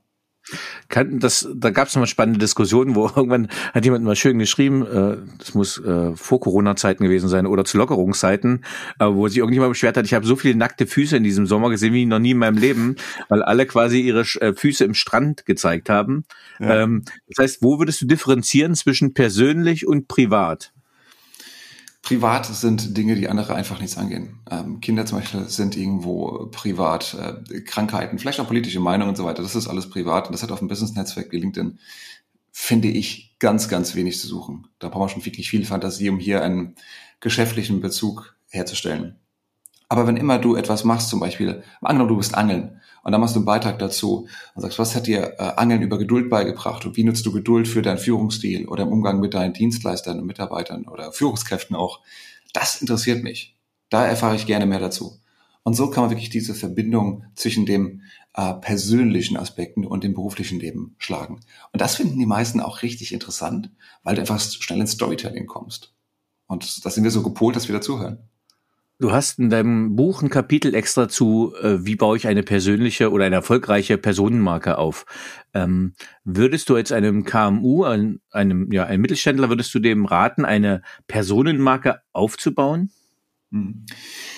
Kann, 0.90 1.20
das, 1.20 1.48
da 1.56 1.70
gab 1.70 1.88
es 1.88 1.96
nochmal 1.96 2.08
spannende 2.08 2.40
Diskussionen, 2.40 2.96
wo 2.96 3.08
irgendwann 3.16 3.50
hat 3.74 3.86
jemand 3.86 4.04
mal 4.04 4.16
schön 4.16 4.40
geschrieben, 4.40 4.86
äh, 4.86 5.18
das 5.38 5.54
muss 5.54 5.78
äh, 5.84 6.16
vor 6.16 6.40
Corona-Zeiten 6.40 7.04
gewesen 7.04 7.30
sein 7.30 7.46
oder 7.46 7.66
zu 7.66 7.78
Lockerungszeiten, 7.78 8.64
äh, 9.00 9.06
wo 9.06 9.28
sich 9.28 9.38
irgendjemand 9.38 9.72
beschwert 9.72 9.98
hat, 9.98 10.06
ich 10.06 10.14
habe 10.14 10.26
so 10.26 10.36
viele 10.36 10.56
nackte 10.56 10.88
Füße 10.88 11.18
in 11.18 11.24
diesem 11.24 11.48
Sommer 11.48 11.70
gesehen 11.70 11.94
wie 11.94 12.06
noch 12.06 12.20
nie 12.20 12.32
in 12.32 12.38
meinem 12.38 12.58
Leben, 12.58 12.96
weil 13.30 13.44
alle 13.44 13.66
quasi 13.66 14.02
ihre 14.02 14.22
äh, 14.22 14.54
Füße 14.54 14.84
im 14.84 14.94
Strand 14.94 15.46
gezeigt 15.46 15.90
haben. 15.90 16.26
Ja. 16.60 16.84
Ähm, 16.84 17.04
das 17.28 17.44
heißt, 17.44 17.62
wo 17.62 17.80
würdest 17.80 18.02
du 18.02 18.06
differenzieren 18.06 18.76
zwischen 18.76 19.14
persönlich 19.14 19.88
und 19.88 20.08
privat? 20.08 20.72
Privat 22.08 22.46
sind 22.46 22.96
Dinge, 22.96 23.16
die 23.16 23.28
andere 23.28 23.54
einfach 23.54 23.82
nichts 23.82 23.98
angehen. 23.98 24.40
Ähm, 24.50 24.80
Kinder 24.80 25.06
zum 25.06 25.20
Beispiel 25.20 25.44
sind 25.50 25.76
irgendwo 25.76 26.48
privat, 26.54 27.14
äh, 27.16 27.60
Krankheiten, 27.60 28.18
vielleicht 28.18 28.40
auch 28.40 28.48
politische 28.48 28.80
Meinungen 28.80 29.10
und 29.10 29.18
so 29.18 29.26
weiter. 29.26 29.44
Das 29.44 29.58
ist 29.58 29.68
alles 29.68 29.90
privat 29.90 30.28
und 30.28 30.32
das 30.32 30.42
hat 30.42 30.54
auf 30.54 30.60
dem 30.60 30.70
Business-Netzwerk 30.70 31.34
wie 31.34 31.40
LinkedIn, 31.40 31.80
finde 32.50 32.88
ich, 32.88 33.36
ganz, 33.40 33.68
ganz 33.68 33.94
wenig 33.94 34.22
zu 34.22 34.28
suchen. 34.28 34.68
Da 34.80 34.88
braucht 34.88 35.00
man 35.02 35.10
schon 35.10 35.26
wirklich 35.26 35.50
viel 35.50 35.66
Fantasie, 35.66 36.10
um 36.10 36.18
hier 36.18 36.42
einen 36.44 36.76
geschäftlichen 37.20 37.82
Bezug 37.82 38.38
herzustellen. 38.52 39.18
Aber 39.90 40.08
wenn 40.08 40.16
immer 40.16 40.40
du 40.40 40.56
etwas 40.56 40.86
machst, 40.86 41.10
zum 41.10 41.20
Beispiel, 41.20 41.62
angenommen 41.82 42.08
du 42.08 42.16
bist 42.16 42.36
Angeln 42.36 42.80
und 43.08 43.14
dann 43.14 43.22
machst 43.22 43.36
du 43.36 43.40
einen 43.40 43.46
Beitrag 43.46 43.80
dazu 43.80 44.28
und 44.54 44.62
sagst, 44.62 44.80
was 44.80 44.94
hat 44.94 45.08
dir 45.08 45.36
äh, 45.40 45.54
Angeln 45.56 45.82
über 45.82 45.98
Geduld 45.98 46.30
beigebracht 46.30 46.86
und 46.86 46.98
wie 46.98 47.06
nutzt 47.06 47.26
du 47.26 47.32
Geduld 47.32 47.66
für 47.66 47.82
deinen 47.82 48.00
Führungsstil 48.00 48.68
oder 48.68 48.84
im 48.84 48.90
Umgang 48.90 49.22
mit 49.22 49.34
deinen 49.34 49.54
Dienstleistern 49.54 50.20
und 50.20 50.26
Mitarbeitern 50.26 50.90
oder 50.90 51.14
Führungskräften 51.14 51.74
auch. 51.74 52.02
Das 52.52 52.82
interessiert 52.82 53.24
mich. 53.24 53.56
Da 53.88 54.06
erfahre 54.06 54.36
ich 54.36 54.46
gerne 54.46 54.66
mehr 54.66 54.82
dazu. 54.82 55.22
Und 55.64 55.74
so 55.74 55.90
kann 55.90 56.04
man 56.04 56.10
wirklich 56.10 56.32
diese 56.32 56.54
Verbindung 56.54 57.24
zwischen 57.34 57.66
dem 57.66 58.02
äh, 58.34 58.56
persönlichen 58.56 59.38
Aspekten 59.38 59.86
und 59.86 60.04
dem 60.04 60.14
beruflichen 60.14 60.60
Leben 60.60 60.98
schlagen. 60.98 61.40
Und 61.72 61.80
das 61.80 61.96
finden 61.96 62.20
die 62.20 62.26
meisten 62.26 62.60
auch 62.60 62.82
richtig 62.82 63.14
interessant, 63.14 63.72
weil 64.04 64.16
du 64.16 64.20
einfach 64.20 64.42
schnell 64.42 64.82
ins 64.82 64.92
Storytelling 64.92 65.48
kommst. 65.48 65.94
Und 66.46 66.86
da 66.86 66.90
sind 66.90 67.06
wir 67.06 67.12
so 67.12 67.24
gepolt, 67.24 67.56
dass 67.56 67.70
wir 67.70 67.76
dazuhören. 67.76 68.28
Du 69.00 69.12
hast 69.12 69.38
in 69.38 69.52
deinem 69.52 69.96
Buch 69.96 70.24
ein 70.24 70.32
Kapitel 70.32 70.74
extra 70.74 71.08
zu, 71.08 71.54
äh, 71.62 71.86
wie 71.86 71.96
baue 71.96 72.18
ich 72.18 72.28
eine 72.28 72.42
persönliche 72.42 73.12
oder 73.12 73.26
eine 73.26 73.36
erfolgreiche 73.36 74.00
Personenmarke 74.00 74.80
auf. 74.80 75.06
Ähm, 75.54 75.94
würdest 76.24 76.68
du 76.70 76.78
jetzt 76.78 76.92
einem 76.92 77.24
KMU, 77.24 77.84
einem, 77.84 78.72
ja, 78.72 78.86
einem 78.86 79.02
Mittelständler, 79.02 79.50
würdest 79.50 79.74
du 79.76 79.80
dem 79.80 80.06
raten, 80.06 80.46
eine 80.46 80.82
Personenmarke 81.08 82.02
aufzubauen? 82.12 82.90
Hm. 83.52 83.86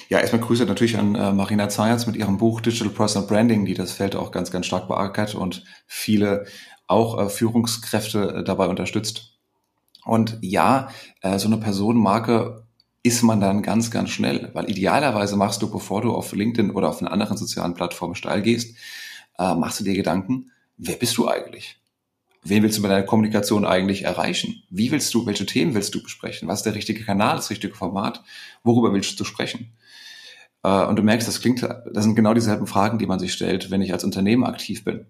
Ja, 0.09 0.19
erstmal 0.19 0.41
Grüße 0.41 0.65
natürlich 0.65 0.97
an 0.97 1.15
äh, 1.15 1.31
Marina 1.31 1.69
Zayas 1.69 2.05
mit 2.05 2.17
ihrem 2.17 2.37
Buch 2.37 2.59
Digital 2.59 2.89
Personal 2.89 3.29
Branding, 3.29 3.65
die 3.65 3.75
das 3.75 3.93
Feld 3.93 4.17
auch 4.17 4.31
ganz, 4.31 4.51
ganz 4.51 4.65
stark 4.65 4.89
beackert 4.89 5.35
und 5.35 5.63
viele 5.87 6.45
auch 6.85 7.17
äh, 7.17 7.29
Führungskräfte 7.29 8.33
äh, 8.33 8.43
dabei 8.43 8.67
unterstützt. 8.67 9.37
Und 10.03 10.37
ja, 10.41 10.89
äh, 11.21 11.39
so 11.39 11.47
eine 11.47 11.57
Personenmarke 11.57 12.67
ist 13.03 13.23
man 13.23 13.39
dann 13.39 13.61
ganz, 13.61 13.91
ganz 13.91 14.09
schnell. 14.09 14.49
Weil 14.53 14.69
idealerweise 14.69 15.35
machst 15.37 15.61
du, 15.61 15.71
bevor 15.71 16.01
du 16.01 16.13
auf 16.13 16.33
LinkedIn 16.33 16.71
oder 16.71 16.89
auf 16.89 17.01
einer 17.01 17.11
anderen 17.11 17.37
sozialen 17.37 17.73
Plattform 17.73 18.15
steil 18.15 18.41
gehst, 18.41 18.75
äh, 19.37 19.55
machst 19.55 19.79
du 19.79 19.83
dir 19.83 19.93
Gedanken, 19.93 20.51
wer 20.77 20.95
bist 20.95 21.17
du 21.17 21.27
eigentlich? 21.27 21.77
Wen 22.43 22.63
willst 22.63 22.77
du 22.77 22.81
mit 22.81 22.91
deiner 22.91 23.05
Kommunikation 23.05 23.65
eigentlich 23.65 24.03
erreichen? 24.03 24.63
Wie 24.69 24.91
willst 24.91 25.13
du, 25.13 25.25
welche 25.25 25.45
Themen 25.45 25.73
willst 25.73 25.93
du 25.93 26.01
besprechen? 26.01 26.47
Was 26.47 26.59
ist 26.59 26.65
der 26.65 26.75
richtige 26.75 27.03
Kanal, 27.03 27.35
das 27.35 27.49
richtige 27.49 27.75
Format? 27.75 28.23
Worüber 28.63 28.93
willst 28.93 29.19
du 29.19 29.23
sprechen? 29.25 29.73
Äh, 30.63 30.85
und 30.85 30.97
du 30.97 31.03
merkst, 31.03 31.27
das 31.27 31.41
klingt, 31.41 31.61
das 31.61 32.03
sind 32.03 32.15
genau 32.15 32.33
dieselben 32.33 32.67
Fragen, 32.67 32.97
die 32.97 33.07
man 33.07 33.19
sich 33.19 33.33
stellt, 33.33 33.71
wenn 33.71 33.81
ich 33.81 33.93
als 33.93 34.03
Unternehmen 34.03 34.45
aktiv 34.45 34.83
bin. 34.83 35.05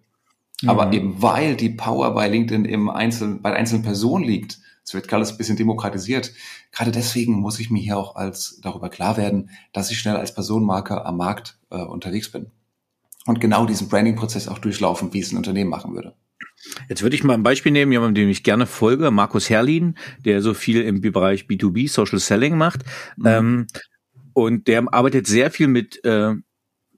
Mhm. 0.61 0.69
Aber 0.69 0.93
eben 0.93 1.21
weil 1.21 1.55
die 1.55 1.69
Power 1.69 2.13
bei 2.13 2.27
LinkedIn 2.27 2.65
im 2.65 2.89
Einzelnen, 2.89 3.41
bei 3.41 3.55
einzelnen 3.55 3.83
Personen 3.83 4.23
liegt, 4.23 4.59
es 4.89 4.95
wird 4.95 5.13
alles 5.13 5.31
ein 5.31 5.37
bisschen 5.37 5.55
demokratisiert. 5.55 6.33
Gerade 6.71 6.89
deswegen 6.89 7.33
muss 7.33 7.59
ich 7.59 7.69
mir 7.69 7.79
hier 7.79 7.95
auch 7.95 8.15
als 8.15 8.59
darüber 8.63 8.89
klar 8.89 9.17
werden, 9.17 9.51
dass 9.71 9.91
ich 9.91 9.99
schnell 9.99 10.15
als 10.15 10.33
Personenmarke 10.33 11.05
am 11.05 11.17
Markt 11.17 11.59
äh, 11.69 11.77
unterwegs 11.77 12.31
bin. 12.31 12.47
Und 13.27 13.39
genau 13.39 13.67
diesen 13.67 13.87
Branding-Prozess 13.87 14.47
auch 14.47 14.57
durchlaufen, 14.57 15.13
wie 15.13 15.19
es 15.19 15.31
ein 15.31 15.37
Unternehmen 15.37 15.69
machen 15.69 15.93
würde. 15.93 16.15
Jetzt 16.89 17.03
würde 17.03 17.15
ich 17.15 17.23
mal 17.23 17.35
ein 17.35 17.43
Beispiel 17.43 17.71
nehmen, 17.71 17.91
jemandem, 17.91 18.23
dem 18.23 18.29
ich 18.29 18.41
gerne 18.41 18.65
folge, 18.65 19.11
Markus 19.11 19.47
Herrlin, 19.51 19.95
der 20.25 20.41
so 20.41 20.55
viel 20.55 20.81
im 20.81 21.01
Bereich 21.01 21.43
B2B 21.43 21.87
Social 21.87 22.17
Selling 22.17 22.57
macht. 22.57 22.81
Mhm. 23.15 23.27
Ähm, 23.27 23.67
und 24.33 24.67
der 24.67 24.91
arbeitet 24.91 25.27
sehr 25.27 25.51
viel 25.51 25.67
mit 25.67 26.03
äh, 26.03 26.33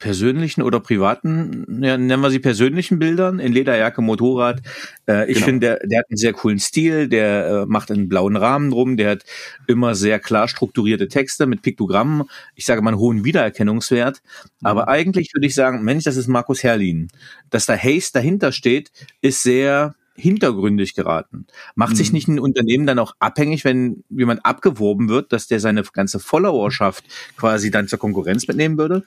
persönlichen 0.01 0.63
oder 0.63 0.79
privaten, 0.79 1.79
ja, 1.81 1.97
nennen 1.97 2.21
wir 2.21 2.31
sie 2.31 2.39
persönlichen 2.39 2.99
Bildern 2.99 3.39
in 3.39 3.53
Lederjacke, 3.53 4.01
Motorrad. 4.01 4.61
Äh, 5.07 5.29
ich 5.29 5.35
genau. 5.35 5.45
finde, 5.45 5.59
der, 5.59 5.87
der 5.87 5.99
hat 5.99 6.05
einen 6.09 6.17
sehr 6.17 6.33
coolen 6.33 6.59
Stil, 6.59 7.07
der 7.07 7.45
äh, 7.47 7.65
macht 7.67 7.91
einen 7.91 8.09
blauen 8.09 8.35
Rahmen 8.35 8.71
drum, 8.71 8.97
der 8.97 9.11
hat 9.11 9.23
immer 9.67 9.95
sehr 9.95 10.19
klar 10.19 10.47
strukturierte 10.47 11.07
Texte 11.07 11.45
mit 11.45 11.61
Piktogrammen. 11.61 12.23
Ich 12.55 12.65
sage 12.65 12.81
mal 12.81 12.89
einen 12.89 12.99
hohen 12.99 13.23
Wiedererkennungswert. 13.23 14.21
Mhm. 14.25 14.67
Aber 14.67 14.87
eigentlich 14.89 15.33
würde 15.33 15.47
ich 15.47 15.55
sagen, 15.55 15.83
Mensch, 15.83 16.03
das 16.03 16.17
ist 16.17 16.27
Markus 16.27 16.63
Herrlin. 16.63 17.07
Dass 17.49 17.67
da 17.67 17.77
Haze 17.77 18.11
dahinter 18.11 18.51
steht, 18.51 18.91
ist 19.21 19.43
sehr 19.43 19.95
hintergründig 20.15 20.93
geraten. 20.93 21.45
Macht 21.75 21.91
mhm. 21.91 21.95
sich 21.97 22.11
nicht 22.11 22.27
ein 22.27 22.39
Unternehmen 22.39 22.85
dann 22.85 22.99
auch 22.99 23.13
abhängig, 23.19 23.63
wenn 23.63 24.03
jemand 24.09 24.45
abgeworben 24.45 25.09
wird, 25.09 25.31
dass 25.31 25.47
der 25.47 25.59
seine 25.59 25.83
ganze 25.83 26.19
Followerschaft 26.19 27.03
quasi 27.37 27.71
dann 27.71 27.87
zur 27.87 27.99
Konkurrenz 27.99 28.47
mitnehmen 28.47 28.77
würde? 28.77 29.03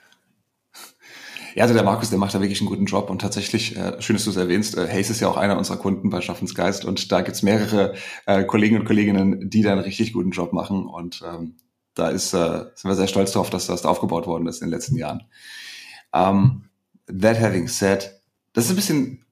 Ja, 1.55 1.63
also 1.63 1.73
der 1.73 1.83
Markus, 1.83 2.09
der 2.09 2.19
macht 2.19 2.35
da 2.35 2.41
wirklich 2.41 2.59
einen 2.59 2.69
guten 2.69 2.85
Job 2.85 3.09
und 3.09 3.19
tatsächlich, 3.21 3.77
äh, 3.77 4.01
schön, 4.01 4.17
dass 4.17 4.25
du 4.25 4.29
es 4.29 4.35
erwähnst, 4.35 4.77
äh, 4.77 4.89
Hayes 4.89 5.09
ist 5.09 5.21
ja 5.21 5.29
auch 5.29 5.37
einer 5.37 5.57
unserer 5.57 5.77
Kunden 5.77 6.09
bei 6.09 6.19
Schaffensgeist 6.19 6.83
und 6.83 7.13
da 7.13 7.21
gibt's 7.21 7.43
mehrere 7.43 7.95
äh, 8.25 8.43
Kollegen 8.43 8.77
und 8.77 8.83
Kolleginnen, 8.83 9.49
die 9.49 9.61
da 9.61 9.71
einen 9.71 9.81
richtig 9.81 10.11
guten 10.11 10.31
Job 10.31 10.51
machen 10.51 10.85
und 10.85 11.23
ähm, 11.25 11.55
da 11.93 12.09
ist, 12.09 12.33
äh, 12.33 12.65
sind 12.75 12.89
wir 12.89 12.95
sehr 12.95 13.07
stolz 13.07 13.31
darauf, 13.31 13.49
dass 13.49 13.67
das 13.67 13.85
aufgebaut 13.85 14.27
worden 14.27 14.47
ist 14.47 14.61
in 14.61 14.67
den 14.67 14.73
letzten 14.73 14.97
Jahren. 14.97 15.23
Um, 16.11 16.69
ähm, 17.07 17.21
that 17.21 17.39
having 17.39 17.69
said, 17.69 18.19
das 18.51 18.65
ist 18.65 18.71
ein 18.71 18.75
bisschen, 18.75 19.25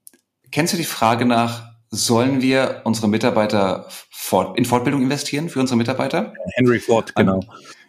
kennst 0.50 0.72
du 0.72 0.78
die 0.78 0.86
Frage 0.86 1.26
nach, 1.26 1.74
sollen 1.90 2.42
wir 2.42 2.84
unsere 2.86 3.10
Mitarbeiter 3.10 3.88
fort, 4.10 4.58
in 4.58 4.64
Fortbildung 4.64 5.02
investieren 5.02 5.50
für 5.50 5.60
unsere 5.60 5.78
Mitarbeiter? 5.78 6.34
Henry 6.56 6.80
Ford, 6.80 7.14
genau. 7.16 7.40
An, 7.40 7.46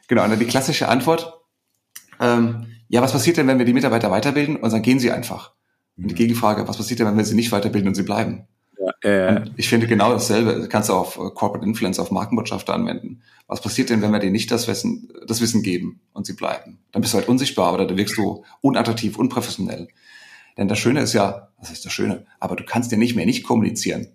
genau, 0.08 0.24
und 0.24 0.36
die 0.40 0.44
klassische 0.44 0.88
Antwort, 0.88 1.40
ähm, 2.20 2.73
ja, 2.88 3.02
was 3.02 3.12
passiert 3.12 3.36
denn, 3.36 3.46
wenn 3.46 3.58
wir 3.58 3.64
die 3.64 3.72
Mitarbeiter 3.72 4.10
weiterbilden 4.10 4.56
und 4.56 4.72
dann 4.72 4.82
gehen 4.82 4.98
sie 4.98 5.10
einfach? 5.10 5.54
Und 5.96 6.10
die 6.10 6.14
mhm. 6.14 6.18
Gegenfrage, 6.18 6.66
was 6.68 6.76
passiert 6.76 7.00
denn, 7.00 7.06
wenn 7.06 7.16
wir 7.16 7.24
sie 7.24 7.34
nicht 7.34 7.52
weiterbilden 7.52 7.88
und 7.88 7.94
sie 7.94 8.02
bleiben? 8.02 8.46
Ja, 8.78 9.08
äh, 9.08 9.44
ich 9.56 9.68
finde 9.68 9.86
genau 9.86 10.12
dasselbe, 10.12 10.68
kannst 10.68 10.88
du 10.88 10.94
auf 10.94 11.16
äh, 11.16 11.30
Corporate 11.34 11.64
Influence, 11.64 11.98
auf 11.98 12.10
Markenbotschafter 12.10 12.74
anwenden. 12.74 13.22
Was 13.46 13.60
passiert 13.60 13.90
denn, 13.90 14.02
wenn 14.02 14.10
wir 14.10 14.18
denen 14.18 14.32
nicht 14.32 14.50
das 14.50 14.66
Wissen, 14.66 15.12
das 15.26 15.40
Wissen 15.40 15.62
geben 15.62 16.00
und 16.12 16.26
sie 16.26 16.34
bleiben? 16.34 16.78
Dann 16.92 17.02
bist 17.02 17.14
du 17.14 17.18
halt 17.18 17.28
unsichtbar 17.28 17.72
oder 17.72 17.86
dann 17.86 17.96
wirkst 17.96 18.16
du 18.16 18.44
unattraktiv, 18.60 19.16
unprofessionell. 19.16 19.88
Denn 20.56 20.68
das 20.68 20.78
Schöne 20.78 21.00
ist 21.00 21.12
ja, 21.12 21.48
was 21.58 21.70
heißt 21.70 21.84
das 21.84 21.92
Schöne? 21.92 22.26
Aber 22.40 22.56
du 22.56 22.64
kannst 22.64 22.92
ja 22.92 22.98
nicht 22.98 23.16
mehr 23.16 23.26
nicht 23.26 23.44
kommunizieren. 23.44 24.08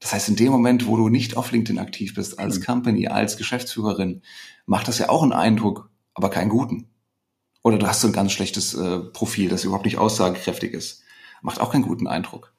Das 0.00 0.12
heißt, 0.12 0.28
in 0.28 0.36
dem 0.36 0.50
Moment, 0.50 0.86
wo 0.86 0.96
du 0.96 1.08
nicht 1.08 1.36
auf 1.36 1.52
LinkedIn 1.52 1.78
aktiv 1.78 2.14
bist, 2.14 2.38
als 2.38 2.58
mhm. 2.58 2.64
Company, 2.64 3.06
als 3.06 3.36
Geschäftsführerin, 3.36 4.22
macht 4.66 4.88
das 4.88 4.98
ja 4.98 5.08
auch 5.08 5.22
einen 5.22 5.32
Eindruck, 5.32 5.90
aber 6.14 6.28
keinen 6.28 6.48
guten. 6.48 6.88
Oder 7.62 7.78
du 7.78 7.86
hast 7.86 8.00
so 8.00 8.08
ein 8.08 8.12
ganz 8.12 8.32
schlechtes 8.32 8.74
äh, 8.74 8.98
Profil, 8.98 9.48
das 9.48 9.64
überhaupt 9.64 9.84
nicht 9.84 9.98
aussagekräftig 9.98 10.72
ist. 10.72 11.02
Macht 11.42 11.60
auch 11.60 11.72
keinen 11.72 11.82
guten 11.82 12.06
Eindruck. 12.06 12.52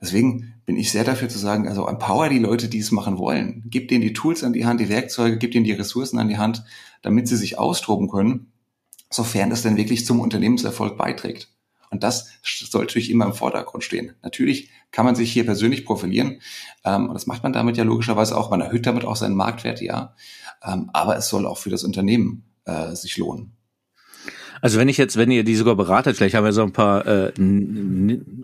Deswegen 0.00 0.54
bin 0.66 0.76
ich 0.76 0.92
sehr 0.92 1.04
dafür 1.04 1.28
zu 1.28 1.38
sagen, 1.38 1.66
also 1.66 1.86
empower 1.86 2.28
die 2.28 2.38
Leute, 2.38 2.68
die 2.68 2.78
es 2.78 2.90
machen 2.90 3.16
wollen. 3.16 3.62
Gib 3.66 3.88
denen 3.88 4.02
die 4.02 4.12
Tools 4.12 4.44
an 4.44 4.52
die 4.52 4.66
Hand, 4.66 4.80
die 4.80 4.88
Werkzeuge, 4.88 5.38
gib 5.38 5.52
denen 5.52 5.64
die 5.64 5.72
Ressourcen 5.72 6.18
an 6.18 6.28
die 6.28 6.36
Hand, 6.36 6.64
damit 7.02 7.28
sie 7.28 7.36
sich 7.36 7.58
austoben 7.58 8.08
können, 8.08 8.52
sofern 9.10 9.50
das 9.50 9.62
denn 9.62 9.76
wirklich 9.76 10.04
zum 10.04 10.20
Unternehmenserfolg 10.20 10.98
beiträgt. 10.98 11.48
Und 11.90 12.02
das 12.02 12.28
sollte 12.42 12.88
natürlich 12.88 13.10
immer 13.10 13.24
im 13.24 13.34
Vordergrund 13.34 13.84
stehen. 13.84 14.14
Natürlich 14.22 14.68
kann 14.90 15.06
man 15.06 15.14
sich 15.14 15.32
hier 15.32 15.44
persönlich 15.44 15.84
profilieren. 15.84 16.40
Ähm, 16.84 17.08
und 17.08 17.14
das 17.14 17.26
macht 17.26 17.42
man 17.42 17.52
damit 17.52 17.76
ja 17.76 17.84
logischerweise 17.84 18.36
auch. 18.36 18.50
Man 18.50 18.60
erhöht 18.60 18.86
damit 18.86 19.04
auch 19.04 19.16
seinen 19.16 19.36
Marktwert, 19.36 19.80
ja. 19.80 20.14
Ähm, 20.62 20.90
aber 20.92 21.16
es 21.16 21.28
soll 21.28 21.46
auch 21.46 21.58
für 21.58 21.70
das 21.70 21.84
Unternehmen 21.84 22.44
äh, 22.64 22.94
sich 22.96 23.16
lohnen. 23.16 23.52
Also 24.64 24.78
wenn 24.78 24.88
ich 24.88 24.96
jetzt, 24.96 25.18
wenn 25.18 25.30
ihr 25.30 25.44
die 25.44 25.56
sogar 25.56 25.76
beratet, 25.76 26.16
vielleicht 26.16 26.34
haben 26.34 26.44
wir 26.46 26.54
so 26.54 26.62
ein 26.62 26.72
paar 26.72 27.06
äh, 27.06 27.32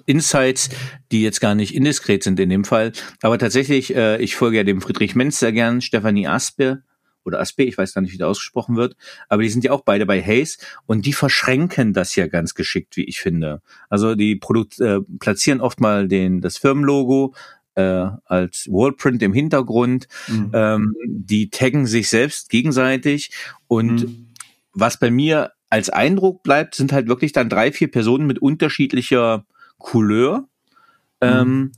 Insights, 0.05 0.69
die 1.11 1.23
jetzt 1.23 1.41
gar 1.41 1.55
nicht 1.55 1.75
indiskret 1.75 2.23
sind 2.23 2.39
in 2.39 2.51
dem 2.51 2.65
Fall. 2.65 2.93
Aber 3.23 3.39
tatsächlich, 3.39 3.97
äh, 3.97 4.21
ich 4.21 4.37
folge 4.37 4.59
ja 4.59 4.65
dem 4.65 4.83
Friedrich 4.83 5.15
Menz 5.15 5.39
sehr 5.39 5.53
gern, 5.53 5.81
Stefanie 5.81 6.27
Aspe 6.27 6.83
oder 7.25 7.41
Aspe, 7.41 7.63
ich 7.63 7.79
weiß 7.79 7.95
gar 7.95 8.03
nicht, 8.03 8.13
wie 8.13 8.19
der 8.19 8.29
ausgesprochen 8.29 8.77
wird, 8.77 8.97
aber 9.31 9.41
die 9.41 9.49
sind 9.49 9.65
ja 9.65 9.73
auch 9.73 9.81
beide 9.81 10.05
bei 10.05 10.23
Hayes 10.23 10.59
und 10.85 11.07
die 11.07 11.15
verschränken 11.15 11.95
das 11.95 12.15
ja 12.17 12.27
ganz 12.27 12.55
geschickt, 12.55 12.99
wie 12.99 13.05
ich 13.05 13.19
finde. 13.23 13.63
Also 13.89 14.15
die 14.15 14.37
Produkt, 14.37 14.79
äh, 14.79 15.01
platzieren 15.21 15.63
oft 15.63 15.81
mal 15.81 16.07
den, 16.07 16.43
das 16.43 16.59
Firmenlogo, 16.59 17.35
äh, 17.77 18.09
als 18.27 18.67
Wallprint 18.71 19.23
im 19.23 19.33
Hintergrund. 19.33 20.07
Mhm. 20.29 20.51
Ähm, 20.53 20.95
die 21.07 21.49
taggen 21.49 21.87
sich 21.87 22.11
selbst 22.11 22.51
gegenseitig 22.51 23.31
und 23.69 24.03
mhm. 24.03 24.27
was 24.75 24.99
bei 24.99 25.11
mir 25.11 25.53
als 25.71 25.89
Eindruck 25.89 26.43
bleibt, 26.43 26.75
sind 26.75 26.93
halt 26.93 27.09
wirklich 27.09 27.33
dann 27.33 27.49
drei, 27.49 27.73
vier 27.73 27.91
Personen 27.91 28.27
mit 28.27 28.41
unterschiedlicher 28.41 29.45
Couleur. 29.79 30.47
ähm, 31.21 31.73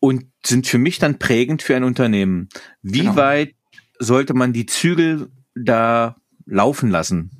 und 0.00 0.26
sind 0.46 0.66
für 0.66 0.78
mich 0.78 0.98
dann 0.98 1.18
prägend 1.18 1.62
für 1.62 1.74
ein 1.74 1.84
Unternehmen. 1.84 2.48
Wie 2.82 3.00
genau. 3.00 3.16
weit 3.16 3.54
sollte 3.98 4.34
man 4.34 4.52
die 4.52 4.66
Zügel 4.66 5.28
da 5.54 6.16
laufen 6.46 6.90
lassen? 6.90 7.30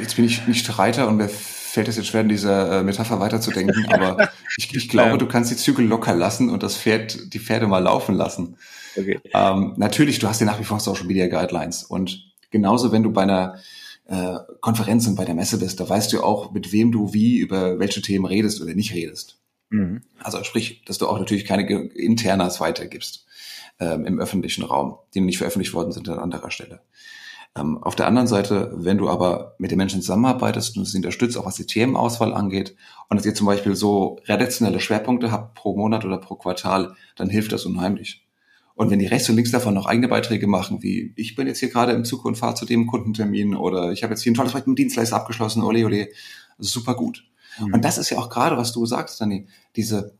Jetzt 0.00 0.16
bin 0.16 0.24
ich 0.26 0.46
nicht 0.46 0.78
Reiter 0.78 1.08
und 1.08 1.16
mir 1.16 1.28
fällt 1.28 1.88
es 1.88 1.96
jetzt 1.96 2.08
schwer, 2.08 2.20
in 2.22 2.28
dieser 2.28 2.80
äh, 2.80 2.82
Metapher 2.82 3.20
weiterzudenken, 3.20 3.86
aber 3.92 4.30
ich, 4.56 4.74
ich 4.74 4.88
glaube, 4.88 5.18
du 5.18 5.26
kannst 5.26 5.50
die 5.50 5.56
Zügel 5.56 5.86
locker 5.86 6.14
lassen 6.14 6.50
und 6.50 6.62
das 6.62 6.76
Pferd, 6.76 7.32
die 7.32 7.38
Pferde 7.38 7.66
mal 7.66 7.82
laufen 7.82 8.14
lassen. 8.14 8.56
Okay. 8.96 9.20
Ähm, 9.34 9.74
natürlich, 9.76 10.18
du 10.18 10.28
hast 10.28 10.40
ja 10.40 10.46
nach 10.46 10.60
wie 10.60 10.64
vor 10.64 10.80
Social 10.80 11.04
Media 11.04 11.26
Guidelines 11.26 11.82
und 11.84 12.34
genauso, 12.50 12.92
wenn 12.92 13.02
du 13.02 13.12
bei 13.12 13.22
einer 13.22 13.56
äh, 14.06 14.38
Konferenz 14.60 15.06
und 15.06 15.16
bei 15.16 15.24
der 15.24 15.34
Messe 15.34 15.58
bist, 15.58 15.80
da 15.80 15.88
weißt 15.88 16.12
du 16.12 16.22
auch, 16.22 16.52
mit 16.52 16.72
wem 16.72 16.92
du 16.92 17.12
wie 17.12 17.38
über 17.38 17.78
welche 17.78 18.02
Themen 18.02 18.26
redest 18.26 18.60
oder 18.60 18.74
nicht 18.74 18.94
redest. 18.94 19.38
Mhm. 19.70 20.02
Also 20.20 20.42
sprich, 20.44 20.84
dass 20.84 20.98
du 20.98 21.08
auch 21.08 21.18
natürlich 21.18 21.44
keine 21.44 21.66
Internas 21.68 22.60
weitergibst 22.60 23.26
ähm, 23.80 24.06
im 24.06 24.20
öffentlichen 24.20 24.64
Raum, 24.64 24.96
die 25.14 25.20
nicht 25.20 25.38
veröffentlicht 25.38 25.74
worden 25.74 25.92
sind 25.92 26.08
an 26.08 26.18
anderer 26.18 26.50
Stelle. 26.50 26.80
Ähm, 27.56 27.82
auf 27.82 27.96
der 27.96 28.06
anderen 28.06 28.28
Seite, 28.28 28.72
wenn 28.74 28.98
du 28.98 29.08
aber 29.08 29.54
mit 29.58 29.70
den 29.70 29.78
Menschen 29.78 30.02
zusammenarbeitest 30.02 30.76
und 30.76 30.84
sie 30.84 30.98
unterstützt, 30.98 31.36
auch 31.36 31.46
was 31.46 31.56
die 31.56 31.66
Themenauswahl 31.66 32.34
angeht, 32.34 32.76
und 33.08 33.16
dass 33.16 33.26
ihr 33.26 33.34
zum 33.34 33.46
Beispiel 33.46 33.74
so 33.74 34.20
redaktionelle 34.26 34.80
Schwerpunkte 34.80 35.30
habt 35.30 35.54
pro 35.54 35.76
Monat 35.76 36.04
oder 36.04 36.18
pro 36.18 36.34
Quartal, 36.36 36.94
dann 37.16 37.30
hilft 37.30 37.52
das 37.52 37.64
unheimlich. 37.64 38.25
Und 38.76 38.90
wenn 38.90 38.98
die 38.98 39.06
rechts 39.06 39.28
und 39.30 39.36
links 39.36 39.50
davon 39.50 39.72
noch 39.72 39.86
eigene 39.86 40.06
Beiträge 40.06 40.46
machen, 40.46 40.82
wie 40.82 41.14
ich 41.16 41.34
bin 41.34 41.46
jetzt 41.46 41.60
hier 41.60 41.70
gerade 41.70 41.92
im 41.92 42.04
Zug 42.04 42.26
und 42.26 42.36
fahre 42.36 42.54
zu 42.54 42.66
dem 42.66 42.86
Kundentermin 42.86 43.56
oder 43.56 43.90
ich 43.90 44.02
habe 44.02 44.12
jetzt 44.12 44.22
hier 44.22 44.32
ein 44.32 44.34
tolles 44.34 44.52
Projekt 44.52 44.68
mit 44.68 44.76
dem 44.76 44.84
Dienstleister 44.84 45.16
abgeschlossen, 45.16 45.62
ole 45.62 45.84
ole, 45.86 46.08
super 46.58 46.94
gut. 46.94 47.24
Mhm. 47.58 47.72
Und 47.72 47.84
das 47.86 47.96
ist 47.96 48.10
ja 48.10 48.18
auch 48.18 48.28
gerade, 48.28 48.58
was 48.58 48.72
du 48.72 48.84
sagst, 48.84 49.18
Dani, 49.18 49.46
diese, 49.76 50.14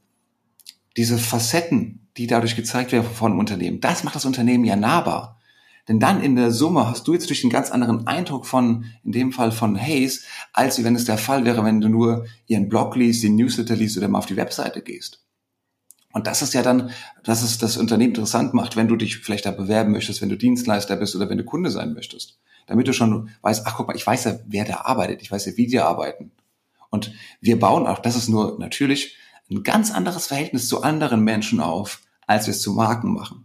diese 0.96 1.18
Facetten, 1.18 2.08
die 2.16 2.26
dadurch 2.26 2.56
gezeigt 2.56 2.92
werden 2.92 3.06
von 3.06 3.32
einem 3.32 3.40
Unternehmen, 3.40 3.82
das 3.82 4.04
macht 4.04 4.16
das 4.16 4.24
Unternehmen 4.24 4.64
ja 4.64 4.74
nahbar. 4.74 5.38
Denn 5.86 6.00
dann 6.00 6.22
in 6.22 6.34
der 6.34 6.50
Summe 6.50 6.88
hast 6.88 7.06
du 7.06 7.12
jetzt 7.12 7.28
durch 7.28 7.44
einen 7.44 7.52
ganz 7.52 7.70
anderen 7.70 8.06
Eindruck 8.06 8.46
von, 8.46 8.86
in 9.04 9.12
dem 9.12 9.32
Fall 9.32 9.52
von 9.52 9.78
Hayes, 9.78 10.24
als 10.54 10.82
wenn 10.82 10.96
es 10.96 11.04
der 11.04 11.18
Fall 11.18 11.44
wäre, 11.44 11.62
wenn 11.62 11.82
du 11.82 11.90
nur 11.90 12.24
ihren 12.46 12.70
Blog 12.70 12.96
liest, 12.96 13.22
den 13.22 13.36
Newsletter 13.36 13.76
liest 13.76 13.98
oder 13.98 14.08
mal 14.08 14.18
auf 14.18 14.26
die 14.26 14.36
Webseite 14.36 14.80
gehst. 14.80 15.25
Und 16.16 16.26
das 16.26 16.40
ist 16.40 16.54
ja 16.54 16.62
dann, 16.62 16.92
dass 17.24 17.42
es 17.42 17.58
das 17.58 17.76
Unternehmen 17.76 18.14
interessant 18.14 18.54
macht, 18.54 18.74
wenn 18.74 18.88
du 18.88 18.96
dich 18.96 19.18
vielleicht 19.18 19.44
da 19.44 19.50
bewerben 19.50 19.92
möchtest, 19.92 20.22
wenn 20.22 20.30
du 20.30 20.38
Dienstleister 20.38 20.96
bist 20.96 21.14
oder 21.14 21.28
wenn 21.28 21.36
du 21.36 21.44
Kunde 21.44 21.70
sein 21.70 21.92
möchtest. 21.92 22.38
Damit 22.66 22.88
du 22.88 22.94
schon 22.94 23.28
weißt, 23.42 23.66
ach 23.66 23.76
guck 23.76 23.88
mal, 23.88 23.96
ich 23.96 24.06
weiß 24.06 24.24
ja, 24.24 24.38
wer 24.46 24.64
da 24.64 24.76
arbeitet, 24.86 25.20
ich 25.20 25.30
weiß 25.30 25.44
ja, 25.44 25.58
wie 25.58 25.66
die 25.66 25.78
arbeiten. 25.78 26.30
Und 26.88 27.12
wir 27.42 27.58
bauen 27.58 27.86
auch, 27.86 27.98
das 27.98 28.16
ist 28.16 28.30
nur 28.30 28.58
natürlich 28.58 29.18
ein 29.50 29.62
ganz 29.62 29.90
anderes 29.90 30.28
Verhältnis 30.28 30.68
zu 30.68 30.82
anderen 30.82 31.20
Menschen 31.20 31.60
auf, 31.60 32.00
als 32.26 32.46
wir 32.46 32.52
es 32.52 32.62
zu 32.62 32.72
Marken 32.72 33.12
machen. 33.12 33.44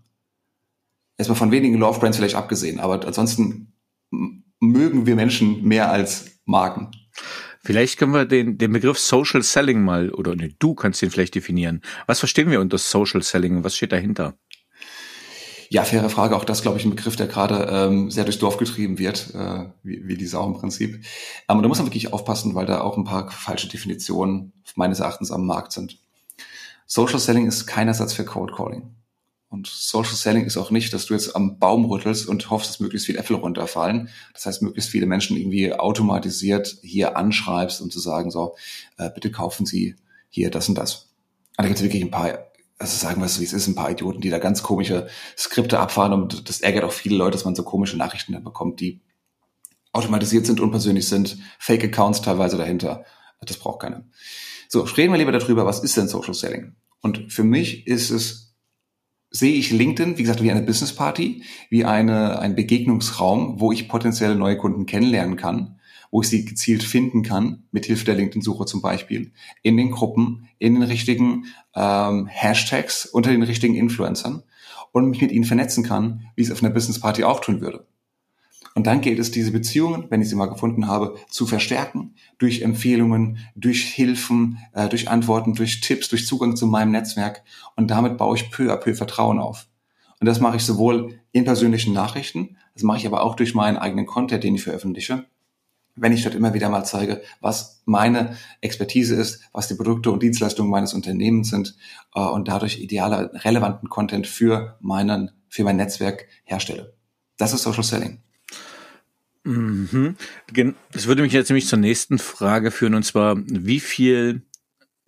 Erstmal 1.18 1.38
von 1.38 1.52
wenigen 1.52 1.78
Love 1.78 2.00
Brands 2.00 2.16
vielleicht 2.16 2.36
abgesehen, 2.36 2.80
aber 2.80 3.06
ansonsten 3.06 3.74
mögen 4.62 5.06
wir 5.06 5.18
Menschen 5.18 5.62
mehr 5.66 5.92
als 5.92 6.40
Marken. 6.46 6.92
Vielleicht 7.64 8.00
können 8.00 8.14
wir 8.14 8.26
den, 8.26 8.58
den 8.58 8.72
Begriff 8.72 8.98
Social 8.98 9.44
Selling 9.44 9.84
mal, 9.84 10.10
oder 10.12 10.36
ne, 10.36 10.50
du 10.60 10.74
kannst 10.74 11.02
den 11.02 11.12
vielleicht 11.12 11.36
definieren. 11.36 11.82
Was 12.08 12.20
verstehen 12.20 12.50
wir 12.50 12.60
unter 12.60 12.78
Social 12.78 13.22
Selling? 13.22 13.64
Was 13.64 13.76
steht 13.76 13.92
dahinter? 13.92 14.36
Ja, 15.70 15.84
faire 15.86 16.10
Frage. 16.10 16.36
Auch 16.36 16.44
das, 16.44 16.64
glaube 16.64 16.80
ich, 16.80 16.86
ein 16.86 16.90
Begriff, 16.90 17.16
der 17.16 17.28
gerade 17.28 17.68
ähm, 17.72 18.12
sehr 18.12 18.26
durchs 18.26 18.40
Dorf 18.40 18.58
getrieben 18.58 19.00
wird, 19.00 19.34
äh, 19.34 19.70
wie, 19.84 20.06
wie 20.06 20.18
diese 20.18 20.38
auch 20.38 20.48
im 20.48 20.56
Prinzip. 20.56 21.06
Aber 21.48 21.62
da 21.62 21.68
muss 21.70 21.78
man 21.78 21.88
wirklich 21.88 22.12
aufpassen, 22.12 22.56
weil 22.56 22.66
da 22.66 22.82
auch 22.82 22.98
ein 22.98 23.06
paar 23.06 23.32
falsche 23.32 23.70
Definitionen 23.70 24.52
meines 24.76 25.00
Erachtens 25.00 25.32
am 25.32 25.46
Markt 25.46 25.72
sind. 25.72 25.98
Social 26.88 27.20
Selling 27.20 27.48
ist 27.48 27.68
kein 27.68 27.88
Ersatz 27.88 28.12
für 28.12 28.26
Cold 28.26 28.52
Calling. 28.54 28.96
Und 29.52 29.68
Social 29.68 30.16
Selling 30.16 30.46
ist 30.46 30.56
auch 30.56 30.72
nicht, 30.72 30.94
dass 30.94 31.08
du 31.08 31.14
jetzt 31.14 31.36
am 31.36 31.60
Baum 31.60 31.84
rüttelst 31.84 32.26
und 32.26 32.50
hoffst, 32.50 32.70
dass 32.70 32.80
möglichst 32.80 33.06
viele 33.06 33.20
Äpfel 33.20 33.36
runterfallen. 33.36 34.08
Das 34.34 34.46
heißt, 34.46 34.62
möglichst 34.62 34.90
viele 34.90 35.06
Menschen 35.06 35.36
irgendwie 35.36 35.74
automatisiert 35.74 36.78
hier 36.82 37.18
anschreibst, 37.18 37.82
um 37.82 37.92
zu 37.92 38.00
sagen, 38.00 38.32
so, 38.32 38.56
äh, 38.98 39.10
bitte 39.14 39.30
kaufen 39.30 39.66
Sie 39.66 39.98
hier 40.30 40.52
das 40.52 40.70
und 40.70 40.76
das. 40.76 41.10
Und 41.58 41.64
da 41.64 41.68
gibt 41.68 41.80
es 41.80 41.84
wirklich 41.84 42.02
ein 42.02 42.12
paar, 42.12 42.48
also 42.80 42.96
sagen 42.96 43.20
wir 43.20 43.26
es, 43.26 43.42
wie 43.42 43.44
es 43.44 43.52
ist, 43.52 43.68
ein 43.68 43.76
paar 43.76 43.92
Idioten, 43.92 44.22
die 44.22 44.30
da 44.30 44.40
ganz 44.40 44.64
komische 44.64 45.10
Skripte 45.38 45.82
abfahren 45.82 46.14
und 46.14 46.48
das 46.48 46.62
ärgert 46.62 46.86
auch 46.86 46.94
viele 46.94 47.18
Leute, 47.18 47.32
dass 47.34 47.44
man 47.44 47.54
so 47.54 47.64
komische 47.64 47.98
Nachrichten 47.98 48.32
dann 48.32 48.46
bekommt, 48.46 48.80
die 48.80 49.02
automatisiert 49.92 50.46
sind, 50.46 50.62
unpersönlich 50.62 51.10
sind, 51.10 51.38
Fake-Accounts 51.60 52.22
teilweise 52.22 52.56
dahinter. 52.56 53.04
Das 53.42 53.58
braucht 53.58 53.82
keiner. 53.82 54.06
So, 54.70 54.84
reden 54.84 55.12
wir 55.12 55.18
lieber 55.18 55.34
darüber, 55.34 55.66
was 55.66 55.84
ist 55.84 55.98
denn 55.98 56.08
Social 56.08 56.34
Selling? 56.34 56.78
Und 57.02 57.34
für 57.34 57.44
mich 57.44 57.86
ist 57.86 58.12
es 58.12 58.51
sehe 59.32 59.54
ich 59.54 59.72
LinkedIn, 59.72 60.18
wie 60.18 60.24
gesagt, 60.24 60.44
wie 60.44 60.52
eine 60.52 60.62
Business 60.62 60.94
Party, 60.94 61.44
wie 61.70 61.86
eine, 61.86 62.40
ein 62.40 62.56
Begegnungsraum, 62.56 63.60
wo 63.60 63.72
ich 63.72 63.88
potenzielle 63.88 64.36
neue 64.36 64.58
Kunden 64.58 64.86
kennenlernen 64.86 65.38
kann, 65.38 65.80
wo 66.12 66.22
ich 66.22 66.28
sie 66.28 66.44
gezielt 66.44 66.84
finden 66.84 67.24
kann, 67.24 67.64
mit 67.72 67.86
Hilfe 67.86 68.06
der 68.06 68.16
LinkedIn-Suche 68.16 68.66
zum 68.66 68.82
Beispiel, 68.82 69.32
in 69.64 69.78
den 69.78 69.92
Gruppen, 69.92 70.50
in 70.60 70.76
den 70.76 70.84
richtigen 70.84 71.46
ähm, 71.74 72.28
Hashtags, 72.28 73.06
unter 73.06 73.32
den 73.32 73.44
richtigen 73.44 73.76
Influencern 73.76 74.44
und 74.92 75.10
mich 75.10 75.22
mit 75.22 75.32
ihnen 75.32 75.46
vernetzen 75.46 75.86
kann, 75.86 76.28
wie 76.36 76.42
ich 76.42 76.50
es 76.50 76.54
auf 76.54 76.62
einer 76.62 76.74
Business 76.74 77.00
Party 77.00 77.24
auch 77.24 77.40
tun 77.40 77.62
würde. 77.62 77.88
Und 78.74 78.88
dann 78.88 79.02
gilt 79.02 79.20
es, 79.20 79.32
diese 79.32 79.52
Beziehungen, 79.52 80.06
wenn 80.10 80.22
ich 80.22 80.30
sie 80.30 80.36
mal 80.36 80.46
gefunden 80.46 80.88
habe, 80.88 81.16
zu 81.30 81.46
verstärken 81.46 82.16
durch 82.38 82.62
Empfehlungen, 82.62 83.40
durch 83.56 83.84
Hilfen, 83.84 84.60
äh, 84.74 84.88
durch 84.88 85.10
Antworten, 85.10 85.56
durch 85.56 85.82
Tipps, 85.82 86.08
durch 86.10 86.26
Zugang 86.26 86.56
zu 86.56 86.68
meinem 86.68 86.92
Netzwerk. 86.92 87.44
Und 87.76 87.92
damit 87.92 88.18
baue 88.18 88.38
ich 88.38 88.50
peu 88.50 88.72
à 88.72 88.78
peu 88.78 88.94
Vertrauen 88.94 89.40
auf. 89.40 89.68
Und 90.20 90.28
das 90.28 90.40
mache 90.40 90.58
ich 90.58 90.64
sowohl 90.64 91.20
in 91.32 91.46
persönlichen 91.46 91.94
Nachrichten, 91.94 92.58
das 92.74 92.84
mache 92.84 93.00
ich 93.00 93.08
aber 93.08 93.24
auch 93.24 93.36
durch 93.36 93.54
meinen 93.54 93.78
eigenen 93.78 94.06
Content, 94.06 94.44
den 94.44 94.56
ich 94.56 94.64
veröffentliche, 94.64 95.26
wenn 95.96 96.14
ich 96.14 96.24
dort 96.24 96.36
immer 96.36 96.54
wieder 96.54 96.70
mal 96.70 96.86
zeige, 96.86 97.22
was 97.42 97.82
meine 97.86 98.38
Expertise 98.62 99.16
ist, 99.16 99.42
was 99.52 99.68
die 99.68 99.76
Produkte 99.76 100.12
und 100.12 100.24
Dienstleistungen 100.24 100.72
meines 100.72 100.94
Unternehmens 100.94 101.50
sind 101.50 101.76
äh, 102.16 102.22
und 102.22 102.48
dadurch 102.48 102.80
idealer, 102.80 103.32
relevanten 103.44 103.90
Content 103.90 104.28
für 104.28 104.78
meinen, 104.80 105.32
für 105.50 105.64
mein 105.64 105.78
Netzwerk 105.78 106.28
herstelle. 106.44 106.94
Das 107.38 107.54
ist 107.54 107.64
Social 107.64 107.84
Selling. 107.84 108.20
Mhm. 109.44 110.16
Das 110.92 111.08
würde 111.08 111.24
mich 111.24 111.34
jetzt 111.34 111.50
nämlich 111.50 111.68
zur 111.68 111.80
nächsten 111.80 112.20
Frage 112.20 112.72
führen, 112.72 112.96
und 112.96 113.04
zwar, 113.04 113.38
wie 113.38 113.80
viel 113.80 114.42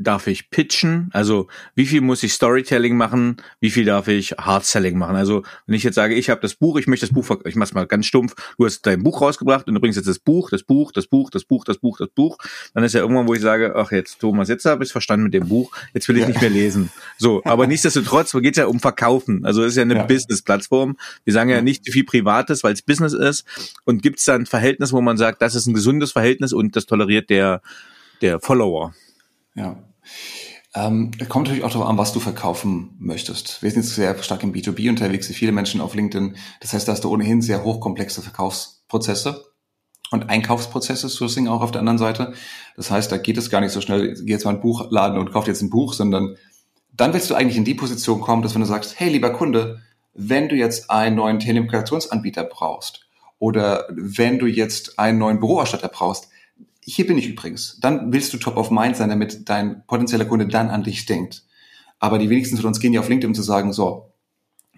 darf 0.03 0.27
ich 0.27 0.49
pitchen? 0.49 1.09
Also 1.13 1.47
wie 1.75 1.85
viel 1.85 2.01
muss 2.01 2.23
ich 2.23 2.33
Storytelling 2.33 2.95
machen? 2.95 3.37
Wie 3.59 3.69
viel 3.69 3.85
darf 3.85 4.07
ich 4.07 4.31
Hard-Selling 4.31 4.97
machen? 4.97 5.15
Also 5.15 5.43
wenn 5.65 5.75
ich 5.75 5.83
jetzt 5.83 5.95
sage, 5.95 6.15
ich 6.15 6.29
habe 6.29 6.41
das 6.41 6.55
Buch, 6.55 6.77
ich 6.77 6.87
möchte 6.87 7.05
das 7.05 7.13
Buch, 7.13 7.39
ich 7.45 7.55
mach's 7.55 7.73
mal 7.73 7.87
ganz 7.87 8.05
stumpf, 8.05 8.35
du 8.57 8.65
hast 8.65 8.85
dein 8.85 9.03
Buch 9.03 9.21
rausgebracht 9.21 9.67
und 9.67 9.75
du 9.75 9.81
bringst 9.81 9.97
jetzt 9.97 10.07
das 10.07 10.19
Buch, 10.19 10.49
das 10.49 10.63
Buch, 10.63 10.91
das 10.91 11.07
Buch, 11.07 11.29
das 11.29 11.45
Buch, 11.45 11.63
das 11.65 11.77
Buch, 11.77 11.97
das 11.97 12.09
Buch, 12.09 12.37
dann 12.73 12.83
ist 12.83 12.93
ja 12.93 13.01
irgendwann, 13.01 13.27
wo 13.27 13.33
ich 13.33 13.41
sage, 13.41 13.73
ach 13.75 13.91
jetzt 13.91 14.19
Thomas, 14.19 14.49
jetzt 14.49 14.65
habe 14.65 14.83
ich 14.83 14.91
verstanden 14.91 15.25
mit 15.25 15.33
dem 15.33 15.47
Buch, 15.47 15.71
jetzt 15.93 16.07
will 16.07 16.17
ich 16.17 16.27
nicht 16.27 16.41
mehr 16.41 16.49
lesen. 16.49 16.91
So, 17.17 17.41
aber 17.45 17.67
nichtsdestotrotz 17.67 18.33
geht 18.33 18.57
ja 18.57 18.67
um 18.67 18.79
Verkaufen. 18.79 19.45
Also 19.45 19.63
es 19.63 19.73
ist 19.73 19.77
ja 19.77 19.83
eine 19.83 19.95
ja. 19.95 20.03
Business-Plattform. 20.03 20.97
Wir 21.23 21.33
sagen 21.33 21.49
ja 21.49 21.61
nicht 21.61 21.89
viel 21.91 22.03
Privates, 22.03 22.63
weil 22.63 22.73
es 22.73 22.81
Business 22.81 23.13
ist. 23.13 23.45
Und 23.85 24.01
gibt 24.01 24.19
es 24.19 24.25
da 24.25 24.35
ein 24.35 24.45
Verhältnis, 24.45 24.91
wo 24.91 25.01
man 25.01 25.17
sagt, 25.17 25.41
das 25.41 25.55
ist 25.55 25.67
ein 25.67 25.73
gesundes 25.73 26.11
Verhältnis 26.11 26.53
und 26.53 26.75
das 26.75 26.85
toleriert 26.85 27.29
der 27.29 27.61
der 28.23 28.39
Follower? 28.39 28.95
Ja. 29.53 29.77
Ähm, 30.75 31.11
kommt 31.29 31.45
natürlich 31.45 31.63
auch 31.63 31.71
darauf 31.71 31.87
an, 31.87 31.97
was 31.97 32.13
du 32.13 32.19
verkaufen 32.19 32.95
möchtest. 32.97 33.61
Wir 33.61 33.69
sind 33.69 33.83
jetzt 33.83 33.93
sehr 33.93 34.21
stark 34.23 34.41
im 34.43 34.53
B2B 34.53 34.89
unterwegs, 34.89 35.29
wie 35.29 35.33
viele 35.33 35.51
Menschen 35.51 35.81
auf 35.81 35.93
LinkedIn. 35.93 36.35
Das 36.61 36.73
heißt, 36.73 36.87
da 36.87 36.93
hast 36.93 37.03
du 37.03 37.11
ohnehin 37.11 37.41
sehr 37.41 37.63
hochkomplexe 37.63 38.21
Verkaufsprozesse 38.23 39.45
und 40.09 40.29
Einkaufsprozesse, 40.29 41.09
Sourcing 41.09 41.47
auch 41.47 41.61
auf 41.61 41.71
der 41.71 41.79
anderen 41.79 41.99
Seite. 41.99 42.33
Das 42.75 42.89
heißt, 42.89 43.11
da 43.11 43.17
geht 43.17 43.37
es 43.37 43.51
gar 43.51 43.61
nicht 43.61 43.71
so 43.71 43.81
schnell, 43.81 44.15
geh 44.15 44.31
jetzt 44.31 44.45
mal 44.45 44.55
ein 44.55 44.61
Buchladen 44.61 45.19
und 45.19 45.31
kauf 45.31 45.47
jetzt 45.47 45.61
ein 45.61 45.69
Buch, 45.69 45.93
sondern 45.93 46.37
dann 46.91 47.13
willst 47.13 47.29
du 47.29 47.35
eigentlich 47.35 47.57
in 47.57 47.65
die 47.65 47.75
Position 47.75 48.21
kommen, 48.21 48.41
dass 48.41 48.53
wenn 48.55 48.61
du 48.61 48.67
sagst, 48.67 48.99
hey, 48.99 49.09
lieber 49.09 49.31
Kunde, 49.31 49.81
wenn 50.13 50.49
du 50.49 50.55
jetzt 50.55 50.89
einen 50.89 51.15
neuen 51.15 51.39
Telekommunikationsanbieter 51.39 52.43
brauchst 52.43 53.07
oder 53.39 53.87
wenn 53.91 54.39
du 54.39 54.45
jetzt 54.45 54.99
einen 54.99 55.17
neuen 55.17 55.39
Büroausstatter 55.39 55.89
brauchst, 55.89 56.29
hier 56.85 57.07
bin 57.07 57.17
ich 57.17 57.27
übrigens. 57.27 57.77
Dann 57.79 58.11
willst 58.11 58.33
du 58.33 58.37
top 58.37 58.57
of 58.57 58.71
mind 58.71 58.97
sein, 58.97 59.09
damit 59.09 59.49
dein 59.49 59.85
potenzieller 59.85 60.25
Kunde 60.25 60.47
dann 60.47 60.69
an 60.69 60.83
dich 60.83 61.05
denkt. 61.05 61.43
Aber 61.99 62.19
die 62.19 62.29
wenigsten 62.29 62.57
von 62.57 62.65
uns 62.65 62.79
gehen 62.79 62.93
ja 62.93 62.99
auf 62.99 63.09
LinkedIn, 63.09 63.29
um 63.29 63.35
zu 63.35 63.43
sagen, 63.43 63.71
so, 63.73 64.13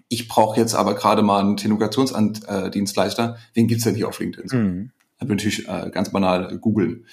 ich 0.08 0.28
brauche 0.28 0.60
jetzt 0.60 0.74
aber 0.74 0.94
gerade 0.94 1.22
mal 1.22 1.40
einen 1.40 1.56
Telekommunikationsdienstleister. 1.56 3.36
Wen 3.54 3.66
gibt's 3.66 3.84
denn 3.84 3.96
hier 3.96 4.08
auf 4.08 4.20
LinkedIn? 4.20 4.46
Mhm. 4.52 4.90
Da 5.18 5.26
bin 5.26 5.36
natürlich 5.36 5.68
äh, 5.68 5.90
ganz 5.90 6.10
banal 6.10 6.58
googeln. 6.58 7.06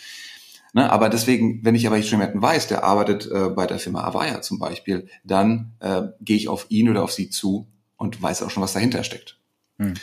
Ne, 0.76 0.92
aber 0.92 1.10
deswegen, 1.10 1.64
wenn 1.64 1.76
ich 1.76 1.86
aber 1.86 1.98
jetzt 1.98 2.10
schon 2.10 2.20
jemanden 2.20 2.42
weiß, 2.42 2.68
der 2.68 2.84
arbeitet 2.84 3.30
äh, 3.32 3.50
bei 3.50 3.68
der 3.68 3.78
Firma 3.78 4.04
Avaya 4.04 4.42
zum 4.42 4.58
Beispiel, 4.58 5.08
dann 5.24 5.74
äh, 5.80 6.04
gehe 6.20 6.36
ich 6.36 6.48
auf 6.48 6.66
ihn 6.70 6.90
oder 6.90 7.04
auf 7.04 7.12
sie 7.12 7.30
zu 7.30 7.68
und 7.96 8.22
weiß 8.22 8.42
auch 8.42 8.50
schon, 8.50 8.64
was 8.64 8.74
dahinter 8.74 9.04
steckt. 9.04 9.38
Mhm. 9.78 9.94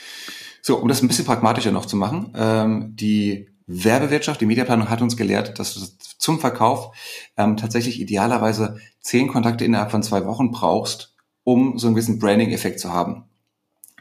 So, 0.62 0.78
um 0.78 0.88
das 0.88 1.02
ein 1.02 1.08
bisschen 1.08 1.24
pragmatischer 1.24 1.72
noch 1.72 1.86
zu 1.86 1.96
machen, 1.96 2.32
ähm, 2.36 2.94
die 2.94 3.48
Werbewirtschaft, 3.72 4.40
die 4.40 4.46
Mediaplanung 4.46 4.90
hat 4.90 5.00
uns 5.00 5.16
gelehrt, 5.16 5.58
dass 5.58 5.74
du 5.74 5.80
zum 6.18 6.40
Verkauf 6.40 6.96
ähm, 7.36 7.56
tatsächlich 7.56 8.00
idealerweise 8.00 8.80
zehn 9.00 9.28
Kontakte 9.28 9.64
innerhalb 9.64 9.92
von 9.92 10.02
zwei 10.02 10.26
Wochen 10.26 10.50
brauchst, 10.50 11.14
um 11.44 11.78
so 11.78 11.86
einen 11.86 11.94
gewissen 11.94 12.18
Branding-Effekt 12.18 12.80
zu 12.80 12.92
haben. 12.92 13.24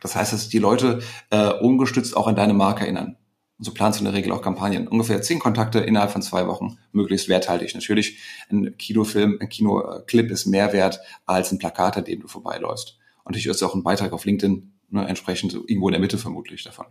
Das 0.02 0.16
heißt, 0.16 0.34
dass 0.34 0.50
die 0.50 0.60
Leute 0.60 1.02
äh, 1.30 1.52
ungestützt 1.54 2.18
auch 2.18 2.28
an 2.28 2.36
deine 2.36 2.54
Marke 2.54 2.84
erinnern. 2.84 3.18
Und 3.60 3.66
so 3.66 3.74
planst 3.74 4.00
du 4.00 4.06
in 4.06 4.12
der 4.12 4.14
Regel 4.14 4.32
auch 4.32 4.42
Kampagnen. 4.42 4.88
Ungefähr 4.88 5.22
zehn 5.22 5.38
Kontakte 5.38 5.80
innerhalb 5.80 6.12
von 6.12 6.22
zwei 6.22 6.48
Wochen, 6.48 6.78
möglichst 6.92 7.28
werthaltig. 7.28 7.76
Natürlich, 7.76 8.18
ein 8.50 8.76
Kinofilm, 8.78 9.38
ein 9.40 9.50
Kinoclip 9.50 10.32
ist 10.32 10.46
mehr 10.46 10.74
wert 10.74 11.00
als 11.26 11.52
ein 11.52 11.60
Plakat, 11.60 11.98
an 11.98 12.06
dem 12.06 12.22
du 12.22 12.28
vorbeiläufst. 12.28 12.98
Und 13.24 13.32
natürlich 13.32 13.48
ist 13.48 13.62
auch 13.62 13.76
ein 13.76 13.84
Beitrag 13.84 14.14
auf 14.14 14.26
LinkedIn 14.26 14.72
ne, 14.90 15.08
entsprechend 15.08 15.54
irgendwo 15.54 15.90
in 15.90 15.94
der 15.94 16.02
Mitte 16.02 16.18
vermutlich 16.18 16.64
davon. 16.64 16.86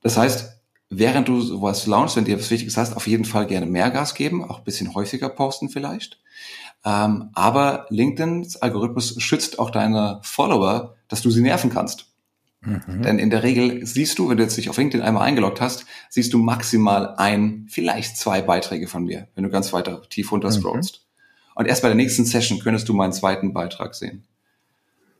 Das 0.00 0.16
heißt, 0.16 0.55
während 0.88 1.28
du 1.28 1.40
sowas 1.40 1.86
launchst, 1.86 2.16
wenn 2.16 2.24
dir 2.24 2.38
was 2.38 2.50
Wichtiges 2.50 2.76
hast, 2.76 2.96
auf 2.96 3.06
jeden 3.06 3.24
Fall 3.24 3.46
gerne 3.46 3.66
mehr 3.66 3.90
Gas 3.90 4.14
geben, 4.14 4.44
auch 4.44 4.58
ein 4.58 4.64
bisschen 4.64 4.94
häufiger 4.94 5.28
posten 5.28 5.68
vielleicht. 5.68 6.20
Ähm, 6.84 7.30
aber 7.34 7.86
LinkedIns 7.90 8.56
Algorithmus 8.56 9.20
schützt 9.20 9.58
auch 9.58 9.70
deine 9.70 10.20
Follower, 10.22 10.94
dass 11.08 11.22
du 11.22 11.30
sie 11.30 11.42
nerven 11.42 11.70
kannst. 11.70 12.06
Mhm. 12.60 13.02
Denn 13.02 13.18
in 13.18 13.30
der 13.30 13.42
Regel 13.42 13.84
siehst 13.86 14.18
du, 14.18 14.28
wenn 14.28 14.36
du 14.36 14.42
jetzt 14.42 14.56
dich 14.56 14.68
auf 14.68 14.76
LinkedIn 14.76 15.04
einmal 15.04 15.22
eingeloggt 15.22 15.60
hast, 15.60 15.86
siehst 16.10 16.32
du 16.32 16.38
maximal 16.38 17.14
ein, 17.16 17.66
vielleicht 17.68 18.16
zwei 18.16 18.42
Beiträge 18.42 18.88
von 18.88 19.04
mir, 19.04 19.28
wenn 19.34 19.44
du 19.44 19.50
ganz 19.50 19.72
weiter 19.72 20.02
tief 20.08 20.32
runter 20.32 20.50
scrollst. 20.50 21.00
Mhm. 21.00 21.52
Und 21.56 21.66
erst 21.66 21.82
bei 21.82 21.88
der 21.88 21.96
nächsten 21.96 22.24
Session 22.24 22.58
könntest 22.58 22.88
du 22.88 22.92
meinen 22.92 23.12
zweiten 23.12 23.52
Beitrag 23.52 23.94
sehen. 23.94 24.24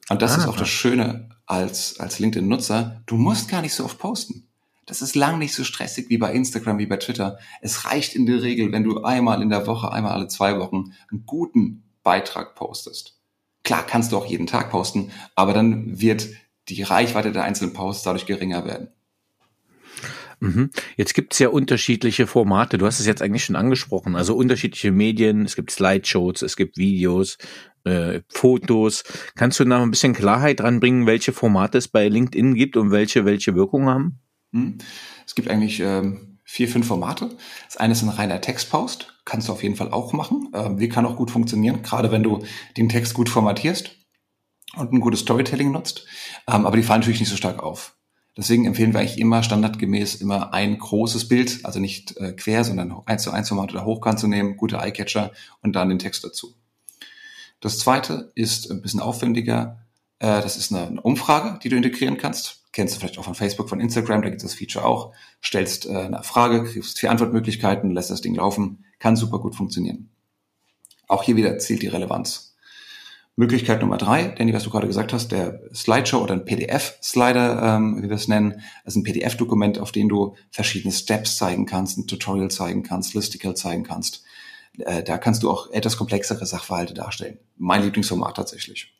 Und 0.08 0.22
das 0.22 0.34
ah, 0.34 0.38
ist 0.38 0.46
auch 0.46 0.56
das 0.56 0.68
Schöne 0.68 1.30
als, 1.46 1.98
als 1.98 2.18
LinkedIn-Nutzer. 2.18 3.02
Du 3.06 3.16
musst 3.16 3.48
gar 3.48 3.62
nicht 3.62 3.74
so 3.74 3.84
oft 3.84 3.98
posten. 3.98 4.45
Das 4.86 5.02
ist 5.02 5.16
lang 5.16 5.38
nicht 5.38 5.52
so 5.52 5.64
stressig 5.64 6.08
wie 6.08 6.18
bei 6.18 6.32
Instagram, 6.32 6.78
wie 6.78 6.86
bei 6.86 6.96
Twitter. 6.96 7.38
Es 7.60 7.84
reicht 7.84 8.14
in 8.14 8.24
der 8.24 8.42
Regel, 8.42 8.70
wenn 8.70 8.84
du 8.84 9.02
einmal 9.02 9.42
in 9.42 9.50
der 9.50 9.66
Woche, 9.66 9.90
einmal 9.90 10.12
alle 10.12 10.28
zwei 10.28 10.58
Wochen 10.60 10.92
einen 11.10 11.26
guten 11.26 11.82
Beitrag 12.04 12.54
postest. 12.54 13.20
Klar 13.64 13.84
kannst 13.84 14.12
du 14.12 14.16
auch 14.16 14.26
jeden 14.26 14.46
Tag 14.46 14.70
posten, 14.70 15.10
aber 15.34 15.52
dann 15.52 16.00
wird 16.00 16.28
die 16.68 16.82
Reichweite 16.82 17.32
der 17.32 17.42
einzelnen 17.42 17.72
Posts 17.72 18.04
dadurch 18.04 18.26
geringer 18.26 18.64
werden. 18.64 18.88
Mhm. 20.38 20.70
Jetzt 20.96 21.14
gibt 21.14 21.32
es 21.32 21.38
ja 21.38 21.48
unterschiedliche 21.48 22.26
Formate. 22.26 22.78
Du 22.78 22.86
hast 22.86 23.00
es 23.00 23.06
jetzt 23.06 23.22
eigentlich 23.22 23.44
schon 23.44 23.56
angesprochen. 23.56 24.14
Also 24.16 24.36
unterschiedliche 24.36 24.92
Medien. 24.92 25.44
Es 25.44 25.56
gibt 25.56 25.70
Slideshows, 25.70 26.42
es 26.42 26.56
gibt 26.56 26.76
Videos, 26.76 27.38
äh, 27.84 28.20
Fotos. 28.28 29.02
Kannst 29.34 29.58
du 29.58 29.64
da 29.64 29.82
ein 29.82 29.90
bisschen 29.90 30.14
Klarheit 30.14 30.60
dran 30.60 30.78
bringen, 30.78 31.06
welche 31.06 31.32
Formate 31.32 31.78
es 31.78 31.88
bei 31.88 32.08
LinkedIn 32.08 32.54
gibt 32.54 32.76
und 32.76 32.90
welche 32.90 33.24
welche 33.24 33.54
Wirkung 33.54 33.86
haben? 33.86 34.20
Mhm. 34.56 34.78
Es 35.26 35.34
gibt 35.34 35.48
eigentlich 35.48 35.80
ähm, 35.80 36.38
vier, 36.44 36.68
fünf 36.68 36.86
Formate. 36.86 37.36
Das 37.66 37.76
eine 37.76 37.92
ist 37.92 38.02
ein 38.02 38.08
reiner 38.08 38.40
Textpost. 38.40 39.14
Kannst 39.24 39.48
du 39.48 39.52
auf 39.52 39.62
jeden 39.62 39.76
Fall 39.76 39.90
auch 39.90 40.12
machen. 40.12 40.50
Ähm, 40.54 40.78
wie 40.78 40.88
kann 40.88 41.06
auch 41.06 41.16
gut 41.16 41.30
funktionieren, 41.30 41.82
gerade 41.82 42.10
wenn 42.12 42.22
du 42.22 42.44
den 42.76 42.88
Text 42.88 43.14
gut 43.14 43.28
formatierst 43.28 43.90
und 44.76 44.92
ein 44.92 45.00
gutes 45.00 45.20
Storytelling 45.20 45.72
nutzt. 45.72 46.06
Ähm, 46.48 46.66
aber 46.66 46.76
die 46.76 46.82
fallen 46.82 47.00
natürlich 47.00 47.20
nicht 47.20 47.30
so 47.30 47.36
stark 47.36 47.62
auf. 47.62 47.96
Deswegen 48.36 48.66
empfehlen 48.66 48.92
wir 48.92 49.00
eigentlich 49.00 49.18
immer 49.18 49.42
standardgemäß 49.42 50.16
immer 50.16 50.52
ein 50.52 50.78
großes 50.78 51.26
Bild, 51.26 51.60
also 51.64 51.80
nicht 51.80 52.16
äh, 52.18 52.32
quer, 52.32 52.64
sondern 52.64 52.94
eins 53.06 53.22
zu 53.22 53.30
eins 53.30 53.48
Format 53.48 53.72
oder 53.72 53.86
hochkant 53.86 54.20
zu 54.20 54.28
nehmen, 54.28 54.58
gute 54.58 54.76
Eyecatcher 54.76 55.32
und 55.62 55.74
dann 55.74 55.88
den 55.88 55.98
Text 55.98 56.22
dazu. 56.22 56.54
Das 57.60 57.78
zweite 57.78 58.32
ist 58.34 58.70
ein 58.70 58.82
bisschen 58.82 59.00
aufwendiger. 59.00 59.86
Äh, 60.18 60.42
das 60.42 60.58
ist 60.58 60.70
eine, 60.70 60.86
eine, 60.86 61.00
Umfrage, 61.00 61.58
die 61.62 61.70
du 61.70 61.76
integrieren 61.76 62.18
kannst. 62.18 62.65
Kennst 62.76 62.94
du 62.94 63.00
vielleicht 63.00 63.18
auch 63.18 63.24
von 63.24 63.34
Facebook, 63.34 63.70
von 63.70 63.80
Instagram, 63.80 64.20
da 64.20 64.28
gibt 64.28 64.42
es 64.42 64.50
das 64.50 64.58
Feature 64.58 64.84
auch. 64.84 65.14
Stellst 65.42 65.86
äh, 65.86 65.96
eine 65.96 66.22
Frage, 66.22 66.62
kriegst 66.62 66.98
vier 66.98 67.10
Antwortmöglichkeiten, 67.10 67.90
lässt 67.90 68.10
das 68.10 68.20
Ding 68.20 68.34
laufen, 68.34 68.84
kann 68.98 69.16
super 69.16 69.38
gut 69.38 69.54
funktionieren. 69.54 70.10
Auch 71.08 71.22
hier 71.22 71.36
wieder 71.36 71.56
zählt 71.56 71.80
die 71.80 71.86
Relevanz. 71.86 72.54
Möglichkeit 73.34 73.80
Nummer 73.80 73.96
drei, 73.96 74.24
Danny, 74.24 74.52
was 74.52 74.64
du 74.64 74.68
gerade 74.68 74.86
gesagt 74.86 75.14
hast, 75.14 75.32
der 75.32 75.62
Slideshow 75.74 76.18
oder 76.18 76.34
ein 76.34 76.44
PDF-Slider, 76.44 77.76
ähm, 77.76 78.02
wie 78.02 78.10
wir 78.10 78.16
es 78.16 78.28
nennen, 78.28 78.60
also 78.84 79.00
ein 79.00 79.04
PDF-Dokument, 79.04 79.78
auf 79.78 79.90
dem 79.90 80.10
du 80.10 80.36
verschiedene 80.50 80.92
Steps 80.92 81.38
zeigen 81.38 81.64
kannst, 81.64 81.96
ein 81.96 82.06
Tutorial 82.06 82.50
zeigen 82.50 82.82
kannst, 82.82 83.14
Listicle 83.14 83.54
zeigen 83.54 83.84
kannst. 83.84 84.22
Äh, 84.80 85.02
da 85.02 85.16
kannst 85.16 85.42
du 85.42 85.50
auch 85.50 85.70
etwas 85.70 85.96
komplexere 85.96 86.44
Sachverhalte 86.44 86.92
darstellen. 86.92 87.38
Mein 87.56 87.82
Lieblingsformat 87.82 88.36
tatsächlich. 88.36 88.92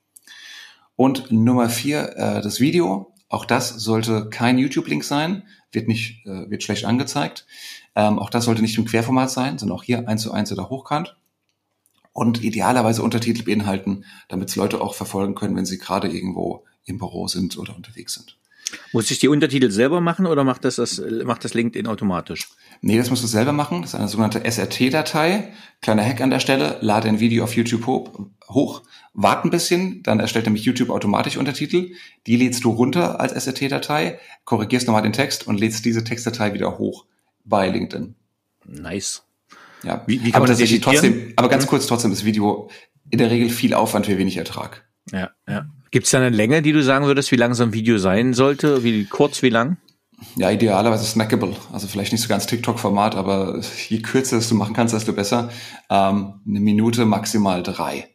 Und 0.97 1.31
Nummer 1.31 1.69
vier, 1.69 2.17
äh, 2.17 2.41
das 2.41 2.59
Video. 2.59 3.13
Auch 3.29 3.45
das 3.45 3.71
sollte 3.71 4.29
kein 4.31 4.59
YouTube-Link 4.59 5.03
sein, 5.05 5.43
wird 5.73 5.89
nicht, 5.89 6.25
äh, 6.27 6.49
wird 6.49 6.63
schlecht 6.63 6.85
angezeigt. 6.85 7.47
Ähm, 7.95 8.19
auch 8.19 8.31
das 8.31 8.45
sollte 8.45 8.63
nicht 8.63 8.79
im 8.79 8.85
Querformat 8.85 9.31
sein, 9.31 9.59
sondern 9.59 9.79
auch 9.79 9.83
hier 9.83 10.09
eins 10.09 10.23
zu 10.23 10.33
eins 10.33 10.53
oder 10.53 10.69
hochkant 10.69 11.17
und 12.13 12.43
idealerweise 12.43 13.03
Untertitel 13.03 13.43
beinhalten, 13.43 14.05
damit 14.29 14.49
es 14.49 14.57
Leute 14.57 14.81
auch 14.81 14.95
verfolgen 14.95 15.35
können, 15.35 15.57
wenn 15.57 15.67
sie 15.67 15.79
gerade 15.79 16.09
irgendwo 16.09 16.65
im 16.85 16.99
Büro 16.99 17.29
sind 17.29 17.59
oder 17.59 17.77
unterwegs 17.77 18.15
sind. 18.15 18.37
Muss 18.93 19.11
ich 19.11 19.19
die 19.19 19.29
Untertitel 19.29 19.71
selber 19.71 20.01
machen 20.01 20.27
oder 20.27 20.45
macht 20.45 20.65
das, 20.65 20.77
das, 20.77 21.01
macht 21.25 21.45
das 21.45 21.55
LinkedIn 21.55 21.87
automatisch? 21.87 22.49
Nee, 22.81 22.99
das 22.99 23.11
musst 23.11 23.23
du 23.23 23.27
selber 23.27 23.53
machen. 23.53 23.83
Das 23.83 23.91
ist 23.91 23.97
eine 23.97 24.09
sogenannte 24.09 24.45
SRT-Datei. 24.45 25.53
Kleiner 25.83 26.05
Hack 26.05 26.21
an 26.21 26.31
der 26.31 26.41
Stelle. 26.41 26.79
Lade 26.81 27.09
ein 27.09 27.21
Video 27.21 27.45
auf 27.45 27.55
YouTube 27.55 27.87
hoch, 28.49 28.83
wart 29.15 29.45
ein 29.45 29.51
bisschen, 29.51 30.03
dann 30.03 30.21
erstellt 30.21 30.47
nämlich 30.47 30.65
YouTube 30.65 30.91
automatisch 30.91 31.37
Untertitel. 31.37 31.93
Die 32.27 32.37
lädst 32.37 32.65
du 32.65 32.71
runter 32.71 33.21
als 33.21 33.33
SRT-Datei, 33.33 34.19
korrigierst 34.45 34.87
nochmal 34.87 35.03
den 35.03 35.13
Text 35.13 35.47
und 35.47 35.59
lädst 35.59 35.85
diese 35.85 36.05
Textdatei 36.05 36.55
wieder 36.55 36.79
hoch 36.79 37.07
bei 37.45 37.69
LinkedIn. 37.69 38.15
Nice. 38.67 39.25
Ja, 39.83 40.03
wie, 40.07 40.25
wie 40.25 40.31
kann 40.31 40.43
aber 40.43 40.53
man 40.53 40.59
das 40.59 40.81
trotzdem, 40.81 41.33
aber 41.37 41.49
ganz 41.49 41.67
kurz 41.67 41.87
trotzdem 41.87 42.11
das 42.11 42.25
Video 42.25 42.71
in 43.11 43.19
der 43.19 43.31
Regel 43.31 43.51
viel 43.51 43.75
Aufwand 43.75 44.07
für 44.07 44.19
wenig 44.19 44.37
Ertrag. 44.37 44.85
Ja, 45.13 45.31
ja. 45.49 45.67
Gibt 45.91 46.07
es 46.07 46.11
da 46.11 46.19
eine 46.19 46.31
Länge, 46.31 46.63
die 46.63 46.73
du 46.73 46.83
sagen 46.83 47.07
würdest, 47.07 47.31
wie 47.31 47.37
lang 47.37 47.55
so 47.55 47.63
ein 47.63 47.73
Video 47.73 47.99
sein 47.99 48.35
sollte? 48.35 48.83
Wie 48.83 49.05
kurz, 49.05 49.43
wie 49.43 49.51
lang? 49.51 49.77
Ja, 50.37 50.51
idealerweise 50.51 51.05
snackable. 51.05 51.55
Also 51.73 51.87
vielleicht 51.87 52.13
nicht 52.13 52.23
so 52.23 52.29
ganz 52.29 52.47
TikTok-Format, 52.47 53.17
aber 53.17 53.61
je 53.89 54.01
kürzer 54.01 54.39
es 54.39 54.49
du 54.49 54.55
machen 54.55 54.75
kannst, 54.75 54.95
desto 54.95 55.13
besser. 55.13 55.51
Ähm, 55.91 56.41
eine 56.47 56.61
Minute, 56.61 57.05
maximal 57.05 57.63
drei. 57.63 58.09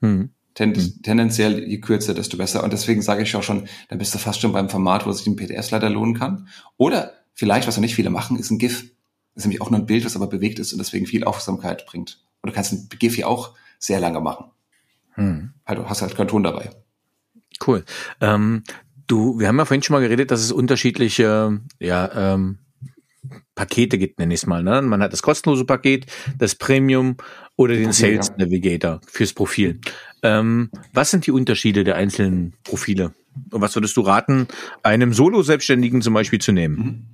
Hm. 0.00 0.30
Ten 0.54 0.74
hm. 0.74 1.02
Tendenziell 1.02 1.64
je 1.66 1.80
kürzer, 1.80 2.14
desto 2.14 2.36
besser. 2.36 2.62
Und 2.62 2.72
deswegen 2.72 3.02
sage 3.02 3.22
ich 3.22 3.34
auch 3.36 3.42
schon, 3.42 3.68
da 3.88 3.96
bist 3.96 4.14
du 4.14 4.18
fast 4.18 4.40
schon 4.40 4.52
beim 4.52 4.68
Format, 4.68 5.06
wo 5.06 5.12
sich 5.12 5.26
ein 5.26 5.36
PDF-Slider 5.36 5.88
lohnen 5.88 6.14
kann. 6.14 6.48
Oder 6.76 7.12
vielleicht, 7.32 7.66
was 7.66 7.76
noch 7.76 7.82
nicht 7.82 7.94
viele 7.94 8.10
machen, 8.10 8.36
ist 8.38 8.50
ein 8.50 8.58
GIF 8.58 8.90
ist 9.34 9.44
nämlich 9.44 9.60
auch 9.60 9.70
nur 9.70 9.80
ein 9.80 9.86
Bild, 9.86 10.04
das 10.04 10.16
aber 10.16 10.26
bewegt 10.26 10.58
ist 10.58 10.72
und 10.72 10.78
deswegen 10.78 11.06
viel 11.06 11.24
Aufmerksamkeit 11.24 11.86
bringt. 11.86 12.22
Und 12.42 12.50
du 12.50 12.54
kannst 12.54 12.72
ein 12.72 12.88
GIF 12.98 13.14
hier 13.14 13.28
auch 13.28 13.54
sehr 13.78 14.00
lange 14.00 14.20
machen. 14.20 14.50
Hm. 15.12 15.52
Also 15.64 15.88
hast 15.88 16.02
halt 16.02 16.16
keinen 16.16 16.28
Ton 16.28 16.42
dabei. 16.42 16.70
Cool. 17.66 17.84
Ähm, 18.20 18.62
du, 19.10 19.38
wir 19.38 19.48
haben 19.48 19.58
ja 19.58 19.64
vorhin 19.64 19.82
schon 19.82 19.94
mal 19.94 20.00
geredet, 20.00 20.30
dass 20.30 20.40
es 20.40 20.52
unterschiedliche, 20.52 21.60
ja, 21.78 22.34
ähm, 22.34 22.58
Pakete 23.54 23.98
gibt, 23.98 24.18
nenne 24.18 24.32
ich 24.32 24.40
es 24.40 24.46
mal. 24.46 24.62
Ne? 24.62 24.80
Man 24.80 25.02
hat 25.02 25.12
das 25.12 25.22
kostenlose 25.22 25.66
Paket, 25.66 26.06
das 26.38 26.54
Premium 26.54 27.16
oder 27.56 27.74
den 27.74 27.90
Profil, 27.90 28.22
Sales. 28.22 28.32
Navigator 28.38 29.00
fürs 29.06 29.34
Profil. 29.34 29.80
Ähm, 30.22 30.70
was 30.94 31.10
sind 31.10 31.26
die 31.26 31.30
Unterschiede 31.30 31.84
der 31.84 31.96
einzelnen 31.96 32.54
Profile? 32.64 33.12
Und 33.50 33.60
was 33.60 33.74
würdest 33.76 33.96
du 33.96 34.00
raten, 34.00 34.48
einem 34.82 35.12
Solo-Selbstständigen 35.12 36.00
zum 36.00 36.14
Beispiel 36.14 36.40
zu 36.40 36.52
nehmen? 36.52 36.76
Mhm. 36.76 37.06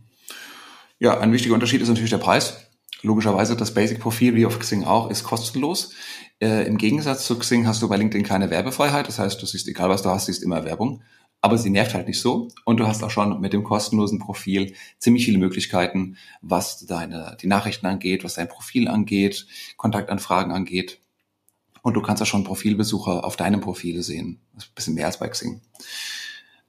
Ja, 0.99 1.19
ein 1.19 1.33
wichtiger 1.33 1.55
Unterschied 1.55 1.83
ist 1.83 1.89
natürlich 1.89 2.11
der 2.11 2.19
Preis. 2.19 2.71
Logischerweise, 3.03 3.57
das 3.57 3.75
Basic-Profil, 3.75 4.35
wie 4.35 4.47
auf 4.47 4.59
Xing 4.59 4.85
auch, 4.85 5.11
ist 5.11 5.25
kostenlos. 5.25 5.93
Äh, 6.41 6.67
Im 6.67 6.79
Gegensatz 6.79 7.27
zu 7.27 7.39
Xing 7.39 7.67
hast 7.67 7.83
du 7.83 7.89
bei 7.89 7.97
LinkedIn 7.97 8.25
keine 8.25 8.51
Werbefreiheit. 8.51 9.09
Das 9.09 9.19
heißt, 9.19 9.41
du 9.43 9.47
siehst, 9.47 9.69
egal 9.69 9.91
was 9.91 10.03
du 10.03 10.11
hast, 10.11 10.27
siehst 10.27 10.43
immer 10.43 10.65
Werbung. 10.65 11.03
Aber 11.47 11.59
sie 11.59 11.71
nervt 11.71 11.95
halt 11.95 12.09
nicht 12.09 12.21
so. 12.21 12.49
Und 12.65 12.81
du 12.81 12.89
hast 12.89 13.05
auch 13.05 13.11
schon 13.11 13.41
mit 13.41 13.53
dem 13.53 13.63
kostenlosen 13.63 14.19
Profil 14.19 14.75
ziemlich 14.99 15.27
viele 15.27 15.39
Möglichkeiten, 15.39 16.17
was 16.43 16.85
deine, 16.87 17.37
die 17.41 17.47
Nachrichten 17.47 17.87
angeht, 17.87 18.25
was 18.25 18.35
dein 18.35 18.49
Profil 18.49 18.89
angeht, 18.89 19.47
Kontaktanfragen 19.77 20.51
angeht. 20.51 21.01
Und 21.83 21.95
du 21.95 22.03
kannst 22.03 22.21
auch 22.21 22.27
schon 22.27 22.43
Profilbesucher 22.43 23.25
auf 23.25 23.37
deinem 23.37 23.61
Profil 23.61 24.03
sehen. 24.03 24.41
Das 24.55 24.65
ist 24.65 24.71
ein 24.71 24.75
bisschen 24.75 24.95
mehr 24.95 25.07
als 25.07 25.21
bei 25.21 25.29
Xing. 25.29 25.61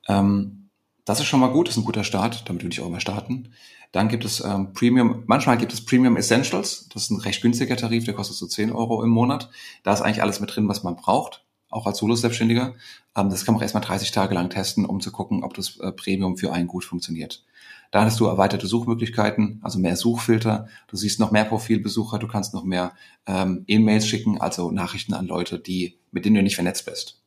Ähm, 0.07 0.69
das 1.05 1.19
ist 1.19 1.25
schon 1.25 1.39
mal 1.39 1.47
gut, 1.47 1.69
das 1.69 1.75
ist 1.75 1.81
ein 1.81 1.85
guter 1.85 2.03
Start, 2.03 2.47
damit 2.47 2.61
würde 2.61 2.75
ich 2.75 2.81
auch 2.81 2.85
immer 2.85 2.99
starten. 2.99 3.53
Dann 3.91 4.09
gibt 4.09 4.25
es 4.25 4.41
ähm, 4.41 4.73
Premium, 4.73 5.23
manchmal 5.25 5.57
gibt 5.57 5.73
es 5.73 5.83
Premium 5.83 6.17
Essentials, 6.17 6.87
das 6.93 7.05
ist 7.05 7.09
ein 7.09 7.21
recht 7.21 7.41
günstiger 7.41 7.77
Tarif, 7.77 8.05
der 8.05 8.13
kostet 8.13 8.37
so 8.37 8.45
10 8.45 8.71
Euro 8.71 9.03
im 9.03 9.09
Monat. 9.09 9.49
Da 9.81 9.91
ist 9.91 10.01
eigentlich 10.01 10.21
alles 10.21 10.39
mit 10.39 10.55
drin, 10.55 10.67
was 10.67 10.83
man 10.83 10.95
braucht, 10.95 11.46
auch 11.69 11.86
als 11.86 11.97
Solo-Selbstständiger. 11.99 12.75
Ähm, 13.15 13.30
das 13.30 13.45
kann 13.45 13.53
man 13.53 13.60
auch 13.60 13.63
erstmal 13.63 13.84
30 13.84 14.12
Tage 14.12 14.34
lang 14.34 14.49
testen, 14.49 14.86
um 14.86 14.99
zu 14.99 15.12
gucken, 15.12 15.43
ob 15.43 15.53
das 15.53 15.77
äh, 15.80 15.91
Premium 15.91 16.38
für 16.38 16.53
einen 16.53 16.67
gut 16.67 16.86
funktioniert. 16.86 17.43
Da 17.91 18.03
hast 18.03 18.19
du 18.19 18.25
erweiterte 18.25 18.67
Suchmöglichkeiten, 18.67 19.60
also 19.63 19.80
mehr 19.80 19.95
Suchfilter. 19.95 20.67
Du 20.88 20.97
siehst 20.97 21.19
noch 21.19 21.32
mehr 21.32 21.45
Profilbesucher, 21.45 22.19
du 22.19 22.27
kannst 22.27 22.53
noch 22.53 22.63
mehr 22.63 22.93
ähm, 23.25 23.63
E-Mails 23.67 24.08
schicken, 24.08 24.39
also 24.41 24.71
Nachrichten 24.71 25.13
an 25.13 25.27
Leute, 25.27 25.60
die, 25.60 25.97
mit 26.12 26.25
denen 26.25 26.36
du 26.36 26.43
nicht 26.43 26.56
vernetzt 26.56 26.86
bist. 26.86 27.21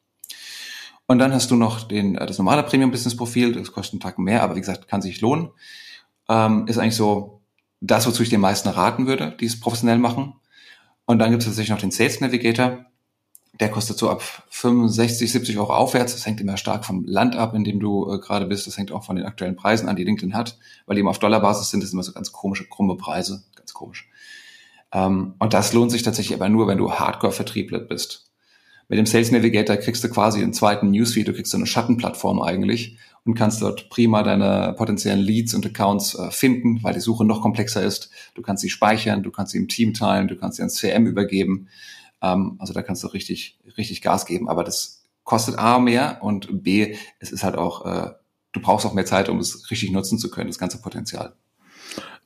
Und 1.07 1.19
dann 1.19 1.33
hast 1.33 1.51
du 1.51 1.57
noch 1.57 1.83
den, 1.83 2.15
äh, 2.17 2.27
das 2.27 2.39
normale 2.39 2.63
Premium-Business-Profil, 2.63 3.53
das 3.53 3.73
kostet 3.73 3.95
einen 3.95 4.01
Tag 4.01 4.19
mehr, 4.19 4.43
aber 4.43 4.57
wie 4.57 4.61
gesagt, 4.61 4.89
kann 4.89 5.03
sich 5.03 5.21
lohnen. 5.21 5.51
ähm, 6.29 6.67
ist 6.69 6.79
eigentlich 6.79 6.97
so 6.97 7.41
das, 7.81 8.07
wozu 8.07 8.23
ich 8.23 8.29
den 8.29 8.41
meisten 8.41 8.69
raten 8.69 9.07
würde, 9.07 9.37
die 9.41 9.47
es 9.47 9.59
professionell 9.59 9.99
machen. 9.99 10.35
Und 11.07 11.19
dann 11.19 11.31
gibt 11.31 11.43
es 11.43 11.49
tatsächlich 11.49 11.71
noch 11.71 11.81
den 11.81 11.91
Sales 11.91 12.21
Navigator. 12.21 12.85
Der 13.59 13.69
kostet 13.71 13.99
so 13.99 14.09
ab 14.09 14.23
65, 14.51 15.31
70 15.31 15.59
Euro 15.59 15.75
aufwärts. 15.75 16.13
Das 16.15 16.25
hängt 16.25 16.41
immer 16.41 16.57
stark 16.57 16.85
vom 16.85 17.05
Land 17.05 17.37
ab, 17.37 17.55
in 17.55 17.65
dem 17.65 17.81
du 17.81 18.11
äh, 18.11 18.19
gerade 18.19 18.47
bist. 18.47 18.67
Das 18.67 18.79
hängt 18.79 18.93
auch 18.93 19.05
von 19.05 19.17
den 19.17 19.27
aktuellen 19.27 19.57
Preisen 19.57 19.89
an, 19.89 19.97
die 19.97 20.05
LinkedIn 20.05 20.35
hat. 20.35 20.57
Weil 20.87 20.95
die 20.95 21.01
immer 21.01 21.11
auf 21.11 21.19
Dollarbasis 21.19 21.71
sind, 21.71 21.83
das 21.83 21.91
sind 21.91 21.97
immer 21.97 22.05
so 22.05 22.13
ganz 22.13 22.33
komische, 22.33 22.67
krumme 22.67 22.97
Preise. 22.97 23.43
Ganz 23.57 23.75
komisch. 23.75 24.09
Ähm, 24.93 25.35
und 25.39 25.53
das 25.53 25.73
lohnt 25.73 25.91
sich 25.91 26.03
tatsächlich 26.03 26.37
aber 26.37 26.49
nur, 26.49 26.69
wenn 26.69 26.79
du 26.79 26.93
Hardcore-Vertriebler 26.93 27.81
bist. 27.81 28.31
Mit 28.89 28.99
dem 28.99 29.07
Sales 29.07 29.31
Navigator 29.31 29.77
kriegst 29.77 30.03
du 30.03 30.09
quasi 30.09 30.43
einen 30.43 30.53
zweiten 30.53 30.91
Newsfeed, 30.91 31.29
du 31.29 31.33
kriegst 31.33 31.53
so 31.53 31.57
eine 31.57 31.67
Schattenplattform 31.67 32.43
eigentlich 32.43 32.99
und 33.25 33.35
kannst 33.35 33.63
dort 33.63 33.89
prima 33.89 34.25
deine 34.25 34.75
potenziellen 34.77 35.21
Leads 35.21 35.55
und 35.55 35.65
Accounts 35.65 36.17
äh, 36.17 36.31
finden, 36.33 36.83
weil 36.83 36.95
die 36.95 37.01
Suche 37.01 37.25
noch 37.25 37.41
komplexer 37.41 37.83
ist. 37.83 38.11
Du 38.35 38.43
kannst 38.43 38.63
sie 38.63 38.71
speichern, 38.71 39.23
du 39.23 39.31
kannst 39.31 39.53
sie 39.53 39.59
im 39.59 39.69
Team 39.69 39.95
teilen, 39.95 40.27
du 40.27 40.37
kannst 40.37 40.57
sie 40.57 40.63
ans 40.63 40.75
CM 40.75 41.07
übergeben. 41.07 41.69
Ähm, 42.23 42.57
also 42.59 42.73
da 42.73 42.83
kannst 42.83 43.03
du 43.03 43.09
richtig, 43.09 43.59
richtig 43.77 44.03
Gas 44.03 44.27
geben. 44.27 44.49
Aber 44.49 44.65
das 44.65 45.05
kostet 45.25 45.59
A 45.59 45.79
mehr 45.79 46.19
und 46.23 46.63
B, 46.63 46.97
es 47.19 47.31
ist 47.33 47.45
halt 47.45 47.57
auch, 47.57 47.87
äh, 47.87 48.11
du 48.53 48.61
brauchst 48.61 48.87
auch 48.87 48.95
mehr 48.95 49.07
Zeit, 49.07 49.29
um 49.29 49.39
es 49.39 49.71
richtig 49.71 49.93
nutzen 49.93 50.19
zu 50.19 50.31
können, 50.31 50.49
das 50.49 50.59
ganze 50.59 50.81
Potenzial. 50.81 51.35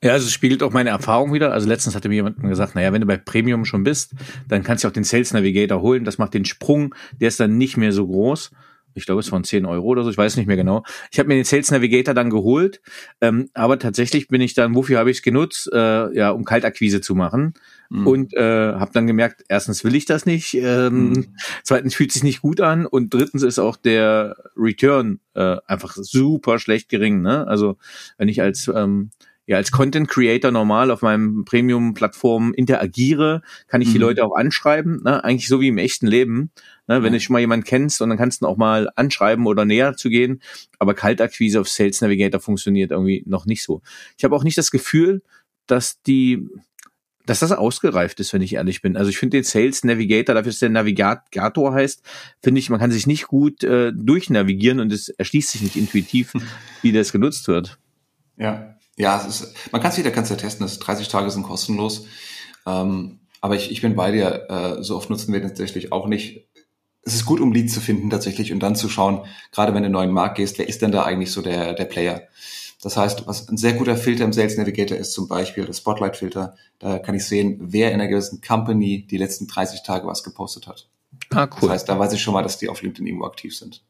Ja, 0.03 0.11
also 0.11 0.27
es 0.27 0.33
spiegelt 0.33 0.61
auch 0.61 0.71
meine 0.71 0.89
Erfahrung 0.89 1.33
wieder. 1.33 1.51
Also 1.51 1.67
letztens 1.67 1.95
hatte 1.95 2.09
mir 2.09 2.15
jemand 2.15 2.39
gesagt, 2.41 2.75
naja, 2.75 2.93
wenn 2.93 3.01
du 3.01 3.07
bei 3.07 3.17
Premium 3.17 3.65
schon 3.65 3.83
bist, 3.83 4.13
dann 4.47 4.63
kannst 4.63 4.83
du 4.83 4.87
auch 4.87 4.91
den 4.91 5.03
Sales 5.03 5.33
Navigator 5.33 5.81
holen. 5.81 6.03
Das 6.03 6.17
macht 6.17 6.33
den 6.33 6.45
Sprung, 6.45 6.93
der 7.19 7.29
ist 7.29 7.39
dann 7.39 7.57
nicht 7.57 7.77
mehr 7.77 7.91
so 7.91 8.05
groß. 8.05 8.51
Ich 8.95 9.05
glaube, 9.05 9.19
es 9.19 9.31
waren 9.31 9.43
10 9.43 9.65
Euro 9.65 9.87
oder 9.87 10.03
so, 10.03 10.09
ich 10.09 10.17
weiß 10.17 10.37
nicht 10.37 10.47
mehr 10.47 10.55
genau. 10.55 10.83
Ich 11.11 11.19
habe 11.19 11.27
mir 11.27 11.35
den 11.35 11.43
Sales 11.43 11.69
Navigator 11.69 12.13
dann 12.13 12.29
geholt, 12.29 12.81
ähm, 13.19 13.49
aber 13.53 13.77
tatsächlich 13.77 14.29
bin 14.29 14.39
ich 14.39 14.53
dann, 14.53 14.73
wofür 14.73 14.99
habe 14.99 15.11
ich 15.11 15.17
es 15.17 15.23
genutzt? 15.23 15.69
Äh, 15.73 16.15
ja, 16.15 16.29
um 16.29 16.45
Kaltakquise 16.45 17.01
zu 17.01 17.13
machen. 17.13 17.53
Mhm. 17.89 18.07
Und 18.07 18.33
äh, 18.33 18.73
habe 18.73 18.91
dann 18.93 19.07
gemerkt, 19.07 19.43
erstens 19.47 19.83
will 19.83 19.95
ich 19.95 20.05
das 20.05 20.25
nicht, 20.25 20.53
ähm, 20.55 21.09
mhm. 21.09 21.25
zweitens 21.63 21.95
fühlt 21.95 22.11
sich 22.11 22.23
nicht 22.23 22.41
gut 22.41 22.61
an 22.61 22.85
und 22.85 23.13
drittens 23.13 23.43
ist 23.43 23.59
auch 23.59 23.75
der 23.77 24.35
Return 24.55 25.19
äh, 25.33 25.57
einfach 25.67 25.95
super 25.95 26.59
schlecht 26.59 26.89
gering. 26.89 27.21
Ne? 27.21 27.47
Also 27.47 27.77
wenn 28.17 28.27
ich 28.27 28.41
als 28.41 28.67
ähm, 28.73 29.11
ja 29.47 29.57
als 29.57 29.71
Content 29.71 30.07
Creator 30.07 30.51
normal 30.51 30.91
auf 30.91 31.01
meinem 31.01 31.45
Premium-Plattform 31.45 32.53
interagiere, 32.53 33.41
kann 33.67 33.81
ich 33.81 33.89
mhm. 33.89 33.93
die 33.93 33.99
Leute 33.99 34.25
auch 34.25 34.35
anschreiben, 34.35 35.03
ne? 35.03 35.23
eigentlich 35.23 35.47
so 35.47 35.61
wie 35.61 35.67
im 35.67 35.77
echten 35.77 36.07
Leben. 36.07 36.51
Ne? 36.87 37.03
Wenn 37.03 37.13
ja. 37.13 37.19
du 37.19 37.19
schon 37.19 37.33
mal 37.33 37.39
jemanden 37.39 37.65
kennst 37.65 38.01
und 38.01 38.09
dann 38.09 38.17
kannst 38.17 38.41
du 38.41 38.47
auch 38.47 38.57
mal 38.57 38.89
anschreiben 38.95 39.45
oder 39.45 39.65
näher 39.65 39.95
zu 39.95 40.09
gehen. 40.09 40.41
Aber 40.79 40.93
Kaltakquise 40.93 41.59
auf 41.59 41.69
Sales 41.69 42.01
Navigator 42.01 42.39
funktioniert 42.39 42.91
irgendwie 42.91 43.23
noch 43.25 43.45
nicht 43.45 43.63
so. 43.63 43.81
Ich 44.17 44.23
habe 44.23 44.35
auch 44.35 44.43
nicht 44.43 44.57
das 44.57 44.71
Gefühl, 44.71 45.21
dass 45.67 46.01
die 46.03 46.47
dass 47.25 47.39
das 47.39 47.51
ausgereift 47.51 48.19
ist, 48.19 48.33
wenn 48.33 48.41
ich 48.41 48.53
ehrlich 48.53 48.81
bin. 48.81 48.97
Also 48.97 49.09
ich 49.09 49.17
finde 49.17 49.37
den 49.37 49.43
Sales 49.43 49.83
Navigator, 49.83 50.35
dafür 50.35 50.51
dass 50.51 50.59
der 50.59 50.69
Navigator 50.69 51.73
heißt, 51.73 52.03
finde 52.41 52.59
ich, 52.59 52.69
man 52.69 52.79
kann 52.79 52.91
sich 52.91 53.07
nicht 53.07 53.27
gut 53.27 53.63
äh, 53.63 53.91
durchnavigieren 53.93 54.79
und 54.79 54.91
es 54.91 55.09
erschließt 55.09 55.51
sich 55.51 55.61
nicht 55.61 55.75
intuitiv, 55.75 56.33
wie 56.81 56.91
das 56.91 57.11
genutzt 57.11 57.47
wird. 57.47 57.77
Ja, 58.37 58.75
ja, 58.97 59.17
es 59.17 59.41
ist, 59.41 59.55
man 59.71 59.81
kann 59.81 59.91
es 59.91 59.97
wieder, 59.97 60.11
kannst 60.11 60.31
ja 60.31 60.37
testen, 60.37 60.65
das 60.65 60.79
30 60.79 61.07
Tage 61.07 61.29
sind 61.29 61.43
kostenlos. 61.43 62.05
Ähm, 62.65 63.19
aber 63.41 63.55
ich, 63.55 63.71
ich 63.71 63.81
bin 63.81 63.95
bei 63.95 64.11
dir, 64.11 64.47
äh, 64.49 64.83
so 64.83 64.95
oft 64.95 65.09
nutzen 65.09 65.33
wir 65.33 65.39
den 65.39 65.49
tatsächlich 65.49 65.91
auch 65.91 66.07
nicht. 66.07 66.47
Es 67.03 67.13
ist 67.13 67.25
gut, 67.25 67.39
um 67.39 67.53
Leads 67.53 67.73
zu 67.73 67.81
finden 67.81 68.09
tatsächlich 68.09 68.51
und 68.51 68.61
dann 68.61 68.75
zu 68.75 68.89
schauen, 68.89 69.25
gerade 69.51 69.73
wenn 69.73 69.83
du 69.83 69.87
in 69.87 69.91
den 69.91 69.99
neuen 69.99 70.11
Markt 70.11 70.37
gehst, 70.37 70.57
wer 70.57 70.67
ist 70.67 70.81
denn 70.81 70.91
da 70.91 71.03
eigentlich 71.03 71.31
so 71.31 71.41
der, 71.41 71.73
der 71.73 71.85
Player? 71.85 72.23
Das 72.85 72.97
heißt, 72.97 73.25
was 73.25 73.49
ein 73.49 73.57
sehr 73.57 73.73
guter 73.73 73.97
Filter 73.97 74.25
im 74.25 74.31
Sales 74.31 74.57
Navigator 74.57 74.95
ist 74.95 75.11
zum 75.11 75.27
Beispiel 75.27 75.65
das 75.65 75.79
Spotlight-Filter. 75.79 76.55
Da 76.77 76.99
kann 76.99 77.15
ich 77.15 77.25
sehen, 77.25 77.57
wer 77.59 77.87
in 77.87 77.95
einer 77.95 78.07
gewissen 78.07 78.41
Company 78.41 79.07
die 79.09 79.17
letzten 79.17 79.47
30 79.47 79.81
Tage 79.81 80.05
was 80.05 80.23
gepostet 80.23 80.67
hat. 80.67 80.87
Ah, 81.31 81.45
cool. 81.45 81.61
Das 81.61 81.69
heißt, 81.69 81.89
da 81.89 81.97
weiß 81.97 82.13
ich 82.13 82.21
schon 82.21 82.35
mal, 82.35 82.43
dass 82.43 82.59
die 82.59 82.69
auf 82.69 82.83
LinkedIn 82.83 83.07
irgendwo 83.07 83.25
aktiv 83.25 83.57
sind. 83.57 83.83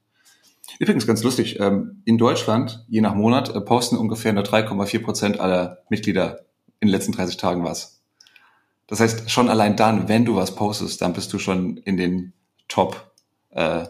Übrigens 0.80 1.06
ganz 1.06 1.24
lustig, 1.24 1.60
ähm, 1.60 2.04
in 2.06 2.18
Deutschland, 2.18 2.86
je 2.88 3.02
nach 3.02 3.16
Monat, 3.16 3.54
äh, 3.54 3.60
posten 3.60 3.98
ungefähr 3.98 4.32
nur 4.32 4.46
3,4 4.46 5.04
Prozent 5.04 5.40
aller 5.42 5.80
Mitglieder 5.90 6.46
in 6.80 6.88
den 6.88 6.94
letzten 6.94 7.12
30 7.12 7.36
Tagen 7.36 7.66
was. 7.66 8.00
Das 8.88 9.02
heißt, 9.02 9.30
schon 9.30 9.50
allein 9.50 9.76
dann, 9.76 10.08
wenn 10.08 10.24
du 10.24 10.38
was 10.38 10.56
postest, 10.56 11.02
dann 11.02 11.12
bist 11.12 11.34
du 11.34 11.38
schon 11.38 11.76
in 11.76 11.98
den 11.98 12.32
Top 12.70 13.12
äh, 13.50 13.88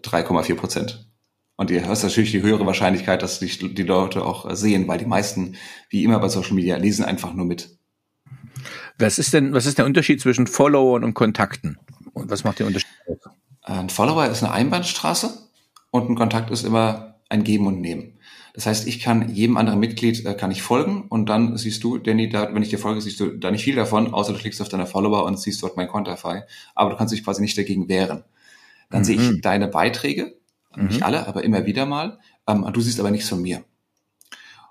3,4 0.00 0.54
Prozent. 0.54 1.11
Und 1.62 1.70
du 1.70 1.86
hast 1.86 2.02
natürlich 2.02 2.32
die 2.32 2.42
höhere 2.42 2.66
Wahrscheinlichkeit, 2.66 3.22
dass 3.22 3.38
dich 3.38 3.60
die 3.60 3.84
Leute 3.84 4.24
auch 4.24 4.50
äh, 4.50 4.56
sehen, 4.56 4.88
weil 4.88 4.98
die 4.98 5.06
meisten, 5.06 5.54
wie 5.90 6.02
immer 6.02 6.18
bei 6.18 6.28
Social 6.28 6.54
Media, 6.54 6.76
lesen 6.76 7.04
einfach 7.04 7.34
nur 7.34 7.46
mit. 7.46 7.78
Was 8.98 9.20
ist 9.20 9.32
denn, 9.32 9.52
was 9.52 9.66
ist 9.66 9.78
der 9.78 9.86
Unterschied 9.86 10.20
zwischen 10.20 10.48
Followern 10.48 11.04
und 11.04 11.14
Kontakten? 11.14 11.78
Und 12.14 12.28
was 12.32 12.42
macht 12.42 12.58
der 12.58 12.66
Unterschied? 12.66 12.90
Ein 13.62 13.90
Follower 13.90 14.26
ist 14.26 14.42
eine 14.42 14.52
Einbahnstraße 14.52 15.38
und 15.92 16.10
ein 16.10 16.16
Kontakt 16.16 16.50
ist 16.50 16.64
immer 16.64 17.20
ein 17.28 17.44
Geben 17.44 17.68
und 17.68 17.80
Nehmen. 17.80 18.18
Das 18.54 18.66
heißt, 18.66 18.88
ich 18.88 18.98
kann 18.98 19.32
jedem 19.32 19.56
anderen 19.56 19.78
Mitglied 19.78 20.26
äh, 20.26 20.34
kann 20.34 20.50
ich 20.50 20.62
folgen 20.62 21.02
und 21.10 21.28
dann 21.28 21.56
siehst 21.56 21.84
du, 21.84 21.96
Danny, 21.96 22.28
da, 22.28 22.52
wenn 22.52 22.64
ich 22.64 22.70
dir 22.70 22.80
folge, 22.80 23.00
siehst 23.00 23.20
du 23.20 23.38
da 23.38 23.52
nicht 23.52 23.62
viel 23.62 23.76
davon, 23.76 24.12
außer 24.12 24.32
du 24.32 24.38
klickst 24.40 24.60
auf 24.60 24.68
deine 24.68 24.86
Follower 24.86 25.24
und 25.26 25.38
siehst 25.38 25.62
dort 25.62 25.76
mein 25.76 25.86
Konterfei. 25.86 26.44
Aber 26.74 26.90
du 26.90 26.96
kannst 26.96 27.14
dich 27.14 27.22
quasi 27.22 27.40
nicht 27.40 27.56
dagegen 27.56 27.88
wehren. 27.88 28.24
Dann 28.90 29.02
mhm. 29.02 29.04
sehe 29.04 29.16
ich 29.16 29.40
deine 29.40 29.68
Beiträge, 29.68 30.41
mhm. 30.76 30.86
nicht 30.86 31.02
alle, 31.02 31.26
aber 31.26 31.44
immer 31.44 31.66
wieder 31.66 31.86
mal. 31.86 32.18
Ähm, 32.46 32.68
du 32.72 32.80
siehst 32.80 33.00
aber 33.00 33.10
nichts 33.10 33.28
von 33.28 33.42
mir. 33.42 33.64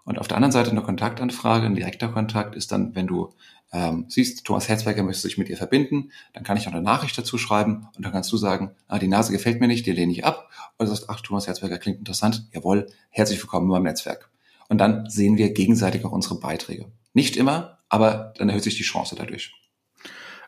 Und 0.03 0.19
auf 0.19 0.27
der 0.27 0.37
anderen 0.37 0.51
Seite 0.51 0.71
eine 0.71 0.81
Kontaktanfrage, 0.81 1.65
ein 1.65 1.75
direkter 1.75 2.09
Kontakt 2.09 2.55
ist 2.55 2.71
dann, 2.71 2.95
wenn 2.95 3.07
du 3.07 3.33
ähm, 3.71 4.05
siehst, 4.09 4.43
Thomas 4.45 4.67
Herzberger 4.67 5.03
möchte 5.03 5.21
sich 5.21 5.37
mit 5.37 5.47
dir 5.47 5.57
verbinden, 5.57 6.11
dann 6.33 6.43
kann 6.43 6.57
ich 6.57 6.65
noch 6.65 6.73
eine 6.73 6.81
Nachricht 6.81 7.17
dazu 7.17 7.37
schreiben 7.37 7.87
und 7.95 8.05
dann 8.05 8.11
kannst 8.11 8.31
du 8.31 8.37
sagen, 8.37 8.71
ah, 8.87 8.99
die 8.99 9.07
Nase 9.07 9.31
gefällt 9.31 9.61
mir 9.61 9.67
nicht, 9.67 9.85
die 9.85 9.91
lehne 9.91 10.11
ich 10.11 10.25
ab. 10.25 10.49
Und 10.77 10.87
du 10.87 10.93
sagst, 10.93 11.09
ach, 11.09 11.21
Thomas 11.21 11.47
Herzberger 11.47 11.77
klingt 11.77 11.99
interessant, 11.99 12.47
jawohl, 12.51 12.87
herzlich 13.09 13.41
willkommen 13.41 13.67
in 13.67 13.71
meinem 13.71 13.83
Netzwerk. 13.83 14.29
Und 14.67 14.79
dann 14.79 15.09
sehen 15.09 15.37
wir 15.37 15.53
gegenseitig 15.53 16.03
auch 16.03 16.11
unsere 16.11 16.39
Beiträge. 16.39 16.85
Nicht 17.13 17.37
immer, 17.37 17.77
aber 17.89 18.33
dann 18.37 18.49
erhöht 18.49 18.63
sich 18.63 18.77
die 18.77 18.83
Chance 18.83 19.15
dadurch. 19.15 19.53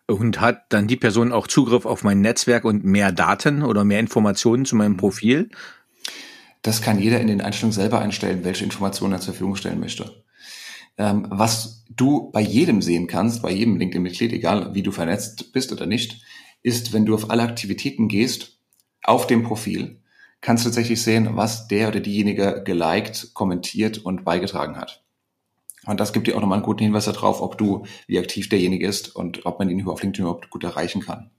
Und 0.08 0.42
hat 0.42 0.66
dann 0.70 0.88
die 0.88 0.98
Person 0.98 1.32
auch 1.32 1.48
Zugriff 1.48 1.86
auf 1.86 2.04
mein 2.04 2.22
Netzwerk 2.22 2.66
und 2.66 2.84
mehr 2.84 3.12
Daten 3.12 3.64
oder 3.64 3.84
mehr 3.84 4.00
Informationen 4.00 4.66
zu 4.66 4.76
meinem 4.76 4.98
Profil? 4.98 5.50
Das 6.62 6.82
kann 6.82 7.00
jeder 7.00 7.20
in 7.20 7.28
den 7.28 7.42
Einstellungen 7.42 7.74
selber 7.74 8.00
einstellen, 8.00 8.44
welche 8.44 8.64
Informationen 8.64 9.14
er 9.14 9.22
zur 9.22 9.34
Verfügung 9.34 9.56
stellen 9.56 9.80
möchte. 9.80 10.24
Ähm, 10.98 11.26
was 11.30 11.86
du 11.90 12.32
bei 12.32 12.42
jedem 12.42 12.82
sehen 12.82 13.08
kannst, 13.08 13.42
bei 13.42 13.52
jedem 13.52 13.78
LinkedIn-Mitglied, 13.78 14.34
egal 14.34 14.74
wie 14.74 14.84
du 14.84 14.92
vernetzt 14.92 15.52
bist 15.54 15.72
oder 15.72 15.86
nicht, 15.86 16.22
ist, 16.62 16.94
wenn 16.94 17.06
du 17.06 17.14
auf 17.14 17.30
alle 17.30 17.44
Aktivitäten 17.44 18.08
gehst, 18.08 18.60
auf 19.04 19.28
dem 19.28 19.44
Profil, 19.44 20.02
kannst 20.42 20.66
du 20.66 20.70
tatsächlich 20.70 21.02
sehen, 21.02 21.30
was 21.32 21.68
der 21.68 21.88
oder 21.88 22.00
diejenige 22.00 22.62
geliked, 22.66 23.34
kommentiert 23.34 24.00
und 24.00 24.24
beigetragen 24.24 24.78
hat. 24.78 25.04
Und 25.86 26.00
das 26.00 26.14
gibt 26.14 26.28
dir 26.28 26.36
auch 26.36 26.42
nochmal 26.42 26.58
einen 26.58 26.66
guten 26.66 26.84
Hinweis 26.84 27.06
darauf, 27.06 27.42
ob 27.42 27.58
du, 27.58 27.86
wie 28.08 28.20
aktiv 28.20 28.50
derjenige 28.50 28.88
ist 28.88 29.16
und 29.16 29.46
ob 29.46 29.60
man 29.60 29.70
ihn 29.70 29.88
auf 29.88 30.02
LinkedIn 30.02 30.24
überhaupt 30.26 30.50
gut 30.50 30.64
erreichen 30.64 31.02
kann. 31.02 31.30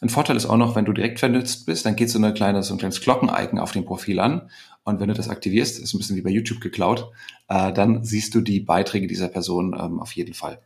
Ein 0.00 0.10
Vorteil 0.10 0.36
ist 0.36 0.46
auch 0.46 0.58
noch, 0.58 0.76
wenn 0.76 0.84
du 0.84 0.92
direkt 0.92 1.18
vernetzt 1.18 1.64
bist, 1.64 1.86
dann 1.86 1.96
geht 1.96 2.10
so 2.10 2.18
eine 2.18 2.34
kleine, 2.34 2.62
so 2.62 2.74
ein 2.74 2.78
kleines 2.78 3.00
Glocken-Icon 3.00 3.58
auf 3.58 3.72
dem 3.72 3.86
Profil 3.86 4.20
an. 4.20 4.50
Und 4.84 5.00
wenn 5.00 5.08
du 5.08 5.14
das 5.14 5.30
aktivierst, 5.30 5.78
ist 5.80 5.94
ein 5.94 5.98
bisschen 5.98 6.16
wie 6.16 6.22
bei 6.22 6.30
YouTube 6.30 6.60
geklaut, 6.60 7.10
äh, 7.48 7.72
dann 7.72 8.04
siehst 8.04 8.34
du 8.34 8.40
die 8.40 8.60
Beiträge 8.60 9.06
dieser 9.06 9.28
Person 9.28 9.74
ähm, 9.78 9.98
auf 9.98 10.12
jeden 10.12 10.34
Fall. 10.34 10.60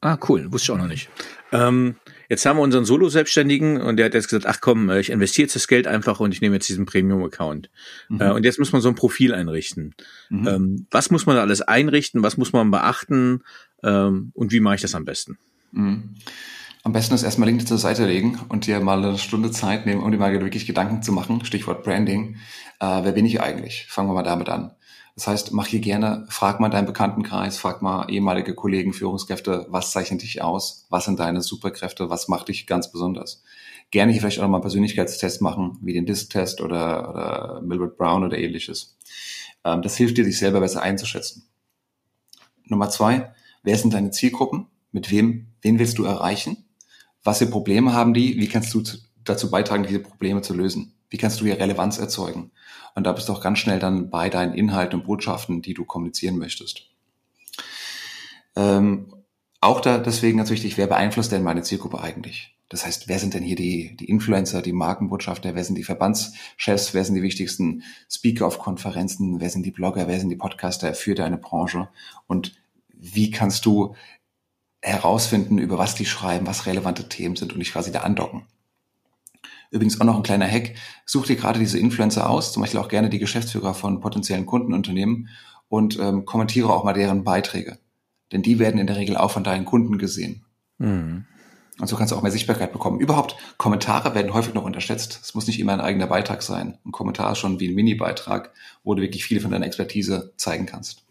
Ah, 0.00 0.16
cool, 0.28 0.50
wusste 0.52 0.72
ich 0.72 0.78
auch 0.78 0.82
noch 0.82 0.88
nicht. 0.88 1.10
Ähm, 1.52 1.96
jetzt 2.30 2.46
haben 2.46 2.56
wir 2.56 2.62
unseren 2.62 2.86
Solo-Selbstständigen 2.86 3.82
und 3.82 3.96
der 3.96 4.06
hat 4.06 4.14
jetzt 4.14 4.28
gesagt, 4.28 4.46
ach 4.46 4.60
komm, 4.62 4.88
ich 4.90 5.10
investiere 5.10 5.44
jetzt 5.44 5.56
das 5.56 5.68
Geld 5.68 5.86
einfach 5.86 6.20
und 6.20 6.32
ich 6.32 6.40
nehme 6.40 6.54
jetzt 6.54 6.68
diesen 6.68 6.86
Premium-Account. 6.86 7.70
Mhm. 8.08 8.20
Äh, 8.20 8.30
und 8.30 8.44
jetzt 8.44 8.58
muss 8.58 8.72
man 8.72 8.80
so 8.80 8.88
ein 8.88 8.94
Profil 8.94 9.34
einrichten. 9.34 9.94
Mhm. 10.30 10.48
Ähm, 10.48 10.86
was 10.90 11.10
muss 11.10 11.26
man 11.26 11.36
da 11.36 11.42
alles 11.42 11.60
einrichten? 11.60 12.22
Was 12.22 12.38
muss 12.38 12.52
man 12.52 12.70
beachten? 12.70 13.42
Ähm, 13.82 14.30
und 14.32 14.52
wie 14.52 14.60
mache 14.60 14.76
ich 14.76 14.80
das 14.80 14.94
am 14.94 15.04
besten? 15.04 15.38
Mhm. 15.72 16.14
Am 16.82 16.92
besten 16.92 17.14
ist 17.14 17.24
erstmal 17.24 17.48
LinkedIn 17.48 17.66
zur 17.66 17.78
Seite 17.78 18.06
legen 18.06 18.40
und 18.48 18.66
dir 18.66 18.80
mal 18.80 19.04
eine 19.04 19.18
Stunde 19.18 19.50
Zeit 19.50 19.84
nehmen, 19.84 20.02
um 20.02 20.10
dir 20.10 20.16
mal 20.16 20.32
wirklich 20.32 20.66
Gedanken 20.66 21.02
zu 21.02 21.12
machen. 21.12 21.44
Stichwort 21.44 21.84
Branding. 21.84 22.36
Äh, 22.78 23.04
wer 23.04 23.12
bin 23.12 23.26
ich 23.26 23.40
eigentlich? 23.42 23.86
Fangen 23.88 24.08
wir 24.08 24.14
mal 24.14 24.22
damit 24.22 24.48
an. 24.48 24.70
Das 25.20 25.26
heißt, 25.26 25.52
mach 25.52 25.66
hier 25.66 25.80
gerne, 25.80 26.24
frag 26.30 26.60
mal 26.60 26.70
deinen 26.70 26.86
Bekanntenkreis, 26.86 27.58
frag 27.58 27.82
mal 27.82 28.10
ehemalige 28.10 28.54
Kollegen, 28.54 28.94
Führungskräfte, 28.94 29.66
was 29.68 29.92
zeichnet 29.92 30.22
dich 30.22 30.40
aus? 30.40 30.86
Was 30.88 31.04
sind 31.04 31.20
deine 31.20 31.42
Superkräfte? 31.42 32.08
Was 32.08 32.28
macht 32.28 32.48
dich 32.48 32.66
ganz 32.66 32.90
besonders? 32.90 33.42
Gerne 33.90 34.12
hier 34.12 34.22
vielleicht 34.22 34.38
auch 34.38 34.44
noch 34.44 34.48
mal 34.48 34.56
einen 34.56 34.62
Persönlichkeitstest 34.62 35.42
machen, 35.42 35.76
wie 35.82 35.92
den 35.92 36.06
DISC-Test 36.06 36.62
oder, 36.62 37.10
oder 37.10 37.60
Milbert 37.62 37.98
Brown 37.98 38.24
oder 38.24 38.38
ähnliches. 38.38 38.96
Ähm, 39.62 39.82
das 39.82 39.94
hilft 39.98 40.16
dir, 40.16 40.24
dich 40.24 40.38
selber 40.38 40.60
besser 40.60 40.80
einzuschätzen. 40.80 41.44
Nummer 42.64 42.88
zwei, 42.88 43.34
wer 43.62 43.76
sind 43.76 43.92
deine 43.92 44.12
Zielgruppen? 44.12 44.68
Mit 44.90 45.10
wem, 45.10 45.48
wen 45.60 45.78
willst 45.78 45.98
du 45.98 46.04
erreichen? 46.04 46.64
Was 47.24 47.40
für 47.40 47.46
Probleme 47.46 47.92
haben 47.92 48.14
die? 48.14 48.38
Wie 48.38 48.48
kannst 48.48 48.72
du 48.72 48.82
dazu 49.22 49.50
beitragen, 49.50 49.82
diese 49.82 50.00
Probleme 50.00 50.40
zu 50.40 50.54
lösen? 50.54 50.94
Wie 51.10 51.18
kannst 51.18 51.40
du 51.40 51.44
hier 51.44 51.58
Relevanz 51.58 51.98
erzeugen? 51.98 52.52
Und 52.94 53.04
da 53.04 53.12
bist 53.12 53.28
du 53.28 53.32
auch 53.32 53.42
ganz 53.42 53.58
schnell 53.58 53.78
dann 53.78 54.10
bei 54.10 54.30
deinen 54.30 54.54
Inhalten 54.54 55.00
und 55.00 55.06
Botschaften, 55.06 55.60
die 55.62 55.74
du 55.74 55.84
kommunizieren 55.84 56.38
möchtest. 56.38 56.88
Ähm, 58.56 59.12
auch 59.60 59.80
da 59.80 59.98
deswegen 59.98 60.38
ganz 60.38 60.50
wichtig, 60.50 60.78
wer 60.78 60.86
beeinflusst 60.86 61.32
denn 61.32 61.42
meine 61.42 61.62
Zielgruppe 61.62 62.00
eigentlich? 62.00 62.56
Das 62.70 62.86
heißt, 62.86 63.08
wer 63.08 63.18
sind 63.18 63.34
denn 63.34 63.42
hier 63.42 63.56
die, 63.56 63.96
die 63.96 64.08
Influencer, 64.08 64.62
die 64.62 64.72
Markenbotschafter, 64.72 65.56
wer 65.56 65.64
sind 65.64 65.74
die 65.74 65.82
Verbandschefs, 65.82 66.94
wer 66.94 67.04
sind 67.04 67.16
die 67.16 67.22
wichtigsten 67.22 67.82
Speaker 68.08 68.46
auf 68.46 68.60
Konferenzen, 68.60 69.40
wer 69.40 69.50
sind 69.50 69.66
die 69.66 69.72
Blogger, 69.72 70.06
wer 70.06 70.20
sind 70.20 70.30
die 70.30 70.36
Podcaster 70.36 70.94
für 70.94 71.16
deine 71.16 71.36
Branche 71.36 71.88
und 72.28 72.54
wie 72.88 73.32
kannst 73.32 73.66
du 73.66 73.96
herausfinden, 74.82 75.58
über 75.58 75.78
was 75.78 75.96
die 75.96 76.06
schreiben, 76.06 76.46
was 76.46 76.66
relevante 76.66 77.08
Themen 77.08 77.34
sind 77.34 77.52
und 77.52 77.58
dich 77.58 77.72
quasi 77.72 77.90
da 77.90 78.00
andocken. 78.00 78.46
Übrigens 79.70 80.00
auch 80.00 80.04
noch 80.04 80.16
ein 80.16 80.22
kleiner 80.22 80.48
Hack. 80.48 80.74
Such 81.06 81.26
dir 81.26 81.36
gerade 81.36 81.58
diese 81.58 81.78
Influencer 81.78 82.28
aus, 82.28 82.52
zum 82.52 82.62
Beispiel 82.62 82.80
auch 82.80 82.88
gerne 82.88 83.08
die 83.08 83.18
Geschäftsführer 83.18 83.74
von 83.74 84.00
potenziellen 84.00 84.46
Kundenunternehmen 84.46 85.28
und 85.68 85.98
ähm, 85.98 86.24
kommentiere 86.24 86.72
auch 86.72 86.84
mal 86.84 86.92
deren 86.92 87.24
Beiträge. 87.24 87.78
Denn 88.32 88.42
die 88.42 88.58
werden 88.58 88.80
in 88.80 88.86
der 88.86 88.96
Regel 88.96 89.16
auch 89.16 89.30
von 89.30 89.44
deinen 89.44 89.64
Kunden 89.64 89.98
gesehen. 89.98 90.44
Mhm. 90.78 91.24
Und 91.80 91.86
so 91.86 91.96
kannst 91.96 92.12
du 92.12 92.16
auch 92.16 92.22
mehr 92.22 92.32
Sichtbarkeit 92.32 92.72
bekommen. 92.72 93.00
Überhaupt, 93.00 93.36
Kommentare 93.56 94.14
werden 94.14 94.34
häufig 94.34 94.52
noch 94.52 94.64
unterschätzt. 94.64 95.20
Es 95.22 95.34
muss 95.34 95.46
nicht 95.46 95.58
immer 95.58 95.72
ein 95.72 95.80
eigener 95.80 96.06
Beitrag 96.06 96.42
sein. 96.42 96.78
Ein 96.84 96.92
Kommentar 96.92 97.32
ist 97.32 97.38
schon 97.38 97.58
wie 97.58 97.68
ein 97.68 97.74
Mini-Beitrag, 97.74 98.52
wo 98.84 98.94
du 98.94 99.00
wirklich 99.00 99.24
viele 99.24 99.40
von 99.40 99.50
deiner 99.50 99.64
Expertise 99.64 100.34
zeigen 100.36 100.66
kannst. 100.66 101.06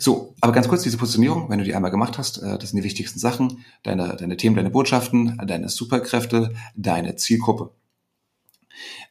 So, 0.00 0.34
aber 0.40 0.52
ganz 0.52 0.66
kurz 0.66 0.82
diese 0.82 0.96
Positionierung, 0.96 1.50
wenn 1.50 1.58
du 1.58 1.64
die 1.64 1.74
einmal 1.74 1.90
gemacht 1.90 2.16
hast, 2.16 2.38
äh, 2.38 2.56
das 2.56 2.70
sind 2.70 2.78
die 2.78 2.84
wichtigsten 2.84 3.18
Sachen. 3.18 3.64
Deine, 3.82 4.16
deine 4.16 4.38
Themen, 4.38 4.56
deine 4.56 4.70
Botschaften, 4.70 5.38
deine 5.46 5.68
Superkräfte, 5.68 6.54
deine 6.74 7.16
Zielgruppe. 7.16 7.74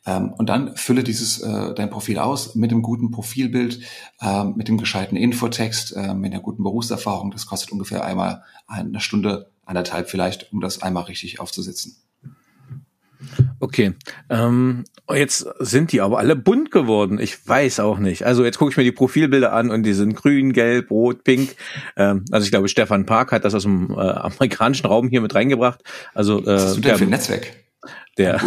Ähm, 0.07 0.33
und 0.33 0.49
dann 0.49 0.75
fülle 0.75 1.03
dieses 1.03 1.41
äh, 1.41 1.75
dein 1.75 1.91
Profil 1.91 2.17
aus 2.17 2.55
mit 2.55 2.71
einem 2.71 2.81
guten 2.81 3.11
Profilbild, 3.11 3.81
äh, 4.19 4.43
mit 4.45 4.67
dem 4.67 4.79
gescheiten 4.79 5.15
Infotext, 5.15 5.95
äh, 5.95 6.15
mit 6.15 6.33
einer 6.33 6.41
guten 6.41 6.63
Berufserfahrung. 6.63 7.29
Das 7.29 7.45
kostet 7.45 7.71
ungefähr 7.71 8.03
einmal 8.03 8.43
eine 8.65 8.99
Stunde, 8.99 9.51
anderthalb 9.65 10.09
vielleicht, 10.09 10.51
um 10.51 10.59
das 10.59 10.81
einmal 10.81 11.03
richtig 11.03 11.39
aufzusetzen. 11.39 11.97
Okay, 13.59 13.93
ähm, 14.29 14.85
jetzt 15.11 15.45
sind 15.59 15.91
die 15.91 15.99
aber 16.01 16.19
alle 16.19 16.35
bunt 16.35 16.71
geworden. 16.71 17.19
Ich 17.19 17.47
weiß 17.47 17.81
auch 17.81 17.99
nicht. 17.99 18.25
Also 18.25 18.45
jetzt 18.45 18.57
gucke 18.57 18.71
ich 18.71 18.77
mir 18.77 18.83
die 18.83 18.91
Profilbilder 18.93 19.51
an 19.51 19.69
und 19.69 19.83
die 19.83 19.93
sind 19.93 20.15
grün, 20.15 20.53
gelb, 20.53 20.91
rot, 20.91 21.23
pink. 21.23 21.55
Ähm, 21.97 22.23
also 22.31 22.45
ich 22.45 22.51
glaube, 22.51 22.69
Stefan 22.69 23.05
Park 23.05 23.31
hat 23.31 23.43
das 23.43 23.53
aus 23.53 23.63
dem 23.63 23.91
äh, 23.91 23.95
amerikanischen 23.95 24.87
Raum 24.87 25.09
hier 25.09 25.21
mit 25.21 25.35
reingebracht. 25.35 25.83
Also 26.13 26.41
äh, 26.41 26.45
Was 26.45 26.63
hast 26.63 26.77
du 26.77 26.81
denn 26.81 26.89
der, 26.89 26.97
für 26.97 27.03
ein 27.03 27.09
Netzwerk? 27.09 27.51
Der 28.17 28.41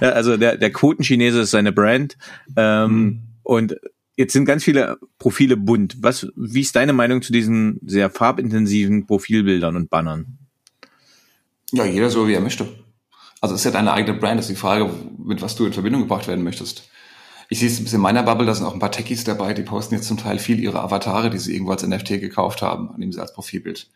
also 0.00 0.36
der, 0.36 0.56
der 0.56 0.72
Quotenchinese 0.72 1.40
ist 1.40 1.50
seine 1.50 1.72
Brand. 1.72 2.16
Ähm, 2.56 2.90
hm. 2.90 3.22
Und 3.42 3.76
jetzt 4.16 4.32
sind 4.32 4.44
ganz 4.44 4.64
viele 4.64 4.98
Profile 5.18 5.56
bunt. 5.56 5.96
Was, 6.00 6.28
wie 6.36 6.60
ist 6.60 6.76
deine 6.76 6.92
Meinung 6.92 7.22
zu 7.22 7.32
diesen 7.32 7.80
sehr 7.84 8.10
farbintensiven 8.10 9.06
Profilbildern 9.06 9.76
und 9.76 9.90
Bannern? 9.90 10.38
Ja, 11.72 11.84
jeder 11.84 12.10
so, 12.10 12.28
wie 12.28 12.34
er 12.34 12.40
möchte. 12.40 12.68
Also 13.40 13.54
es 13.54 13.62
ist 13.62 13.64
ja 13.64 13.70
deine 13.70 13.92
eigene 13.92 14.16
Brand, 14.16 14.38
das 14.38 14.46
ist 14.46 14.56
die 14.56 14.60
Frage, 14.60 14.88
mit 15.18 15.42
was 15.42 15.56
du 15.56 15.66
in 15.66 15.72
Verbindung 15.72 16.02
gebracht 16.02 16.28
werden 16.28 16.44
möchtest. 16.44 16.88
Ich 17.48 17.58
sehe 17.58 17.68
es 17.68 17.78
ein 17.78 17.84
bisschen 17.84 17.96
in 17.96 18.02
meiner 18.02 18.22
Bubble, 18.22 18.46
da 18.46 18.54
sind 18.54 18.66
auch 18.66 18.72
ein 18.72 18.78
paar 18.78 18.92
Techies 18.92 19.24
dabei, 19.24 19.52
die 19.52 19.62
posten 19.62 19.94
jetzt 19.94 20.06
zum 20.06 20.16
Teil 20.16 20.38
viel 20.38 20.60
ihre 20.60 20.80
Avatare, 20.80 21.28
die 21.28 21.38
sie 21.38 21.52
irgendwo 21.52 21.72
als 21.72 21.86
NFT 21.86 22.20
gekauft 22.20 22.62
haben, 22.62 22.94
nehmen 22.96 23.12
sie 23.12 23.20
als 23.20 23.32
Profilbild. 23.32 23.90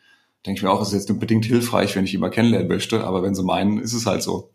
Denke 0.44 0.58
ich 0.58 0.62
mir 0.62 0.70
auch, 0.70 0.80
es 0.80 0.88
ist 0.88 0.94
jetzt 0.94 1.08
nur 1.08 1.18
bedingt 1.18 1.44
hilfreich, 1.44 1.94
wenn 1.96 2.04
ich 2.04 2.18
mal 2.18 2.30
kennenlernen 2.30 2.68
möchte, 2.68 3.04
aber 3.04 3.22
wenn 3.22 3.34
sie 3.34 3.44
meinen, 3.44 3.78
ist 3.78 3.92
es 3.92 4.06
halt 4.06 4.22
so. 4.22 4.52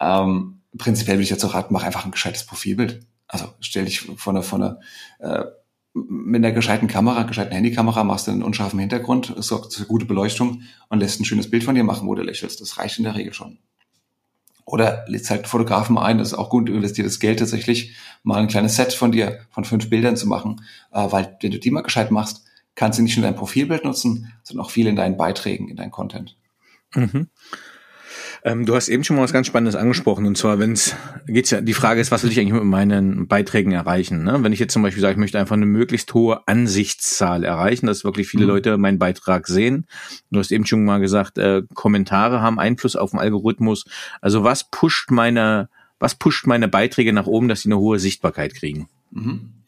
Ähm, 0.00 0.60
prinzipiell 0.76 1.16
würde 1.16 1.24
ich 1.24 1.30
dazu 1.30 1.46
raten, 1.46 1.72
mach 1.72 1.84
einfach 1.84 2.04
ein 2.04 2.10
gescheites 2.10 2.44
Profilbild. 2.44 3.06
Also 3.26 3.46
stell 3.60 3.84
dich 3.84 4.00
von 4.00 4.36
einer, 4.36 4.42
von 4.42 4.62
einer 4.62 4.80
äh, 5.18 5.44
mit 5.94 6.44
einer 6.44 6.52
gescheiten 6.52 6.88
Kamera, 6.88 7.22
gescheiten 7.22 7.54
Handykamera 7.54 8.02
machst 8.02 8.26
du 8.26 8.32
einen 8.32 8.42
unscharfen 8.42 8.80
Hintergrund, 8.80 9.32
sorgt 9.38 9.72
für 9.74 9.84
gute 9.84 10.06
Beleuchtung 10.06 10.62
und 10.88 10.98
lässt 10.98 11.20
ein 11.20 11.24
schönes 11.24 11.50
Bild 11.50 11.62
von 11.62 11.76
dir 11.76 11.84
machen, 11.84 12.08
wo 12.08 12.14
du 12.14 12.22
lächelst. 12.22 12.60
Das 12.60 12.78
reicht 12.78 12.98
in 12.98 13.04
der 13.04 13.14
Regel 13.14 13.32
schon. 13.32 13.58
Oder 14.64 15.04
lädst 15.06 15.30
halt 15.30 15.46
Fotografen 15.46 15.96
ein, 15.98 16.18
das 16.18 16.28
ist 16.28 16.34
auch 16.34 16.50
gut, 16.50 16.68
investiertes 16.68 17.20
Geld 17.20 17.38
tatsächlich, 17.38 17.94
mal 18.22 18.40
ein 18.40 18.48
kleines 18.48 18.76
Set 18.76 18.92
von 18.92 19.12
dir, 19.12 19.40
von 19.50 19.64
fünf 19.64 19.88
Bildern 19.88 20.16
zu 20.16 20.26
machen, 20.26 20.62
äh, 20.90 21.06
weil 21.10 21.36
wenn 21.40 21.52
du 21.52 21.58
die 21.58 21.70
mal 21.70 21.82
gescheit 21.82 22.10
machst, 22.10 22.44
kannst 22.74 22.98
du 22.98 23.02
nicht 23.02 23.16
nur 23.16 23.24
dein 23.24 23.36
Profilbild 23.36 23.84
nutzen, 23.84 24.32
sondern 24.42 24.66
auch 24.66 24.70
viel 24.70 24.86
in 24.86 24.96
deinen 24.96 25.16
Beiträgen, 25.16 25.68
in 25.68 25.76
deinen 25.76 25.90
Content. 25.90 26.36
Mhm. 26.94 27.28
Ähm, 28.46 28.66
du 28.66 28.74
hast 28.74 28.88
eben 28.90 29.04
schon 29.04 29.16
mal 29.16 29.22
was 29.22 29.32
ganz 29.32 29.46
Spannendes 29.46 29.74
angesprochen 29.74 30.26
und 30.26 30.36
zwar, 30.36 30.58
wenn 30.58 30.72
es 30.72 30.94
geht's 31.26 31.50
ja, 31.50 31.62
die 31.62 31.72
Frage 31.72 32.02
ist, 32.02 32.10
was 32.10 32.22
will 32.22 32.30
ich 32.30 32.38
eigentlich 32.38 32.52
mit 32.52 32.64
meinen 32.64 33.26
Beiträgen 33.26 33.72
erreichen? 33.72 34.22
Ne? 34.22 34.38
Wenn 34.42 34.52
ich 34.52 34.58
jetzt 34.58 34.74
zum 34.74 34.82
Beispiel 34.82 35.00
sage, 35.00 35.12
ich 35.12 35.18
möchte 35.18 35.38
einfach 35.38 35.56
eine 35.56 35.64
möglichst 35.64 36.12
hohe 36.12 36.46
Ansichtszahl 36.46 37.42
erreichen, 37.42 37.86
dass 37.86 38.04
wirklich 38.04 38.28
viele 38.28 38.44
mhm. 38.44 38.50
Leute 38.50 38.76
meinen 38.76 38.98
Beitrag 38.98 39.46
sehen. 39.46 39.86
Du 40.30 40.40
hast 40.40 40.52
eben 40.52 40.66
schon 40.66 40.84
mal 40.84 41.00
gesagt, 41.00 41.38
äh, 41.38 41.62
Kommentare 41.72 42.42
haben 42.42 42.58
Einfluss 42.58 42.96
auf 42.96 43.12
den 43.12 43.20
Algorithmus. 43.20 43.86
Also 44.20 44.44
was 44.44 44.70
pusht 44.70 45.10
meine, 45.10 45.70
was 45.98 46.14
pusht 46.14 46.46
meine 46.46 46.68
Beiträge 46.68 47.14
nach 47.14 47.26
oben, 47.26 47.48
dass 47.48 47.62
sie 47.62 47.68
eine 47.68 47.78
hohe 47.78 47.98
Sichtbarkeit 47.98 48.54
kriegen? 48.54 48.88
Mhm. 49.14 49.62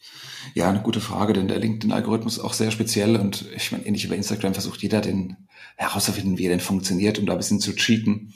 Ja, 0.53 0.69
eine 0.69 0.81
gute 0.81 1.01
Frage, 1.01 1.33
denn 1.33 1.47
der 1.47 1.59
LinkedIn-Algorithmus 1.59 2.37
ist 2.37 2.43
auch 2.43 2.53
sehr 2.53 2.71
speziell 2.71 3.15
und 3.15 3.45
ich 3.55 3.71
meine, 3.71 3.85
ähnlich 3.85 4.03
wie 4.03 4.09
bei 4.09 4.15
Instagram 4.15 4.53
versucht 4.53 4.81
jeder 4.81 5.01
den 5.01 5.37
herauszufinden, 5.75 6.37
wie 6.37 6.45
er 6.45 6.51
denn 6.51 6.59
funktioniert, 6.59 7.17
um 7.17 7.25
da 7.25 7.33
ein 7.33 7.37
bisschen 7.37 7.59
zu 7.59 7.73
cheaten. 7.75 8.33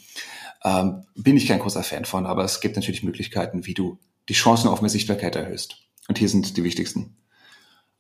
Ähm, 0.64 1.04
bin 1.16 1.38
ich 1.38 1.48
kein 1.48 1.60
großer 1.60 1.84
Fan 1.84 2.06
von, 2.06 2.26
aber 2.26 2.44
es 2.44 2.62
gibt 2.62 2.76
natürlich 2.76 3.04
Möglichkeiten, 3.04 3.66
wie 3.66 3.74
du 3.74 4.00
die 4.30 4.34
Chancen 4.34 4.68
auf 4.68 4.82
mehr 4.82 4.90
Sichtbarkeit 4.90 5.36
erhöhst. 5.36 5.78
Und 6.08 6.18
hier 6.18 6.30
sind 6.30 6.58
die 6.58 6.64
wichtigsten. 6.64 7.18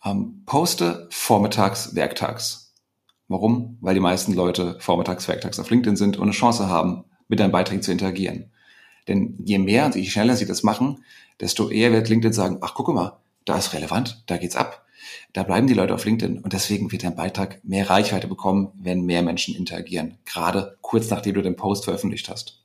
Ähm, 0.03 0.43
poste 0.45 1.07
vormittags, 1.11 1.95
werktags. 1.95 2.73
Warum? 3.27 3.77
Weil 3.81 3.93
die 3.93 3.99
meisten 3.99 4.33
Leute 4.33 4.77
vormittags, 4.79 5.27
werktags 5.27 5.59
auf 5.59 5.69
LinkedIn 5.69 5.95
sind 5.95 6.17
und 6.17 6.23
eine 6.23 6.31
Chance 6.31 6.67
haben, 6.67 7.05
mit 7.27 7.39
deinen 7.39 7.51
Beiträgen 7.51 7.81
zu 7.81 7.91
interagieren. 7.91 8.51
Denn 9.07 9.37
je 9.43 9.57
mehr 9.57 9.85
und 9.85 9.95
je 9.95 10.09
schneller 10.09 10.35
sie 10.35 10.45
das 10.45 10.63
machen, 10.63 11.03
desto 11.39 11.69
eher 11.69 11.91
wird 11.91 12.09
LinkedIn 12.09 12.33
sagen, 12.33 12.57
ach, 12.61 12.73
guck 12.75 12.87
mal, 12.89 13.17
da 13.45 13.57
ist 13.57 13.73
relevant, 13.73 14.23
da 14.27 14.37
geht's 14.37 14.55
ab. 14.55 14.85
Da 15.33 15.43
bleiben 15.43 15.67
die 15.67 15.73
Leute 15.73 15.93
auf 15.93 16.05
LinkedIn 16.05 16.39
und 16.39 16.53
deswegen 16.53 16.91
wird 16.91 17.03
dein 17.03 17.15
Beitrag 17.15 17.63
mehr 17.63 17.89
Reichweite 17.89 18.27
bekommen, 18.27 18.71
wenn 18.75 19.05
mehr 19.05 19.21
Menschen 19.21 19.55
interagieren. 19.55 20.17
Gerade 20.25 20.77
kurz 20.81 21.09
nachdem 21.09 21.35
du 21.35 21.41
den 21.41 21.55
Post 21.55 21.85
veröffentlicht 21.85 22.29
hast. 22.29 22.63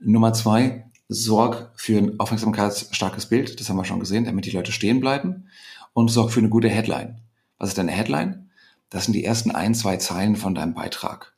Nummer 0.00 0.32
zwei, 0.32 0.86
sorg 1.08 1.72
für 1.76 1.98
ein 1.98 2.18
aufmerksamkeitsstarkes 2.18 3.26
Bild. 3.26 3.60
Das 3.60 3.68
haben 3.68 3.76
wir 3.76 3.84
schon 3.84 4.00
gesehen, 4.00 4.24
damit 4.24 4.46
die 4.46 4.50
Leute 4.50 4.72
stehen 4.72 5.00
bleiben. 5.00 5.48
Und 5.92 6.08
sorg 6.08 6.30
für 6.30 6.40
eine 6.40 6.50
gute 6.50 6.68
Headline. 6.68 7.22
Was 7.58 7.70
ist 7.70 7.78
deine 7.78 7.92
Headline? 7.92 8.50
Das 8.90 9.04
sind 9.04 9.14
die 9.14 9.24
ersten 9.24 9.50
ein, 9.50 9.74
zwei 9.74 9.96
Zeilen 9.96 10.36
von 10.36 10.54
deinem 10.54 10.74
Beitrag. 10.74 11.35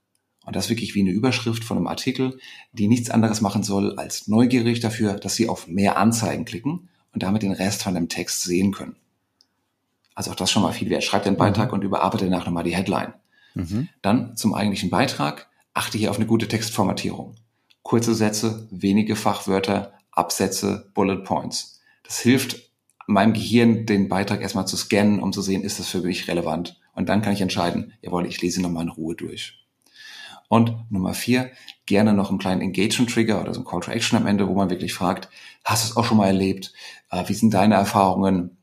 Und 0.49 0.57
das 0.57 0.65
ist 0.65 0.71
wirklich 0.71 0.95
wie 0.95 1.01
eine 1.01 1.11
Überschrift 1.11 1.63
von 1.63 1.77
einem 1.77 1.89
Artikel, 1.89 2.39
die 2.73 2.89
nichts 2.89 3.11
anderes 3.11 3.43
machen 3.43 3.63
soll, 3.63 3.99
als 3.99 4.29
neugierig 4.29 4.81
dafür, 4.81 5.13
dass 5.13 5.35
sie 5.35 5.47
auf 5.47 5.69
mehr 5.69 5.99
Anzeigen 5.99 6.47
klicken 6.47 6.89
und 7.13 7.23
damit 7.23 7.43
den 7.43 7.53
Rest 7.53 7.83
von 7.83 7.95
dem 7.95 8.09
Text 8.09 8.45
sehen 8.45 8.73
können. 8.73 8.97
Also 10.15 10.31
auch 10.31 10.37
das 10.37 10.51
schon 10.51 10.63
mal 10.63 10.73
viel 10.73 10.89
wert. 10.89 11.05
Schreib 11.05 11.25
den 11.25 11.37
Beitrag 11.37 11.69
mhm. 11.69 11.75
und 11.75 11.85
überarbeite 11.85 12.25
danach 12.25 12.47
nochmal 12.47 12.65
die 12.65 12.75
Headline. 12.75 13.13
Mhm. 13.53 13.91
Dann 14.01 14.39
zum 14.39 14.55
eigentlichen 14.55 14.89
Beitrag. 14.89 15.51
Achte 15.75 15.99
hier 15.99 16.11
auf 16.11 16.17
eine 16.17 16.25
gute 16.25 16.49
Textformatierung. 16.49 17.35
Kurze 17.83 18.15
Sätze, 18.15 18.67
wenige 18.71 19.17
Fachwörter, 19.17 19.93
Absätze, 20.13 20.91
Bullet 20.95 21.25
Points. 21.25 21.83
Das 22.05 22.21
hilft 22.21 22.73
meinem 23.07 23.35
Gehirn, 23.35 23.85
den 23.85 24.09
Beitrag 24.09 24.41
erstmal 24.41 24.67
zu 24.67 24.79
scannen, 24.79 25.21
um 25.21 25.31
zu 25.35 25.43
sehen, 25.43 25.63
ist 25.63 25.79
das 25.79 25.89
für 25.89 26.01
mich 26.01 26.27
relevant. 26.27 26.81
Und 26.95 27.11
dann 27.11 27.21
kann 27.21 27.35
ich 27.35 27.43
entscheiden, 27.43 27.93
jawohl, 28.01 28.25
ich 28.25 28.41
lese 28.41 28.63
nochmal 28.63 28.85
in 28.85 28.89
Ruhe 28.89 29.15
durch. 29.15 29.68
Und 30.49 30.91
Nummer 30.91 31.15
vier, 31.15 31.51
gerne 31.87 32.15
noch 32.15 32.31
einen 32.31 32.39
kleinen 32.39 32.63
Engagement-Trigger 32.63 33.41
oder 33.41 33.53
so 33.53 33.61
ein 33.61 33.67
Call 33.67 33.81
to 33.81 33.91
Action 33.91 34.19
am 34.19 34.27
Ende, 34.27 34.49
wo 34.49 34.55
man 34.55 34.71
wirklich 34.71 34.95
fragt, 34.95 35.29
hast 35.65 35.85
du 35.85 35.91
es 35.91 35.97
auch 35.97 36.05
schon 36.05 36.17
mal 36.17 36.27
erlebt? 36.27 36.73
Äh, 37.11 37.29
wie 37.29 37.35
sind 37.35 37.53
deine 37.53 37.75
Erfahrungen? 37.75 38.59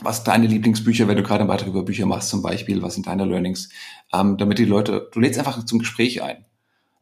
was 0.00 0.24
deine 0.24 0.46
Lieblingsbücher, 0.46 1.08
wenn 1.08 1.16
du 1.16 1.22
gerade 1.22 1.40
einen 1.40 1.48
Beitrag 1.48 1.68
über 1.68 1.82
Bücher 1.82 2.06
machst 2.06 2.28
zum 2.28 2.42
Beispiel, 2.42 2.82
was 2.82 2.94
sind 2.94 3.06
deine 3.06 3.24
Learnings, 3.24 3.70
ähm, 4.12 4.36
damit 4.36 4.58
die 4.58 4.64
Leute, 4.64 5.08
du 5.12 5.20
lädst 5.20 5.38
einfach 5.38 5.64
zum 5.64 5.78
Gespräch 5.78 6.22
ein. 6.22 6.44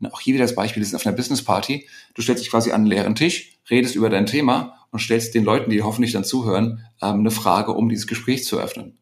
Und 0.01 0.13
auch 0.13 0.21
hier 0.21 0.35
wieder 0.35 0.45
das 0.45 0.55
Beispiel, 0.55 0.83
das 0.83 0.91
ist 0.91 0.95
auf 0.95 1.07
einer 1.07 1.17
Business 1.17 1.43
Party, 1.43 1.89
du 2.15 2.23
stellst 2.23 2.43
dich 2.43 2.51
quasi 2.51 2.71
an 2.71 2.83
einen 2.83 2.87
leeren 2.87 3.15
Tisch, 3.15 3.59
redest 3.71 3.97
über 3.97 4.11
dein 4.11 4.27
Thema 4.27 4.87
und 4.91 5.01
stellst 5.01 5.35
den 5.35 5.45
Leuten, 5.45 5.71
die 5.71 5.83
hoffentlich 5.83 6.13
dann 6.13 6.25
zuhören, 6.25 6.85
ähm, 7.03 7.21
eine 7.21 7.31
Frage, 7.31 7.73
um 7.73 7.89
dieses 7.89 8.07
Gespräch 8.07 8.45
zu 8.45 8.59
öffnen. 8.59 8.99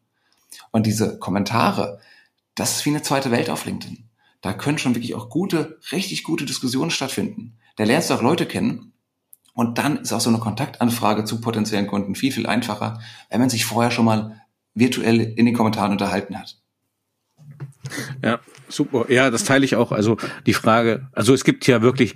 Und 0.71 0.87
diese 0.87 1.19
Kommentare, 1.19 1.99
das 2.55 2.77
ist 2.77 2.85
wie 2.85 2.91
eine 2.91 3.01
zweite 3.01 3.31
Welt 3.31 3.49
auf 3.49 3.65
LinkedIn. 3.65 4.09
Da 4.43 4.53
können 4.53 4.77
schon 4.77 4.93
wirklich 4.93 5.15
auch 5.15 5.29
gute, 5.29 5.79
richtig 5.91 6.23
gute 6.23 6.45
Diskussionen 6.45 6.91
stattfinden. 6.91 7.57
Da 7.75 7.85
lernst 7.85 8.11
du 8.11 8.13
auch 8.13 8.21
Leute 8.21 8.45
kennen, 8.45 8.93
und 9.53 9.77
dann 9.77 9.97
ist 9.97 10.11
auch 10.11 10.19
so 10.19 10.29
eine 10.29 10.39
Kontaktanfrage 10.39 11.25
zu 11.25 11.39
potenziellen 11.39 11.87
Kunden 11.87 12.15
viel, 12.15 12.31
viel 12.31 12.47
einfacher, 12.47 12.99
wenn 13.29 13.39
man 13.39 13.49
sich 13.49 13.65
vorher 13.65 13.91
schon 13.91 14.05
mal 14.05 14.41
virtuell 14.73 15.19
in 15.19 15.45
den 15.45 15.53
Kommentaren 15.53 15.91
unterhalten 15.91 16.37
hat. 16.37 16.59
Ja, 18.23 18.39
super. 18.67 19.11
Ja, 19.11 19.29
das 19.29 19.43
teile 19.43 19.65
ich 19.65 19.75
auch. 19.75 19.91
Also 19.91 20.17
die 20.47 20.53
Frage, 20.53 21.07
also 21.11 21.33
es 21.33 21.43
gibt 21.43 21.67
ja 21.67 21.83
wirklich 21.83 22.15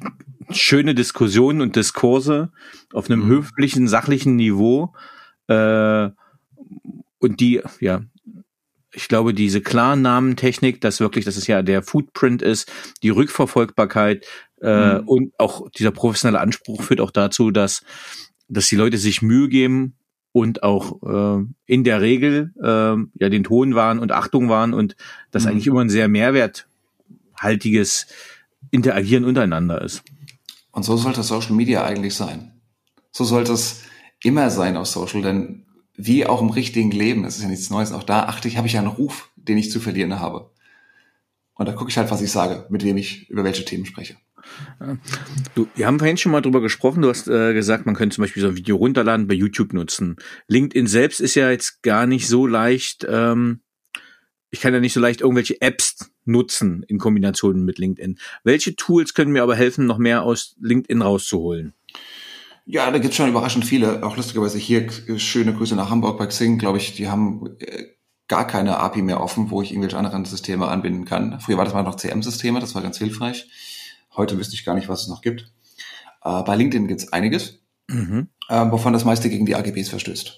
schöne 0.50 0.96
Diskussionen 0.96 1.62
und 1.62 1.76
Diskurse 1.76 2.52
auf 2.92 3.10
einem 3.10 3.26
mhm. 3.26 3.28
höflichen, 3.28 3.88
sachlichen 3.88 4.36
Niveau. 4.36 4.96
Äh, 5.48 6.10
und 7.20 7.40
die, 7.40 7.62
ja, 7.80 8.02
ich 8.98 9.08
glaube, 9.08 9.36
diese 9.36 9.62
Klarnamentechnik, 9.62 10.82
dass 10.82 11.00
wirklich, 11.00 11.24
dass 11.24 11.38
es 11.38 11.46
ja 11.46 11.62
der 11.62 11.84
Footprint 11.84 12.42
ist, 12.42 12.72
die 13.04 13.10
Rückverfolgbarkeit 13.10 14.26
äh, 14.60 14.96
mhm. 14.96 15.08
und 15.08 15.34
auch 15.38 15.70
dieser 15.70 15.92
professionelle 15.92 16.40
Anspruch 16.40 16.82
führt 16.82 17.00
auch 17.00 17.12
dazu, 17.12 17.52
dass, 17.52 17.84
dass 18.48 18.68
die 18.68 18.76
Leute 18.76 18.98
sich 18.98 19.22
Mühe 19.22 19.50
geben 19.50 19.98
und 20.32 20.64
auch 20.64 21.04
äh, 21.04 21.46
in 21.68 21.84
der 21.84 22.02
Regel 22.02 22.54
äh, 22.60 22.96
ja 23.20 23.30
den 23.30 23.44
Ton 23.44 23.76
waren 23.76 24.00
und 24.00 24.12
Achtung 24.12 24.50
waren 24.50 24.74
und 24.74 24.96
das 25.30 25.44
mhm. 25.44 25.52
eigentlich 25.52 25.68
immer 25.68 25.82
ein 25.82 25.90
sehr 25.90 26.08
mehrwerthaltiges 26.08 28.08
Interagieren 28.72 29.26
untereinander 29.26 29.80
ist. 29.84 30.02
Und 30.72 30.84
so 30.84 30.98
sollte 30.98 31.22
Social 31.22 31.54
Media 31.54 31.86
eigentlich 31.86 32.16
sein. 32.16 32.52
So 33.12 33.26
sollte 33.26 33.54
es 33.54 33.84
immer 34.24 34.50
sein 34.50 34.76
auf 34.76 34.88
Social, 34.88 35.22
denn 35.22 35.67
wie 35.98 36.26
auch 36.26 36.42
im 36.42 36.52
richtigen 36.52 36.92
Leben, 36.92 37.24
das 37.24 37.38
ist 37.38 37.44
ja 37.44 37.50
nichts 37.50 37.70
Neues, 37.70 37.92
auch 37.92 38.04
da 38.04 38.24
achte 38.24 38.48
ich, 38.48 38.58
habe 38.58 38.68
ich 38.68 38.74
ja 38.74 38.80
einen 38.80 38.90
Ruf, 38.90 39.32
den 39.36 39.58
ich 39.58 39.72
zu 39.72 39.80
verlieren 39.80 40.20
habe. 40.20 40.52
Und 41.56 41.68
da 41.68 41.74
gucke 41.74 41.90
ich 41.90 41.98
halt, 41.98 42.12
was 42.12 42.22
ich 42.22 42.32
sage, 42.32 42.68
mit 42.70 42.84
wem 42.84 42.98
ich 42.98 43.30
über 43.30 43.44
welche 43.44 43.66
Themen 43.66 43.86
spreche. 43.86 44.16
Du, 45.56 45.68
wir 45.76 45.88
haben 45.88 46.00
vorhin 46.00 46.18
schon 46.18 46.32
mal 46.32 46.42
drüber 46.42 46.62
gesprochen. 46.62 47.02
Du 47.02 47.10
hast 47.10 47.28
äh, 47.28 47.54
gesagt, 47.54 47.86
man 47.86 47.96
könnte 47.96 48.16
zum 48.16 48.24
Beispiel 48.24 48.42
so 48.42 48.50
ein 48.50 48.56
Video 48.56 48.78
runterladen, 48.78 49.28
bei 49.28 49.34
YouTube 49.34 49.74
nutzen. 49.74 50.16
LinkedIn 50.48 50.88
selbst 50.88 51.20
ist 51.20 51.36
ja 51.36 51.50
jetzt 51.50 51.82
gar 51.82 52.06
nicht 52.06 52.28
so 52.28 52.46
leicht. 52.46 53.06
Ähm, 53.10 53.62
ich 54.50 54.62
kann 54.62 54.74
ja 54.74 54.80
nicht 54.80 54.94
so 54.94 55.00
leicht 55.00 55.22
irgendwelche 55.22 55.60
Apps 55.62 56.12
nutzen 56.24 56.84
in 56.84 57.00
Kombination 57.00 57.66
mit 57.66 57.80
LinkedIn. 57.80 58.20
Welche 58.44 58.76
Tools 58.76 59.14
können 59.14 59.32
mir 59.32 59.44
aber 59.44 59.56
helfen, 59.56 59.86
noch 59.86 59.98
mehr 59.98 60.24
aus 60.24 60.56
LinkedIn 60.62 61.02
rauszuholen? 61.02 61.74
Ja, 62.70 62.92
da 62.92 62.98
gibt's 62.98 63.16
schon 63.16 63.30
überraschend 63.30 63.64
viele. 63.66 64.04
Auch 64.04 64.18
lustigerweise 64.18 64.58
hier 64.58 64.90
schöne 65.18 65.54
Grüße 65.54 65.76
nach 65.76 65.90
Hamburg 65.90 66.18
bei 66.18 66.28
Xing, 66.28 66.58
glaube 66.58 66.78
ich, 66.78 66.96
die 66.96 67.08
haben 67.08 67.56
äh, 67.60 67.86
gar 68.28 68.46
keine 68.46 68.78
API 68.78 69.02
mehr 69.02 69.22
offen, 69.22 69.50
wo 69.52 69.62
ich 69.62 69.72
irgendwelche 69.72 69.98
anderen 69.98 70.26
Systeme 70.26 70.68
anbinden 70.68 71.06
kann. 71.06 71.40
Früher 71.40 71.58
war 71.58 71.64
das 71.64 71.74
mal 71.74 71.84
noch 71.84 71.96
CM-Systeme, 71.96 72.60
das 72.60 72.76
war 72.76 72.82
ganz 72.82 72.98
hilfreich. 72.98 73.50
Heute 74.18 74.38
wüsste 74.38 74.56
ich 74.56 74.66
gar 74.66 74.76
nicht, 74.76 74.90
was 74.90 75.04
es 75.04 75.08
noch 75.08 75.22
gibt. 75.22 75.54
Äh, 76.26 76.44
bei 76.44 76.58
LinkedIn 76.58 76.90
gibt's 76.90 77.14
einiges, 77.14 77.62
mhm. 77.88 78.28
äh, 78.50 78.70
wovon 78.70 78.92
das 78.92 79.06
meiste 79.06 79.30
gegen 79.30 79.46
die 79.46 79.56
AGBs 79.56 79.90
verstößt. 79.90 80.34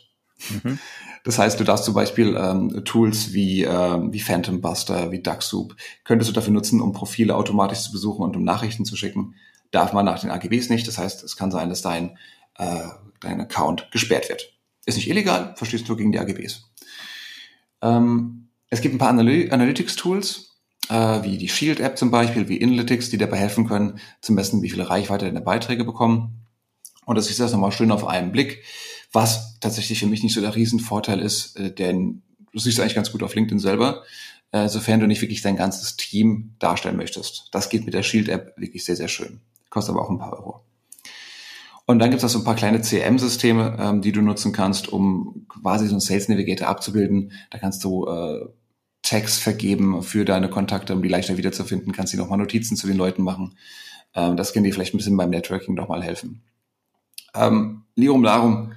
Mhm. 0.64 0.80
Das 1.26 1.38
heißt, 1.38 1.60
du 1.60 1.66
darfst 1.66 1.84
zum 1.84 1.94
Beispiel 1.94 2.38
ähm, 2.40 2.86
Tools 2.86 3.34
wie, 3.34 3.66
äh, 3.66 4.00
wie 4.10 4.22
Phantom 4.22 4.62
Buster, 4.62 5.12
wie 5.12 5.22
DuckSoup, 5.22 5.76
könntest 6.06 6.30
du 6.30 6.34
dafür 6.34 6.54
nutzen, 6.54 6.80
um 6.80 6.94
Profile 6.94 7.36
automatisch 7.36 7.82
zu 7.82 7.92
besuchen 7.92 8.24
und 8.24 8.38
um 8.38 8.46
Nachrichten 8.46 8.86
zu 8.86 8.96
schicken. 8.96 9.36
Darf 9.72 9.94
man 9.94 10.06
nach 10.06 10.20
den 10.20 10.32
AGBs 10.32 10.70
nicht. 10.70 10.88
Das 10.88 10.98
heißt, 10.98 11.24
es 11.24 11.36
kann 11.36 11.52
sein, 11.52 11.70
dass 11.70 11.82
dein, 11.82 12.18
äh, 12.58 12.88
dein 13.20 13.42
Account 13.42 13.90
gesperrt 13.92 14.30
wird. 14.30 14.54
Ist 14.86 14.96
nicht 14.96 15.10
illegal, 15.10 15.54
verstößt 15.56 15.88
nur 15.88 15.98
gegen 15.98 16.12
die 16.12 16.20
AGBs. 16.20 16.64
Ähm, 17.82 18.50
es 18.70 18.82
gibt 18.82 18.96
ein 18.96 18.98
paar 18.98 19.10
Analy 19.10 19.52
Analytics-Tools, 19.52 20.58
äh, 20.90 21.24
wie 21.24 21.38
die 21.38 21.50
Shield-App 21.50 21.98
zum 21.98 22.12
Beispiel, 22.12 22.50
wie 22.50 22.58
Inalytics, 22.58 23.10
die 23.10 23.18
dabei 23.18 23.38
helfen 23.38 23.68
können, 23.68 24.00
zu 24.22 24.34
messen, 24.34 24.62
wie 24.62 24.70
viele 24.70 24.90
Reichweite 24.90 25.26
deine 25.26 25.42
Beiträge 25.42 25.86
bekommen. 25.86 26.46
Und 27.06 27.16
das 27.16 27.30
ist 27.30 27.40
das 27.40 27.52
nochmal 27.52 27.72
schön 27.72 27.92
auf 27.92 28.06
einen 28.06 28.32
Blick, 28.32 28.64
was 29.12 29.60
tatsächlich 29.60 30.00
für 30.00 30.08
mich 30.08 30.24
nicht 30.24 30.34
so 30.34 30.42
der 30.42 30.56
Riesenvorteil 30.56 31.20
ist, 31.20 31.58
äh, 31.58 31.74
denn 31.74 32.24
du 32.52 32.60
siehst 32.60 32.80
eigentlich 32.80 32.96
ganz 32.96 33.12
gut 33.12 33.24
auf 33.24 33.36
LinkedIn 33.36 33.60
selber, 33.60 34.04
äh, 34.52 34.68
sofern 34.68 35.00
du 35.00 35.08
nicht 35.08 35.22
wirklich 35.22 35.42
dein 35.42 35.56
ganzes 35.56 35.96
Team 35.96 36.56
darstellen 36.60 36.98
möchtest. 36.98 37.48
Das 37.52 37.70
geht 37.70 37.86
mit 37.86 37.94
der 37.94 38.04
Shield-App 38.04 38.54
wirklich 38.58 38.84
sehr, 38.84 38.96
sehr 38.96 39.08
schön. 39.08 39.42
Kostet 39.70 39.96
aber 39.96 40.04
auch 40.04 40.10
ein 40.10 40.20
paar 40.20 40.34
Euro. 40.34 40.62
Und 41.86 42.00
dann 42.00 42.12
gibt 42.12 42.22
es 42.22 42.26
auch 42.26 42.34
so 42.34 42.40
ein 42.40 42.46
paar 42.46 42.56
kleine 42.56 42.82
CM-Systeme, 42.82 43.78
ähm, 43.80 44.02
die 44.02 44.12
du 44.12 44.22
nutzen 44.22 44.52
kannst, 44.52 44.90
um 44.94 45.48
quasi 45.50 45.88
so 45.88 45.94
einen 45.94 46.02
Sales 46.02 46.30
Navigator 46.30 46.68
abzubilden. 46.68 47.32
Da 47.50 47.58
kannst 47.58 47.84
du 47.84 48.06
äh, 48.08 48.46
Tags 49.02 49.40
vergeben 49.40 50.04
für 50.04 50.24
deine 50.24 50.52
Kontakte, 50.52 50.94
um 50.94 51.02
die 51.02 51.10
leichter 51.10 51.38
wiederzufinden, 51.38 51.94
kannst 51.94 52.14
du 52.14 52.18
nochmal 52.18 52.38
Notizen 52.38 52.78
zu 52.78 52.86
den 52.86 52.98
Leuten 52.98 53.24
machen. 53.24 53.56
Ähm, 54.14 54.38
das 54.38 54.54
kann 54.54 54.64
dir 54.64 54.72
vielleicht 54.72 54.94
ein 54.94 54.98
bisschen 54.98 55.18
beim 55.18 55.32
Networking 55.32 55.74
nochmal 55.74 56.04
helfen. 56.04 56.44
Ähm, 57.34 57.86
Lirum 57.96 58.24
Larum, 58.24 58.74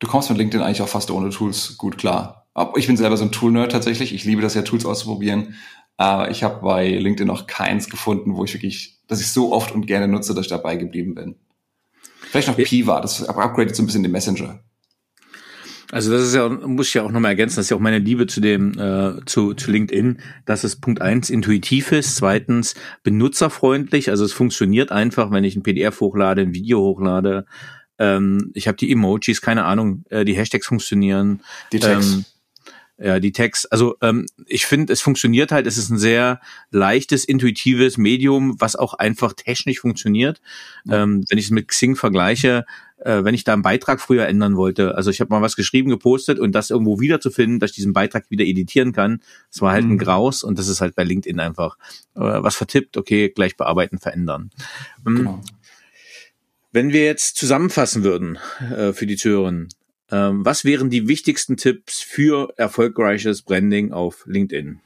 du 0.00 0.08
kommst 0.08 0.28
mit 0.28 0.38
LinkedIn 0.38 0.64
eigentlich 0.64 0.82
auch 0.82 0.88
fast 0.88 1.12
ohne 1.12 1.30
Tools 1.30 1.78
gut 1.78 1.98
klar. 1.98 2.46
Ich 2.76 2.86
bin 2.86 2.96
selber 2.96 3.16
so 3.16 3.24
ein 3.24 3.32
Tool-Nerd 3.32 3.70
tatsächlich. 3.70 4.14
Ich 4.14 4.24
liebe 4.24 4.42
das 4.42 4.54
ja, 4.54 4.62
Tools 4.62 4.86
auszuprobieren. 4.86 5.54
Aber 5.96 6.30
ich 6.30 6.42
habe 6.42 6.60
bei 6.62 6.88
LinkedIn 6.88 7.26
noch 7.26 7.46
keins 7.46 7.88
gefunden, 7.88 8.36
wo 8.36 8.44
ich 8.44 8.52
wirklich, 8.52 8.98
dass 9.08 9.20
ich 9.20 9.28
so 9.28 9.52
oft 9.52 9.72
und 9.72 9.86
gerne 9.86 10.08
nutze, 10.08 10.34
dass 10.34 10.46
ich 10.46 10.50
dabei 10.50 10.76
geblieben 10.76 11.14
bin. 11.14 11.36
Vielleicht 12.20 12.48
noch 12.48 12.56
Piva, 12.56 13.00
das 13.00 13.26
upgradet 13.26 13.74
so 13.74 13.82
ein 13.82 13.86
bisschen 13.86 14.02
den 14.02 14.12
Messenger. 14.12 14.60
Also 15.92 16.10
das 16.10 16.22
ist 16.22 16.34
ja, 16.34 16.48
muss 16.48 16.88
ich 16.88 16.94
ja 16.94 17.04
auch 17.04 17.12
nochmal 17.12 17.30
ergänzen, 17.30 17.56
das 17.56 17.66
ist 17.66 17.70
ja 17.70 17.76
auch 17.76 17.80
meine 17.80 18.00
Liebe 18.00 18.26
zu 18.26 18.40
dem, 18.40 18.76
äh, 18.78 19.24
zu, 19.24 19.54
zu 19.54 19.70
LinkedIn, 19.70 20.18
dass 20.44 20.64
es 20.64 20.76
Punkt 20.76 21.00
eins 21.00 21.30
intuitiv 21.30 21.92
ist, 21.92 22.16
zweitens 22.16 22.74
benutzerfreundlich, 23.04 24.10
also 24.10 24.24
es 24.24 24.32
funktioniert 24.32 24.90
einfach, 24.90 25.30
wenn 25.30 25.44
ich 25.44 25.54
ein 25.54 25.62
PDF 25.62 26.00
hochlade, 26.00 26.42
ein 26.42 26.54
Video 26.54 26.80
hochlade. 26.80 27.46
Ähm, 27.98 28.50
ich 28.54 28.66
habe 28.66 28.76
die 28.76 28.90
Emojis, 28.90 29.40
keine 29.40 29.64
Ahnung, 29.64 30.04
äh, 30.10 30.24
die 30.24 30.34
Hashtags 30.34 30.66
funktionieren. 30.66 31.42
Die 31.72 31.78
Tags. 31.78 32.14
Ähm, 32.14 32.24
ja, 32.98 33.20
die 33.20 33.32
Tags. 33.32 33.66
Also 33.66 33.96
ähm, 34.00 34.26
ich 34.46 34.66
finde, 34.66 34.92
es 34.92 35.02
funktioniert 35.02 35.52
halt. 35.52 35.66
Es 35.66 35.76
ist 35.76 35.90
ein 35.90 35.98
sehr 35.98 36.40
leichtes, 36.70 37.24
intuitives 37.24 37.98
Medium, 37.98 38.58
was 38.58 38.74
auch 38.74 38.94
einfach 38.94 39.34
technisch 39.34 39.80
funktioniert. 39.80 40.40
Ähm, 40.90 41.24
wenn 41.28 41.38
ich 41.38 41.46
es 41.46 41.50
mit 41.50 41.68
Xing 41.68 41.96
vergleiche, 41.96 42.64
äh, 42.98 43.22
wenn 43.22 43.34
ich 43.34 43.44
da 43.44 43.52
einen 43.52 43.62
Beitrag 43.62 44.00
früher 44.00 44.26
ändern 44.26 44.56
wollte, 44.56 44.94
also 44.94 45.10
ich 45.10 45.20
habe 45.20 45.30
mal 45.30 45.42
was 45.42 45.56
geschrieben, 45.56 45.90
gepostet 45.90 46.38
und 46.38 46.52
das 46.52 46.70
irgendwo 46.70 46.98
wiederzufinden, 46.98 47.60
dass 47.60 47.70
ich 47.70 47.76
diesen 47.76 47.92
Beitrag 47.92 48.30
wieder 48.30 48.44
editieren 48.44 48.92
kann, 48.92 49.20
das 49.52 49.60
war 49.60 49.72
halt 49.72 49.84
mhm. 49.84 49.92
ein 49.92 49.98
Graus 49.98 50.42
und 50.42 50.58
das 50.58 50.68
ist 50.68 50.80
halt 50.80 50.94
bei 50.94 51.04
LinkedIn 51.04 51.38
einfach 51.38 51.76
äh, 52.14 52.20
was 52.20 52.56
vertippt, 52.56 52.96
okay, 52.96 53.28
gleich 53.28 53.56
bearbeiten, 53.56 53.98
verändern. 53.98 54.50
Ähm, 55.06 55.16
genau. 55.16 55.42
Wenn 56.72 56.92
wir 56.92 57.04
jetzt 57.04 57.36
zusammenfassen 57.36 58.04
würden 58.04 58.38
äh, 58.74 58.92
für 58.92 59.06
die 59.06 59.16
Zuhörerinnen, 59.16 59.68
ähm, 60.10 60.44
was 60.44 60.64
wären 60.64 60.90
die 60.90 61.08
wichtigsten 61.08 61.56
Tipps 61.56 62.00
für 62.00 62.52
erfolgreiches 62.56 63.42
Branding 63.42 63.92
auf 63.92 64.24
LinkedIn? 64.26 64.80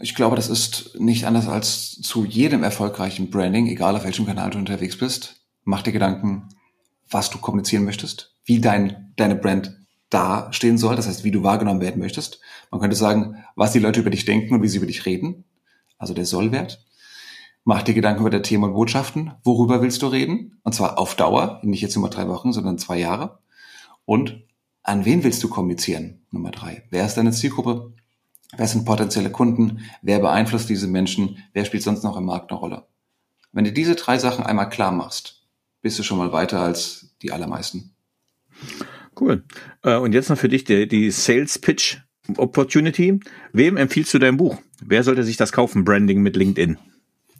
Ich 0.00 0.14
glaube, 0.14 0.36
das 0.36 0.48
ist 0.48 0.98
nicht 0.98 1.26
anders 1.26 1.46
als 1.46 2.00
zu 2.00 2.24
jedem 2.24 2.62
erfolgreichen 2.62 3.30
Branding, 3.30 3.66
egal 3.66 3.96
auf 3.96 4.04
welchem 4.04 4.26
Kanal 4.26 4.50
du 4.50 4.58
unterwegs 4.58 4.96
bist. 4.96 5.44
Mach 5.64 5.82
dir 5.82 5.92
Gedanken, 5.92 6.48
was 7.10 7.28
du 7.28 7.38
kommunizieren 7.38 7.84
möchtest, 7.84 8.34
wie 8.44 8.60
dein, 8.60 9.12
deine 9.16 9.34
Brand 9.34 9.76
dastehen 10.08 10.78
soll, 10.78 10.96
das 10.96 11.06
heißt, 11.06 11.22
wie 11.24 11.30
du 11.30 11.42
wahrgenommen 11.42 11.80
werden 11.80 12.00
möchtest. 12.00 12.40
Man 12.70 12.80
könnte 12.80 12.96
sagen, 12.96 13.44
was 13.56 13.72
die 13.72 13.78
Leute 13.78 14.00
über 14.00 14.10
dich 14.10 14.24
denken 14.24 14.54
und 14.54 14.62
wie 14.62 14.68
sie 14.68 14.78
über 14.78 14.86
dich 14.86 15.06
reden, 15.06 15.44
also 15.98 16.14
der 16.14 16.26
Sollwert. 16.26 16.84
Mach 17.64 17.82
dir 17.82 17.94
Gedanken 17.94 18.20
über 18.20 18.30
der 18.30 18.42
Themen 18.42 18.64
und 18.64 18.72
Botschaften. 18.72 19.32
Worüber 19.44 19.82
willst 19.82 20.00
du 20.02 20.06
reden? 20.06 20.58
Und 20.62 20.74
zwar 20.74 20.98
auf 20.98 21.14
Dauer, 21.14 21.60
nicht 21.62 21.82
jetzt 21.82 21.96
nur 21.96 22.08
drei 22.08 22.26
Wochen, 22.28 22.52
sondern 22.52 22.78
zwei 22.78 22.98
Jahre. 22.98 23.38
Und 24.06 24.42
an 24.82 25.04
wen 25.04 25.22
willst 25.24 25.42
du 25.42 25.48
kommunizieren? 25.48 26.22
Nummer 26.30 26.50
drei. 26.52 26.84
Wer 26.90 27.04
ist 27.04 27.16
deine 27.16 27.32
Zielgruppe? 27.32 27.92
Wer 28.56 28.66
sind 28.66 28.86
potenzielle 28.86 29.30
Kunden? 29.30 29.80
Wer 30.00 30.18
beeinflusst 30.20 30.70
diese 30.70 30.88
Menschen? 30.88 31.38
Wer 31.52 31.64
spielt 31.64 31.82
sonst 31.82 32.02
noch 32.02 32.16
im 32.16 32.24
Markt 32.24 32.50
eine 32.50 32.58
Rolle? 32.58 32.86
Wenn 33.52 33.64
du 33.64 33.72
diese 33.72 33.94
drei 33.94 34.18
Sachen 34.18 34.44
einmal 34.44 34.70
klar 34.70 34.90
machst, 34.90 35.46
bist 35.82 35.98
du 35.98 36.02
schon 36.02 36.18
mal 36.18 36.32
weiter 36.32 36.60
als 36.60 37.14
die 37.20 37.30
allermeisten. 37.30 37.94
Cool. 39.20 39.44
Äh, 39.82 39.96
und 39.96 40.12
jetzt 40.12 40.30
noch 40.30 40.38
für 40.38 40.48
dich 40.48 40.64
die, 40.64 40.88
die 40.88 41.10
Sales 41.10 41.58
Pitch 41.58 41.98
Opportunity. 42.36 43.20
Wem 43.52 43.76
empfiehlst 43.76 44.14
du 44.14 44.18
dein 44.18 44.36
Buch? 44.36 44.56
Wer 44.80 45.04
sollte 45.04 45.24
sich 45.24 45.36
das 45.36 45.52
kaufen? 45.52 45.84
Branding 45.84 46.22
mit 46.22 46.36
LinkedIn 46.36 46.78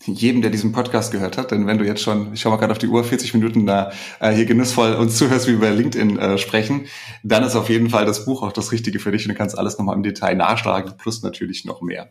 jedem, 0.05 0.42
der 0.42 0.51
diesen 0.51 0.72
Podcast 0.72 1.12
gehört 1.12 1.36
hat. 1.36 1.51
Denn 1.51 1.66
wenn 1.66 1.78
du 1.78 1.84
jetzt 1.84 2.03
schon, 2.03 2.32
ich 2.32 2.40
schau 2.40 2.51
mal 2.51 2.57
gerade 2.57 2.72
auf 2.72 2.78
die 2.78 2.88
Uhr, 2.88 3.05
40 3.05 3.34
Minuten 3.34 3.66
da 3.66 3.92
äh, 4.18 4.32
hier 4.32 4.46
genussvoll 4.46 4.94
uns 4.94 5.16
zuhörst, 5.16 5.46
wie 5.46 5.53
wir 5.53 5.57
über 5.59 5.70
LinkedIn 5.70 6.18
äh, 6.18 6.38
sprechen, 6.38 6.86
dann 7.22 7.44
ist 7.44 7.57
auf 7.57 7.68
jeden 7.68 7.90
Fall 7.90 8.07
das 8.07 8.24
Buch 8.24 8.42
auch 8.42 8.53
das 8.53 8.72
Richtige 8.72 8.98
für 8.98 9.12
dich 9.12 9.24
und 9.26 9.32
du 9.32 9.38
kannst 9.38 9.59
alles 9.59 9.78
nochmal 9.78 9.96
im 9.96 10.03
Detail 10.03 10.34
nachschlagen, 10.34 10.94
plus 10.96 11.22
natürlich 11.22 11.64
noch 11.64 11.82
mehr. 11.82 12.11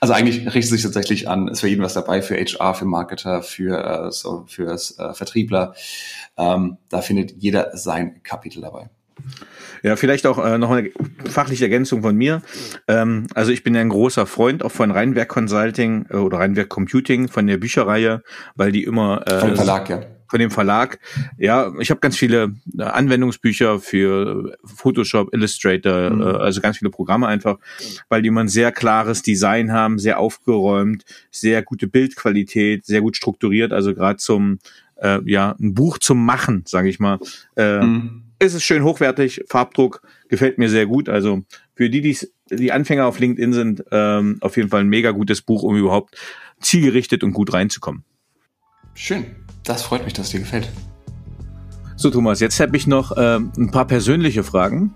Also 0.00 0.14
eigentlich 0.14 0.46
richtet 0.46 0.72
sich 0.72 0.82
tatsächlich 0.82 1.28
an, 1.28 1.48
ist 1.48 1.60
für 1.60 1.68
jeden 1.68 1.82
was 1.82 1.94
dabei, 1.94 2.22
für 2.22 2.36
HR, 2.36 2.74
für 2.74 2.84
Marketer, 2.84 3.42
für, 3.42 4.06
äh, 4.06 4.12
so, 4.12 4.44
für 4.46 4.72
äh, 4.72 5.14
Vertriebler. 5.14 5.74
Ähm, 6.36 6.76
da 6.88 7.00
findet 7.00 7.32
jeder 7.38 7.76
sein 7.76 8.22
Kapitel 8.22 8.60
dabei. 8.60 8.88
Ja, 9.82 9.96
vielleicht 9.96 10.26
auch 10.26 10.44
äh, 10.44 10.58
noch 10.58 10.70
eine 10.70 10.90
fachliche 11.28 11.64
Ergänzung 11.64 12.02
von 12.02 12.16
mir. 12.16 12.42
Ähm, 12.88 13.26
also 13.34 13.52
ich 13.52 13.62
bin 13.62 13.74
ja 13.74 13.80
ein 13.80 13.88
großer 13.88 14.26
Freund 14.26 14.62
auch 14.62 14.72
von 14.72 14.90
Rheinwerk 14.90 15.28
Consulting 15.28 16.06
äh, 16.10 16.16
oder 16.16 16.38
Rheinwerk 16.38 16.68
Computing 16.68 17.28
von 17.28 17.46
der 17.46 17.56
Bücherreihe, 17.56 18.22
weil 18.56 18.72
die 18.72 18.84
immer 18.84 19.26
äh, 19.26 19.40
vom 19.40 19.56
Verlag, 19.56 19.88
ja. 19.88 20.02
von 20.26 20.38
dem 20.38 20.50
Verlag. 20.50 20.98
Ja, 21.38 21.72
ich 21.78 21.90
habe 21.90 22.00
ganz 22.00 22.16
viele 22.16 22.54
äh, 22.78 22.82
Anwendungsbücher 22.82 23.80
für 23.80 24.56
Photoshop, 24.64 25.32
Illustrator, 25.32 26.10
mhm. 26.10 26.20
äh, 26.20 26.24
also 26.24 26.60
ganz 26.60 26.78
viele 26.78 26.90
Programme 26.90 27.26
einfach, 27.26 27.58
weil 28.08 28.22
die 28.22 28.30
man 28.30 28.48
sehr 28.48 28.72
klares 28.72 29.22
Design 29.22 29.72
haben, 29.72 29.98
sehr 29.98 30.18
aufgeräumt, 30.18 31.04
sehr 31.30 31.62
gute 31.62 31.86
Bildqualität, 31.86 32.84
sehr 32.84 33.00
gut 33.00 33.16
strukturiert, 33.16 33.72
also 33.72 33.94
gerade 33.94 34.18
zum 34.18 34.58
äh, 35.00 35.20
ja 35.24 35.56
ein 35.58 35.74
Buch 35.74 35.98
zum 35.98 36.24
Machen, 36.24 36.64
sage 36.66 36.88
ich 36.88 37.00
mal. 37.00 37.18
Äh, 37.56 37.80
mhm. 37.80 38.29
Es 38.42 38.54
ist 38.54 38.64
schön 38.64 38.84
hochwertig, 38.84 39.44
Farbdruck 39.48 40.00
gefällt 40.28 40.56
mir 40.56 40.70
sehr 40.70 40.86
gut. 40.86 41.10
Also 41.10 41.42
für 41.74 41.90
die, 41.90 42.00
die's, 42.00 42.32
die 42.48 42.72
Anfänger 42.72 43.04
auf 43.04 43.18
LinkedIn 43.18 43.52
sind, 43.52 43.84
ähm, 43.92 44.38
auf 44.40 44.56
jeden 44.56 44.70
Fall 44.70 44.80
ein 44.80 44.88
mega 44.88 45.10
gutes 45.10 45.42
Buch, 45.42 45.62
um 45.62 45.76
überhaupt 45.76 46.16
zielgerichtet 46.58 47.22
und 47.22 47.34
gut 47.34 47.52
reinzukommen. 47.52 48.02
Schön. 48.94 49.26
Das 49.62 49.82
freut 49.82 50.06
mich, 50.06 50.14
dass 50.14 50.26
es 50.26 50.32
dir 50.32 50.40
gefällt. 50.40 50.70
So, 51.96 52.08
Thomas, 52.08 52.40
jetzt 52.40 52.58
habe 52.60 52.74
ich 52.78 52.86
noch 52.86 53.12
ähm, 53.18 53.52
ein 53.58 53.70
paar 53.70 53.86
persönliche 53.86 54.42
Fragen. 54.42 54.94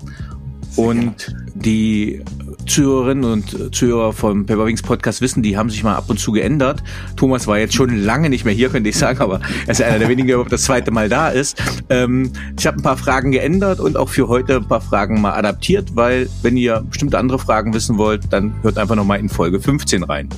Und 0.76 1.36
die 1.54 2.22
Zuhörerinnen 2.66 3.24
und 3.24 3.74
Zuhörer 3.74 4.12
vom 4.12 4.46
Paperwings 4.46 4.82
Podcast 4.82 5.20
wissen, 5.20 5.42
die 5.42 5.56
haben 5.56 5.70
sich 5.70 5.82
mal 5.84 5.94
ab 5.94 6.04
und 6.08 6.18
zu 6.18 6.32
geändert. 6.32 6.82
Thomas 7.16 7.46
war 7.46 7.58
jetzt 7.58 7.74
schon 7.74 8.04
lange 8.04 8.30
nicht 8.30 8.44
mehr 8.44 8.54
hier, 8.54 8.68
könnte 8.68 8.90
ich 8.90 8.96
sagen, 8.96 9.20
aber 9.20 9.40
er 9.66 9.72
ist 9.72 9.82
einer 9.82 9.98
der 9.98 10.08
wenigen, 10.08 10.26
der 10.26 10.36
überhaupt 10.36 10.52
das 10.52 10.62
zweite 10.62 10.90
Mal 10.90 11.08
da 11.08 11.28
ist. 11.28 11.62
Ähm, 11.88 12.32
ich 12.58 12.66
habe 12.66 12.78
ein 12.78 12.82
paar 12.82 12.96
Fragen 12.96 13.30
geändert 13.32 13.80
und 13.80 13.96
auch 13.96 14.08
für 14.08 14.28
heute 14.28 14.56
ein 14.56 14.68
paar 14.68 14.80
Fragen 14.80 15.20
mal 15.20 15.34
adaptiert, 15.34 15.94
weil 15.94 16.28
wenn 16.42 16.56
ihr 16.56 16.84
bestimmte 16.88 17.18
andere 17.18 17.38
Fragen 17.38 17.74
wissen 17.74 17.98
wollt, 17.98 18.32
dann 18.32 18.54
hört 18.62 18.78
einfach 18.78 18.96
nochmal 18.96 19.20
in 19.20 19.28
Folge 19.28 19.60
15 19.60 20.02
rein. 20.04 20.28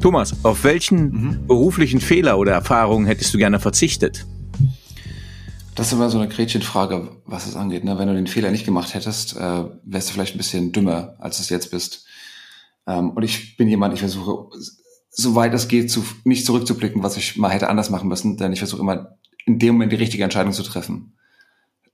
Thomas, 0.00 0.34
auf 0.42 0.64
welchen 0.64 0.98
mhm. 0.98 1.46
beruflichen 1.46 2.00
Fehler 2.00 2.38
oder 2.38 2.52
Erfahrungen 2.52 3.06
hättest 3.06 3.34
du 3.34 3.38
gerne 3.38 3.60
verzichtet? 3.60 4.26
Das 5.80 5.86
ist 5.86 5.94
immer 5.94 6.10
so 6.10 6.18
eine 6.18 6.28
Gretchenfrage, 6.28 7.08
was 7.24 7.46
es 7.46 7.56
angeht. 7.56 7.84
Ne? 7.84 7.98
Wenn 7.98 8.06
du 8.06 8.12
den 8.12 8.26
Fehler 8.26 8.50
nicht 8.50 8.66
gemacht 8.66 8.92
hättest, 8.92 9.34
äh, 9.34 9.64
wärst 9.82 10.10
du 10.10 10.12
vielleicht 10.12 10.34
ein 10.34 10.36
bisschen 10.36 10.72
dümmer, 10.72 11.14
als 11.18 11.38
du 11.38 11.42
es 11.42 11.48
jetzt 11.48 11.70
bist. 11.70 12.04
Ähm, 12.86 13.12
und 13.12 13.22
ich 13.22 13.56
bin 13.56 13.66
jemand, 13.66 13.94
ich 13.94 14.00
versuche, 14.00 14.54
soweit 15.08 15.54
es 15.54 15.68
geht, 15.68 15.90
zu, 15.90 16.04
nicht 16.24 16.44
zurückzublicken, 16.44 17.02
was 17.02 17.16
ich 17.16 17.38
mal 17.38 17.48
hätte 17.48 17.70
anders 17.70 17.88
machen 17.88 18.10
müssen, 18.10 18.36
denn 18.36 18.52
ich 18.52 18.58
versuche 18.58 18.82
immer 18.82 19.16
in 19.46 19.58
dem 19.58 19.76
Moment 19.76 19.90
die 19.90 19.96
richtige 19.96 20.22
Entscheidung 20.22 20.52
zu 20.52 20.64
treffen. 20.64 21.14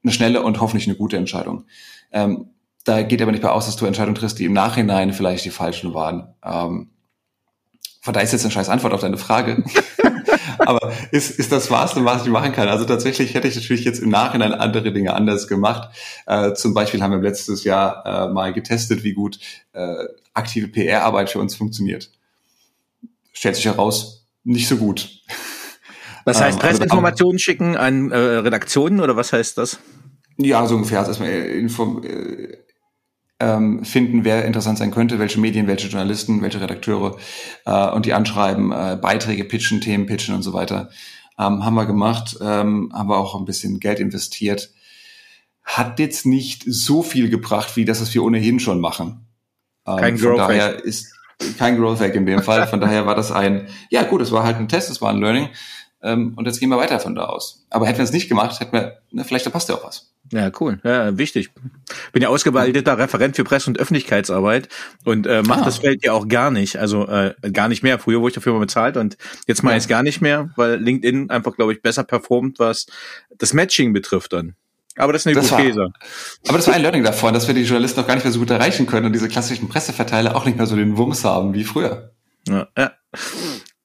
Eine 0.03 0.13
schnelle 0.13 0.43
und 0.43 0.61
hoffentlich 0.61 0.89
eine 0.89 0.97
gute 0.97 1.17
Entscheidung. 1.17 1.67
Ähm, 2.11 2.51
da 2.83 3.03
geht 3.03 3.23
aber 3.23 3.31
nicht 3.31 3.43
bei 3.43 3.51
aus, 3.51 3.67
dass 3.67 3.77
du 3.77 3.87
Entscheidungen 3.87 4.17
triffst, 4.17 4.41
die 4.41 4.47
im 4.47 4.53
Nachhinein 4.53 5.13
vielleicht 5.13 5.45
die 5.45 5.51
falschen 5.51 5.95
waren. 5.95 6.35
Ähm, 6.45 6.91
von 8.01 8.15
da 8.15 8.19
ist 8.19 8.33
jetzt 8.33 8.43
eine 8.43 8.51
scheiß 8.51 8.69
Antwort 8.69 8.95
auf 8.95 9.03
deine 9.03 9.17
Frage. 9.17 9.63
Aber 10.69 10.93
ist, 11.11 11.39
ist 11.39 11.53
das 11.53 11.71
was, 11.71 11.97
was 11.97 12.25
ich 12.25 12.29
machen 12.29 12.53
kann? 12.53 12.69
Also 12.69 12.85
tatsächlich 12.85 13.35
hätte 13.35 13.49
ich 13.49 13.55
natürlich 13.55 13.85
jetzt 13.85 14.01
im 14.01 14.11
Nachhinein 14.11 14.53
andere 14.53 14.93
Dinge 14.93 15.15
anders 15.15 15.49
gemacht. 15.49 15.91
Äh, 16.27 16.55
zum 16.55 16.75
Beispiel 16.75 17.03
haben 17.03 17.13
wir 17.13 17.21
letztes 17.21 17.65
Jahr 17.65 18.05
äh, 18.05 18.33
mal 18.33 18.53
getestet, 18.53 19.05
wie 19.05 19.13
gut 19.13 19.39
äh, 19.73 20.05
aktive 20.35 20.69
PR-Arbeit 20.69 21.31
für 21.31 21.39
uns 21.39 21.55
funktioniert. 21.55 22.11
Stellt 23.33 23.57
sich 23.57 23.67
heraus, 23.67 24.27
nicht 24.45 24.69
so 24.69 24.77
gut. 24.77 25.21
Was 26.25 26.41
heißt 26.41 26.59
ähm, 26.63 27.05
also 27.05 27.39
schicken 27.39 27.77
an 27.77 28.11
äh, 28.11 28.17
Redaktionen 28.17 29.01
oder 29.01 29.17
was 29.17 29.33
heißt 29.33 29.59
das? 29.59 29.79
Ja, 30.39 30.67
so 30.67 30.75
ungefähr. 30.75 30.99
Also 30.99 31.11
erstmal 31.11 31.31
Inform 31.31 32.03
äh, 32.03 32.66
ähm, 33.39 33.85
finden, 33.85 34.25
wer 34.25 34.45
interessant 34.45 34.79
sein 34.79 34.91
könnte, 34.91 35.19
welche 35.19 35.41
Medien, 35.41 35.67
welche 35.67 35.89
Journalisten, 35.89 36.43
welche 36.43 36.61
Redakteure 36.61 37.17
äh, 37.67 37.91
und 37.91 38.07
die 38.07 38.15
anschreiben, 38.15 38.73
äh, 38.73 38.99
Beiträge 39.01 39.45
pitchen, 39.45 39.81
Themen 39.81 40.07
pitchen 40.07 40.35
und 40.35 40.43
so 40.43 40.53
weiter. 40.53 40.91
Ähm, 41.39 41.65
haben 41.65 41.75
wir 41.75 41.85
gemacht, 41.85 42.39
ähm, 42.41 42.91
haben 42.95 43.09
wir 43.09 43.19
auch 43.19 43.39
ein 43.39 43.45
bisschen 43.45 43.79
Geld 43.79 44.01
investiert. 44.01 44.71
Hat 45.63 45.99
jetzt 45.99 46.25
nicht 46.25 46.65
so 46.67 47.03
viel 47.03 47.29
gebracht, 47.29 47.77
wie 47.77 47.85
das, 47.85 48.01
was 48.01 48.15
wir 48.15 48.23
ohnehin 48.23 48.59
schon 48.59 48.81
machen. 48.81 49.27
Ähm, 49.87 49.97
kein 49.99 50.17
Growth 50.17 50.39
daher 50.39 50.85
ist 50.85 51.13
kein 51.59 51.77
Growth 51.77 52.01
Hack 52.01 52.15
in 52.15 52.25
dem 52.25 52.43
Fall. 52.43 52.67
Von 52.67 52.81
daher 52.81 53.07
war 53.07 53.15
das 53.15 53.31
ein, 53.33 53.69
ja 53.91 54.05
gut, 54.05 54.23
es 54.23 54.33
war 54.33 54.45
halt 54.45 54.57
ein 54.57 54.69
Test, 54.69 54.91
es 54.91 55.03
war 55.03 55.11
ein 55.11 55.21
Learning. 55.21 55.51
Ähm, 56.03 56.33
und 56.37 56.47
jetzt 56.47 56.61
gehen 56.61 56.71
wir 56.71 56.79
weiter 56.79 57.01
von 57.01 57.15
da 57.15 57.27
aus. 57.27 57.67
Aber 57.69 57.87
hätten 57.87 57.99
wir 57.99 58.05
es 58.05 58.13
nicht 58.13 58.29
gemacht, 58.29 58.61
hätten 58.61 58.73
wir, 58.73 58.99
ne, 59.11 59.25
vielleicht 59.25 59.45
da 59.45 59.51
passt 59.51 59.69
ja 59.69 59.75
auch 59.75 59.85
was. 59.85 60.15
Ja, 60.33 60.51
cool. 60.61 60.81
Ja, 60.83 61.17
wichtig. 61.19 61.51
Bin 62.13 62.23
ja 62.23 62.29
ausgebildeter 62.29 62.99
Referent 62.99 63.37
für 63.37 63.45
Presse- 63.45 63.71
und 63.71 63.79
Öffentlichkeitsarbeit 63.79 64.69
und 65.05 65.27
äh, 65.27 65.43
mache 65.43 65.63
ah. 65.63 65.65
das 65.65 65.79
Feld 65.79 66.05
ja 66.05 66.13
auch 66.13 66.27
gar 66.29 66.51
nicht. 66.51 66.79
Also 66.79 67.07
äh, 67.07 67.35
gar 67.53 67.69
nicht 67.69 67.83
mehr. 67.83 67.99
Früher 67.99 68.21
wurde 68.21 68.31
ich 68.31 68.35
dafür 68.35 68.55
mal 68.55 68.61
bezahlt 68.61 68.97
und 68.97 69.17
jetzt 69.47 69.63
mache 69.63 69.75
ja. 69.75 69.79
ich 69.79 69.85
es 69.85 69.89
gar 69.89 70.03
nicht 70.03 70.21
mehr, 70.21 70.51
weil 70.57 70.77
LinkedIn 70.77 71.31
einfach, 71.31 71.55
glaube 71.55 71.73
ich, 71.73 71.83
besser 71.83 72.05
performt, 72.05 72.59
was 72.59 72.87
das 73.39 73.53
Matching 73.53 73.93
betrifft 73.93 74.33
dann. 74.33 74.55
Aber 74.97 75.13
das 75.13 75.23
ist 75.23 75.27
eine 75.27 75.37
das 75.37 75.51
Hypothese. 75.51 75.81
War, 75.81 75.93
aber 76.49 76.57
das 76.57 76.67
war 76.67 76.75
ein 76.75 76.83
Learning 76.83 77.05
davon, 77.05 77.35
dass 77.35 77.47
wir 77.47 77.55
die 77.55 77.63
Journalisten 77.63 78.01
noch 78.01 78.07
gar 78.07 78.15
nicht 78.15 78.25
mehr 78.25 78.33
so 78.33 78.39
gut 78.39 78.51
erreichen 78.51 78.87
können 78.87 79.07
und 79.07 79.13
diese 79.13 79.29
klassischen 79.29 79.69
Presseverteiler 79.69 80.35
auch 80.35 80.47
nicht 80.47 80.57
mehr 80.57 80.67
so 80.67 80.75
den 80.75 80.97
Wumms 80.97 81.25
haben 81.25 81.53
wie 81.53 81.65
früher. 81.65 82.13
Ja, 82.49 82.69
ja. 82.77 82.93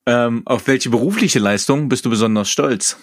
Ähm, 0.05 0.41
auf 0.45 0.67
welche 0.67 0.89
berufliche 0.89 1.39
Leistung 1.39 1.89
bist 1.89 2.05
du 2.05 2.09
besonders 2.09 2.49
stolz? 2.49 2.97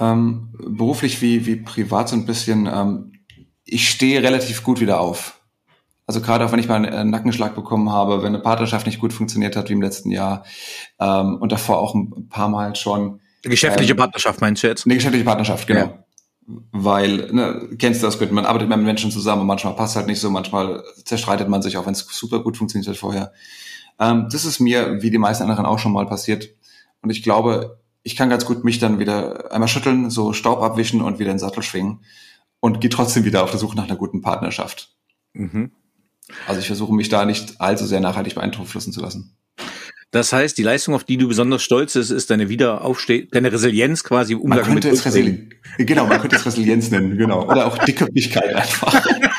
Ähm, 0.00 0.48
beruflich 0.52 1.20
wie, 1.20 1.46
wie 1.46 1.56
privat 1.56 2.08
so 2.08 2.16
ein 2.16 2.26
bisschen, 2.26 2.66
ähm, 2.66 3.12
ich 3.64 3.88
stehe 3.90 4.22
relativ 4.22 4.64
gut 4.64 4.80
wieder 4.80 5.00
auf. 5.00 5.40
Also 6.06 6.20
gerade 6.20 6.44
auch 6.44 6.50
wenn 6.50 6.58
ich 6.58 6.66
mal 6.66 6.84
einen 6.84 7.10
Nackenschlag 7.10 7.54
bekommen 7.54 7.90
habe, 7.90 8.22
wenn 8.22 8.34
eine 8.34 8.40
Partnerschaft 8.40 8.86
nicht 8.86 8.98
gut 8.98 9.12
funktioniert 9.12 9.54
hat 9.54 9.68
wie 9.68 9.74
im 9.74 9.82
letzten 9.82 10.10
Jahr 10.10 10.44
ähm, 10.98 11.36
und 11.36 11.52
davor 11.52 11.78
auch 11.78 11.94
ein 11.94 12.28
paar 12.28 12.48
Mal 12.48 12.74
schon. 12.74 13.20
Geschäftliche 13.42 13.92
ähm, 13.92 13.98
Partnerschaft 13.98 14.40
meinst 14.40 14.62
du 14.62 14.66
jetzt? 14.66 14.86
Eine 14.86 14.96
geschäftliche 14.96 15.24
Partnerschaft, 15.24 15.68
genau. 15.68 15.80
Ja. 15.80 16.04
Weil, 16.72 17.32
ne, 17.32 17.68
kennst 17.78 18.02
du 18.02 18.06
das 18.06 18.18
gut, 18.18 18.32
man 18.32 18.44
arbeitet 18.44 18.68
mit 18.68 18.80
Menschen 18.80 19.12
zusammen 19.12 19.42
und 19.42 19.46
manchmal 19.46 19.76
passt 19.76 19.94
halt 19.94 20.08
nicht 20.08 20.18
so, 20.18 20.30
manchmal 20.30 20.82
zerstreitet 21.04 21.48
man 21.48 21.62
sich, 21.62 21.76
auch 21.76 21.86
wenn 21.86 21.92
es 21.92 22.04
super 22.10 22.42
gut 22.42 22.56
funktioniert 22.56 22.88
hat 22.88 22.96
vorher. 22.96 23.32
Ähm, 24.00 24.26
das 24.32 24.44
ist 24.44 24.58
mir, 24.58 25.02
wie 25.02 25.10
die 25.10 25.18
meisten 25.18 25.44
anderen 25.44 25.64
auch 25.64 25.78
schon 25.78 25.92
mal 25.92 26.06
passiert. 26.06 26.48
Und 27.02 27.10
ich 27.10 27.22
glaube, 27.22 27.79
ich 28.02 28.16
kann 28.16 28.30
ganz 28.30 28.44
gut 28.44 28.64
mich 28.64 28.78
dann 28.78 28.98
wieder 28.98 29.52
einmal 29.52 29.68
schütteln, 29.68 30.10
so 30.10 30.32
Staub 30.32 30.62
abwischen 30.62 31.02
und 31.02 31.18
wieder 31.18 31.30
in 31.30 31.36
den 31.36 31.40
Sattel 31.40 31.62
schwingen 31.62 32.00
und 32.60 32.80
gehe 32.80 32.90
trotzdem 32.90 33.24
wieder 33.24 33.42
auf 33.42 33.50
der 33.50 33.60
Suche 33.60 33.76
nach 33.76 33.84
einer 33.84 33.96
guten 33.96 34.22
Partnerschaft. 34.22 34.94
Mhm. 35.32 35.72
Also 36.46 36.60
ich 36.60 36.66
versuche 36.66 36.94
mich 36.94 37.08
da 37.08 37.24
nicht 37.24 37.60
allzu 37.60 37.86
sehr 37.86 38.00
nachhaltig 38.00 38.34
beeinflussen 38.34 38.92
zu 38.92 39.00
lassen. 39.00 39.36
Das 40.12 40.32
heißt, 40.32 40.58
die 40.58 40.64
Leistung, 40.64 40.94
auf 40.94 41.04
die 41.04 41.16
du 41.16 41.28
besonders 41.28 41.62
stolz 41.62 41.94
bist, 41.94 42.10
ist 42.10 42.30
deine 42.30 42.48
Wiederaufsteh, 42.48 43.28
deine 43.30 43.52
Resilienz 43.52 44.02
quasi 44.02 44.32
im 44.32 44.40
Umgang 44.40 44.60
man 44.60 44.66
könnte 44.66 44.88
mit 44.88 44.98
es 44.98 45.04
Resili 45.04 45.50
Genau, 45.78 46.06
man 46.06 46.20
könnte 46.20 46.34
es 46.36 46.44
Resilienz 46.44 46.90
nennen, 46.90 47.16
genau. 47.16 47.48
Oder 47.48 47.66
auch 47.66 47.78
Dickköpfigkeit 47.78 48.54
einfach. 48.54 49.06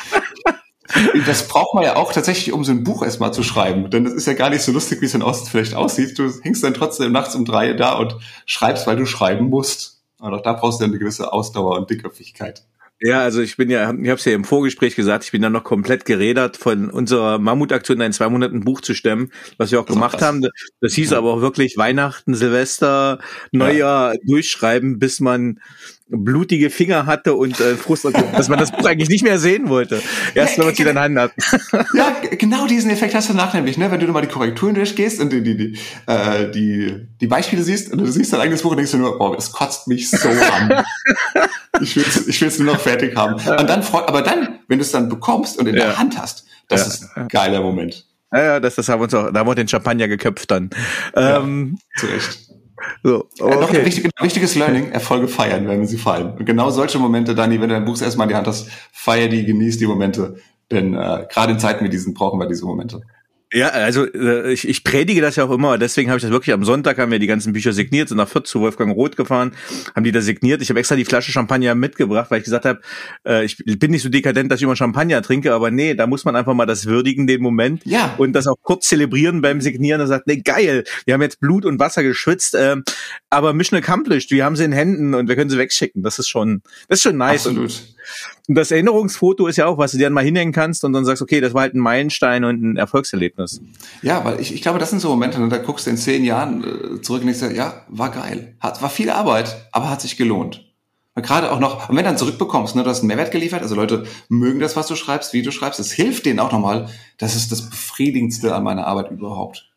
das 1.26 1.48
braucht 1.48 1.74
man 1.74 1.84
ja 1.84 1.96
auch 1.96 2.12
tatsächlich, 2.12 2.52
um 2.52 2.64
so 2.64 2.72
ein 2.72 2.84
Buch 2.84 3.02
erstmal 3.02 3.32
zu 3.32 3.42
schreiben. 3.42 3.90
Denn 3.90 4.04
das 4.04 4.14
ist 4.14 4.26
ja 4.26 4.34
gar 4.34 4.50
nicht 4.50 4.62
so 4.62 4.72
lustig, 4.72 5.00
wie 5.00 5.06
es 5.06 5.14
in 5.14 5.22
Osten 5.22 5.48
vielleicht 5.48 5.74
aussieht. 5.74 6.18
Du 6.18 6.30
hängst 6.42 6.62
dann 6.64 6.74
trotzdem 6.74 7.12
nachts 7.12 7.34
um 7.34 7.44
drei 7.44 7.72
da 7.72 7.94
und 7.94 8.16
schreibst, 8.46 8.86
weil 8.86 8.96
du 8.96 9.06
schreiben 9.06 9.46
musst. 9.46 10.02
Aber 10.18 10.36
auch 10.36 10.42
da 10.42 10.52
brauchst 10.52 10.80
du 10.80 10.84
ja 10.84 10.88
eine 10.88 10.98
gewisse 10.98 11.32
Ausdauer 11.32 11.76
und 11.76 11.90
Dickköpfigkeit. 11.90 12.64
Ja, 13.04 13.20
also 13.22 13.42
ich 13.42 13.56
bin 13.56 13.68
ja, 13.68 13.82
ich 13.82 14.08
habe 14.08 14.18
es 14.18 14.24
ja 14.24 14.32
im 14.32 14.44
Vorgespräch 14.44 14.94
gesagt, 14.94 15.24
ich 15.24 15.32
bin 15.32 15.42
ja 15.42 15.50
noch 15.50 15.64
komplett 15.64 16.04
gerädert 16.04 16.56
von 16.56 16.88
unserer 16.88 17.38
Mammutaktion, 17.38 18.00
ein 18.00 18.12
zwei 18.12 18.28
Monaten 18.28 18.60
Buch 18.60 18.80
zu 18.80 18.94
stemmen, 18.94 19.32
was 19.58 19.72
wir 19.72 19.80
auch 19.80 19.86
das 19.86 19.96
gemacht 19.96 20.22
haben. 20.22 20.46
Das 20.80 20.94
hieß 20.94 21.10
ja. 21.10 21.18
aber 21.18 21.32
auch 21.32 21.40
wirklich 21.40 21.76
Weihnachten, 21.76 22.34
Silvester, 22.34 23.18
Neujahr 23.50 24.14
ja. 24.14 24.20
durchschreiben, 24.24 25.00
bis 25.00 25.18
man 25.18 25.58
blutige 26.12 26.70
Finger 26.70 27.06
hatte 27.06 27.34
und 27.34 27.58
äh, 27.60 27.74
Frust, 27.76 28.04
dass 28.04 28.48
man 28.48 28.58
das 28.58 28.70
Buch 28.70 28.84
eigentlich 28.84 29.08
nicht 29.08 29.24
mehr 29.24 29.38
sehen 29.38 29.68
wollte. 29.68 30.02
Erst 30.34 30.58
wenn 30.58 30.66
man 30.66 30.72
es 30.74 30.78
wieder 30.78 30.90
in 30.90 30.98
Hand 30.98 31.18
hat. 31.18 31.32
ja, 31.94 32.14
genau 32.30 32.66
diesen 32.66 32.90
Effekt 32.90 33.14
hast 33.14 33.28
du 33.28 33.32
danach 33.32 33.54
nämlich, 33.54 33.78
ne? 33.78 33.90
Wenn 33.90 34.00
du 34.00 34.06
mal 34.08 34.20
die 34.20 34.28
Korrekturen 34.28 34.74
durchgehst 34.74 35.20
und 35.20 35.32
die, 35.32 35.42
die, 35.42 35.56
die, 35.56 35.78
äh, 36.06 36.50
die, 36.50 37.06
die 37.20 37.26
Beispiele 37.26 37.62
siehst 37.62 37.92
und 37.92 37.98
du 37.98 38.06
siehst 38.06 38.32
dein 38.32 38.40
eigenes 38.40 38.62
Buch 38.62 38.70
und 38.72 38.76
denkst 38.76 38.92
du 38.92 38.98
nur, 38.98 39.18
boah, 39.18 39.34
das 39.34 39.52
kotzt 39.52 39.88
mich 39.88 40.10
so 40.10 40.28
an. 40.28 40.84
ich 41.80 41.96
will 41.96 42.04
es 42.06 42.28
ich 42.28 42.40
will's 42.40 42.58
nur 42.58 42.74
noch 42.74 42.80
fertig 42.80 43.16
haben. 43.16 43.34
Und 43.34 43.68
dann 43.68 43.82
freut, 43.82 44.08
aber 44.08 44.22
dann, 44.22 44.60
wenn 44.68 44.78
du 44.78 44.84
es 44.84 44.92
dann 44.92 45.08
bekommst 45.08 45.58
und 45.58 45.66
in 45.66 45.74
ja. 45.74 45.84
der 45.84 45.98
Hand 45.98 46.18
hast, 46.18 46.44
das 46.68 46.80
ja. 46.80 46.86
ist 46.86 47.16
ein 47.16 47.28
geiler 47.28 47.60
Moment. 47.60 48.06
Ja, 48.32 48.42
ja, 48.42 48.60
das, 48.60 48.76
das 48.76 48.88
haben 48.88 49.00
wir 49.00 49.04
uns 49.04 49.14
auch, 49.14 49.30
da 49.30 49.40
haben 49.40 49.46
wir 49.46 49.54
den 49.54 49.68
Champagner 49.68 50.08
geköpft 50.08 50.50
dann. 50.50 50.70
Ähm, 51.14 51.78
ja, 51.94 52.00
zu 52.00 52.06
Recht. 52.06 52.51
So, 53.02 53.28
okay. 53.40 53.60
noch 53.60 53.72
ein 53.72 53.84
wichtig, 53.84 54.10
wichtiges 54.20 54.54
Learning, 54.54 54.90
Erfolge 54.90 55.28
feiern, 55.28 55.68
wenn 55.68 55.86
sie 55.86 55.98
fallen. 55.98 56.32
Und 56.32 56.44
genau 56.44 56.70
solche 56.70 56.98
Momente, 56.98 57.34
Dani, 57.34 57.60
wenn 57.60 57.68
du 57.68 57.74
dein 57.74 57.84
Buch 57.84 58.00
erstmal 58.00 58.26
in 58.26 58.30
die 58.30 58.36
Hand 58.36 58.46
hast, 58.46 58.68
feier 58.92 59.28
die, 59.28 59.44
genieß 59.44 59.78
die 59.78 59.86
Momente. 59.86 60.36
Denn 60.70 60.94
äh, 60.94 61.26
gerade 61.30 61.52
in 61.52 61.58
Zeiten 61.58 61.84
wie 61.84 61.88
diesen 61.88 62.14
brauchen 62.14 62.38
wir 62.40 62.46
diese 62.46 62.64
Momente. 62.64 63.02
Ja, 63.52 63.68
also 63.68 64.06
äh, 64.12 64.52
ich, 64.52 64.66
ich 64.66 64.82
predige 64.82 65.20
das 65.20 65.36
ja 65.36 65.44
auch 65.44 65.50
immer, 65.50 65.76
deswegen 65.76 66.08
habe 66.08 66.16
ich 66.16 66.22
das 66.22 66.30
wirklich 66.30 66.54
am 66.54 66.64
Sonntag 66.64 66.96
haben 66.98 67.12
wir 67.12 67.18
die 67.18 67.26
ganzen 67.26 67.52
Bücher 67.52 67.72
signiert, 67.74 68.08
sind 68.08 68.16
nach 68.16 68.28
Fürth 68.28 68.46
zu 68.46 68.60
Wolfgang 68.60 68.94
Roth 68.94 69.14
gefahren, 69.16 69.52
haben 69.94 70.04
die 70.04 70.12
da 70.12 70.22
signiert. 70.22 70.62
Ich 70.62 70.70
habe 70.70 70.80
extra 70.80 70.96
die 70.96 71.04
Flasche 71.04 71.32
Champagner 71.32 71.74
mitgebracht, 71.74 72.30
weil 72.30 72.38
ich 72.38 72.44
gesagt 72.44 72.64
habe, 72.64 72.80
äh, 73.26 73.44
ich 73.44 73.58
bin 73.58 73.90
nicht 73.90 74.02
so 74.02 74.08
dekadent, 74.08 74.50
dass 74.50 74.60
ich 74.60 74.64
immer 74.64 74.74
Champagner 74.76 75.20
trinke, 75.20 75.52
aber 75.52 75.70
nee, 75.70 75.94
da 75.94 76.06
muss 76.06 76.24
man 76.24 76.34
einfach 76.34 76.54
mal 76.54 76.64
das 76.66 76.86
würdigen, 76.86 77.26
den 77.26 77.42
Moment 77.42 77.82
Ja. 77.84 78.14
und 78.16 78.32
das 78.32 78.46
auch 78.46 78.56
kurz 78.62 78.88
zelebrieren 78.88 79.42
beim 79.42 79.60
Signieren 79.60 80.00
und 80.00 80.06
sagt, 80.06 80.26
nee, 80.26 80.36
geil, 80.38 80.84
wir 81.04 81.12
haben 81.12 81.22
jetzt 81.22 81.38
Blut 81.40 81.66
und 81.66 81.78
Wasser 81.78 82.02
geschwitzt, 82.02 82.54
äh, 82.54 82.76
aber 83.28 83.52
Mission 83.52 83.78
accomplished, 83.78 84.30
wir 84.30 84.44
haben 84.46 84.56
sie 84.56 84.64
in 84.64 84.72
Händen 84.72 85.14
und 85.14 85.28
wir 85.28 85.36
können 85.36 85.50
sie 85.50 85.58
wegschicken. 85.58 86.02
Das 86.02 86.18
ist 86.18 86.28
schon, 86.28 86.62
das 86.88 87.00
ist 87.00 87.02
schon 87.02 87.18
nice. 87.18 87.46
Absolut. 87.46 87.64
und 87.70 87.91
das 88.48 88.70
Erinnerungsfoto 88.70 89.46
ist 89.46 89.56
ja 89.56 89.66
auch, 89.66 89.78
was 89.78 89.92
du 89.92 89.98
dir 89.98 90.04
dann 90.04 90.12
mal 90.12 90.24
hinhängen 90.24 90.52
kannst 90.52 90.84
und 90.84 90.92
dann 90.92 91.04
sagst, 91.04 91.22
okay, 91.22 91.40
das 91.40 91.54
war 91.54 91.62
halt 91.62 91.74
ein 91.74 91.80
Meilenstein 91.80 92.44
und 92.44 92.62
ein 92.62 92.76
Erfolgserlebnis. 92.76 93.60
Ja, 94.02 94.24
weil 94.24 94.40
ich, 94.40 94.54
ich 94.54 94.62
glaube, 94.62 94.78
das 94.78 94.90
sind 94.90 95.00
so 95.00 95.08
Momente, 95.10 95.40
ne, 95.40 95.48
da 95.48 95.58
guckst 95.58 95.86
du 95.86 95.90
in 95.90 95.96
zehn 95.96 96.24
Jahren 96.24 96.62
äh, 96.62 97.00
zurück 97.00 97.22
und 97.22 97.26
denkst 97.26 97.40
dir, 97.40 97.54
ja, 97.54 97.84
war 97.88 98.10
geil. 98.10 98.56
Hat, 98.60 98.82
war 98.82 98.90
viel 98.90 99.10
Arbeit, 99.10 99.68
aber 99.72 99.90
hat 99.90 100.00
sich 100.00 100.16
gelohnt. 100.16 100.72
Und 101.14 101.26
gerade 101.26 101.52
auch 101.52 101.60
noch, 101.60 101.90
und 101.90 101.96
wenn 101.96 102.04
du 102.04 102.10
dann 102.10 102.18
zurückbekommst, 102.18 102.74
ne, 102.74 102.84
du 102.84 102.90
hast 102.90 103.00
einen 103.00 103.08
Mehrwert 103.08 103.32
geliefert, 103.32 103.62
also 103.62 103.74
Leute 103.74 104.06
mögen 104.28 104.60
das, 104.60 104.76
was 104.76 104.86
du 104.86 104.96
schreibst, 104.96 105.34
wie 105.34 105.42
du 105.42 105.50
schreibst, 105.50 105.78
das 105.78 105.92
hilft 105.92 106.24
denen 106.24 106.38
auch 106.38 106.52
nochmal. 106.52 106.88
Das 107.18 107.36
ist 107.36 107.52
das 107.52 107.68
Befriedigendste 107.68 108.54
an 108.54 108.64
meiner 108.64 108.86
Arbeit 108.86 109.10
überhaupt. 109.10 109.70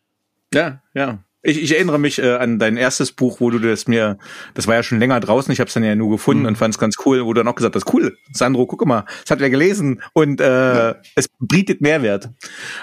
Ja, 0.53 0.81
ja. 0.93 1.24
Ich, 1.45 1.61
ich 1.61 1.73
erinnere 1.75 1.99
mich 1.99 2.19
äh, 2.21 2.33
an 2.35 2.59
dein 2.59 2.75
erstes 2.75 3.11
Buch, 3.11 3.39
wo 3.39 3.49
du 3.51 3.59
das 3.59 3.87
mir, 3.87 4.17
das 4.55 4.67
war 4.67 4.75
ja 4.75 4.83
schon 4.83 4.99
länger 4.99 5.19
draußen, 5.19 5.51
ich 5.53 5.59
habe 5.59 5.67
es 5.67 5.73
dann 5.75 5.83
ja 5.83 5.95
nur 5.95 6.09
gefunden 6.09 6.41
Mhm. 6.41 6.47
und 6.49 6.57
fand 6.57 6.73
es 6.73 6.79
ganz 6.79 6.95
cool, 7.05 7.23
wo 7.23 7.33
du 7.33 7.41
dann 7.41 7.47
auch 7.47 7.55
gesagt 7.55 7.75
hast, 7.75 7.93
cool, 7.93 8.17
Sandro, 8.33 8.65
guck 8.65 8.85
mal, 8.85 9.05
das 9.21 9.31
hat 9.31 9.39
wer 9.39 9.49
gelesen 9.49 10.01
und 10.13 10.41
äh, 10.41 10.95
es 11.15 11.29
bietet 11.39 11.81
Mehrwert. 11.81 12.29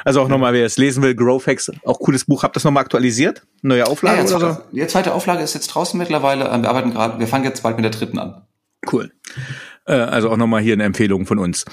Also 0.04 0.20
auch 0.20 0.28
nochmal, 0.28 0.52
wer 0.52 0.64
es 0.64 0.76
lesen 0.78 1.02
will, 1.02 1.14
Growth 1.14 1.46
Hacks, 1.46 1.70
auch 1.84 1.98
cooles 1.98 2.24
Buch. 2.24 2.42
Habt 2.44 2.52
ihr 2.52 2.54
das 2.54 2.64
nochmal 2.64 2.82
aktualisiert? 2.84 3.42
Neue 3.62 3.80
Ja, 3.80 3.84
Auflage 3.86 4.20
jetzt, 4.20 4.32
oder 4.32 4.54
so? 4.70 4.76
Die 4.76 4.86
zweite 4.86 5.12
Auflage 5.12 5.42
ist 5.42 5.54
jetzt 5.54 5.68
draußen 5.68 5.98
mittlerweile. 5.98 6.48
Ähm, 6.48 6.62
Wir 6.62 6.68
arbeiten 6.70 6.92
gerade, 6.92 7.18
wir 7.18 7.26
fangen 7.26 7.44
jetzt 7.44 7.62
bald 7.62 7.76
mit 7.76 7.84
der 7.84 7.90
dritten 7.92 8.18
an. 8.18 8.42
Cool. 8.92 9.10
Äh, 9.86 9.94
also 9.94 10.30
auch 10.30 10.36
nochmal 10.36 10.62
hier 10.62 10.74
eine 10.74 10.84
Empfehlung 10.84 11.26
von 11.26 11.38
uns. 11.38 11.64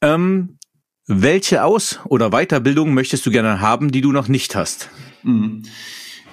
Ähm, 0.00 0.58
welche 1.06 1.64
Aus- 1.64 2.00
oder 2.04 2.30
Weiterbildung 2.30 2.94
möchtest 2.94 3.24
du 3.26 3.30
gerne 3.30 3.60
haben, 3.60 3.90
die 3.90 4.02
du 4.02 4.12
noch 4.12 4.28
nicht 4.28 4.54
hast? 4.54 4.88
Mhm. 5.22 5.62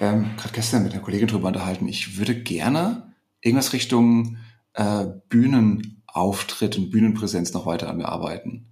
Ähm, 0.00 0.30
Gerade 0.36 0.52
gestern 0.52 0.82
mit 0.82 0.92
einer 0.92 1.02
Kollegin 1.02 1.28
drüber 1.28 1.48
unterhalten. 1.48 1.88
Ich 1.88 2.18
würde 2.18 2.34
gerne 2.34 3.14
irgendwas 3.40 3.72
Richtung 3.72 4.36
äh, 4.74 5.06
Bühnenauftritt 5.28 6.76
und 6.76 6.90
Bühnenpräsenz 6.90 7.52
noch 7.52 7.66
weiter 7.66 7.88
an 7.88 7.96
mir 7.96 8.08
arbeiten. 8.08 8.66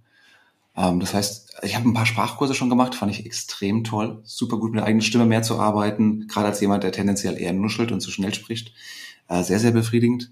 Ähm, 0.75 0.99
das 0.99 1.13
heißt, 1.13 1.55
ich 1.63 1.75
habe 1.75 1.89
ein 1.89 1.93
paar 1.93 2.05
Sprachkurse 2.05 2.53
schon 2.53 2.69
gemacht, 2.69 2.95
fand 2.95 3.11
ich 3.11 3.25
extrem 3.25 3.83
toll. 3.83 4.21
Super 4.23 4.57
gut 4.57 4.71
mit 4.71 4.79
der 4.79 4.85
eigenen 4.85 5.01
Stimme 5.01 5.25
mehr 5.25 5.41
zu 5.41 5.59
arbeiten, 5.59 6.27
gerade 6.27 6.47
als 6.47 6.61
jemand, 6.61 6.83
der 6.83 6.91
tendenziell 6.91 7.37
eher 7.39 7.53
nuschelt 7.53 7.91
und 7.91 8.01
zu 8.01 8.11
schnell 8.11 8.33
spricht. 8.33 8.73
Äh, 9.27 9.43
sehr, 9.43 9.59
sehr 9.59 9.71
befriedigend. 9.71 10.31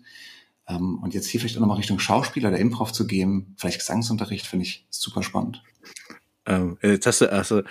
Ähm, 0.68 1.00
und 1.02 1.14
jetzt 1.14 1.28
hier 1.28 1.39
vielleicht 1.39 1.58
auch 1.58 1.62
nochmal 1.62 1.78
Richtung 1.78 2.00
Schauspieler 2.00 2.50
oder 2.50 2.60
Improv 2.60 2.91
zu 2.91 3.08
gehen, 3.08 3.56
vielleicht 3.58 3.80
Gesangsunterricht, 3.80 4.46
finde 4.46 4.66
ich 4.66 4.86
super 4.89 5.24
spannend. 5.24 5.64
Ähm, 6.46 6.78
jetzt 6.82 7.08
hast 7.08 7.22
du 7.22 7.32
also 7.32 7.64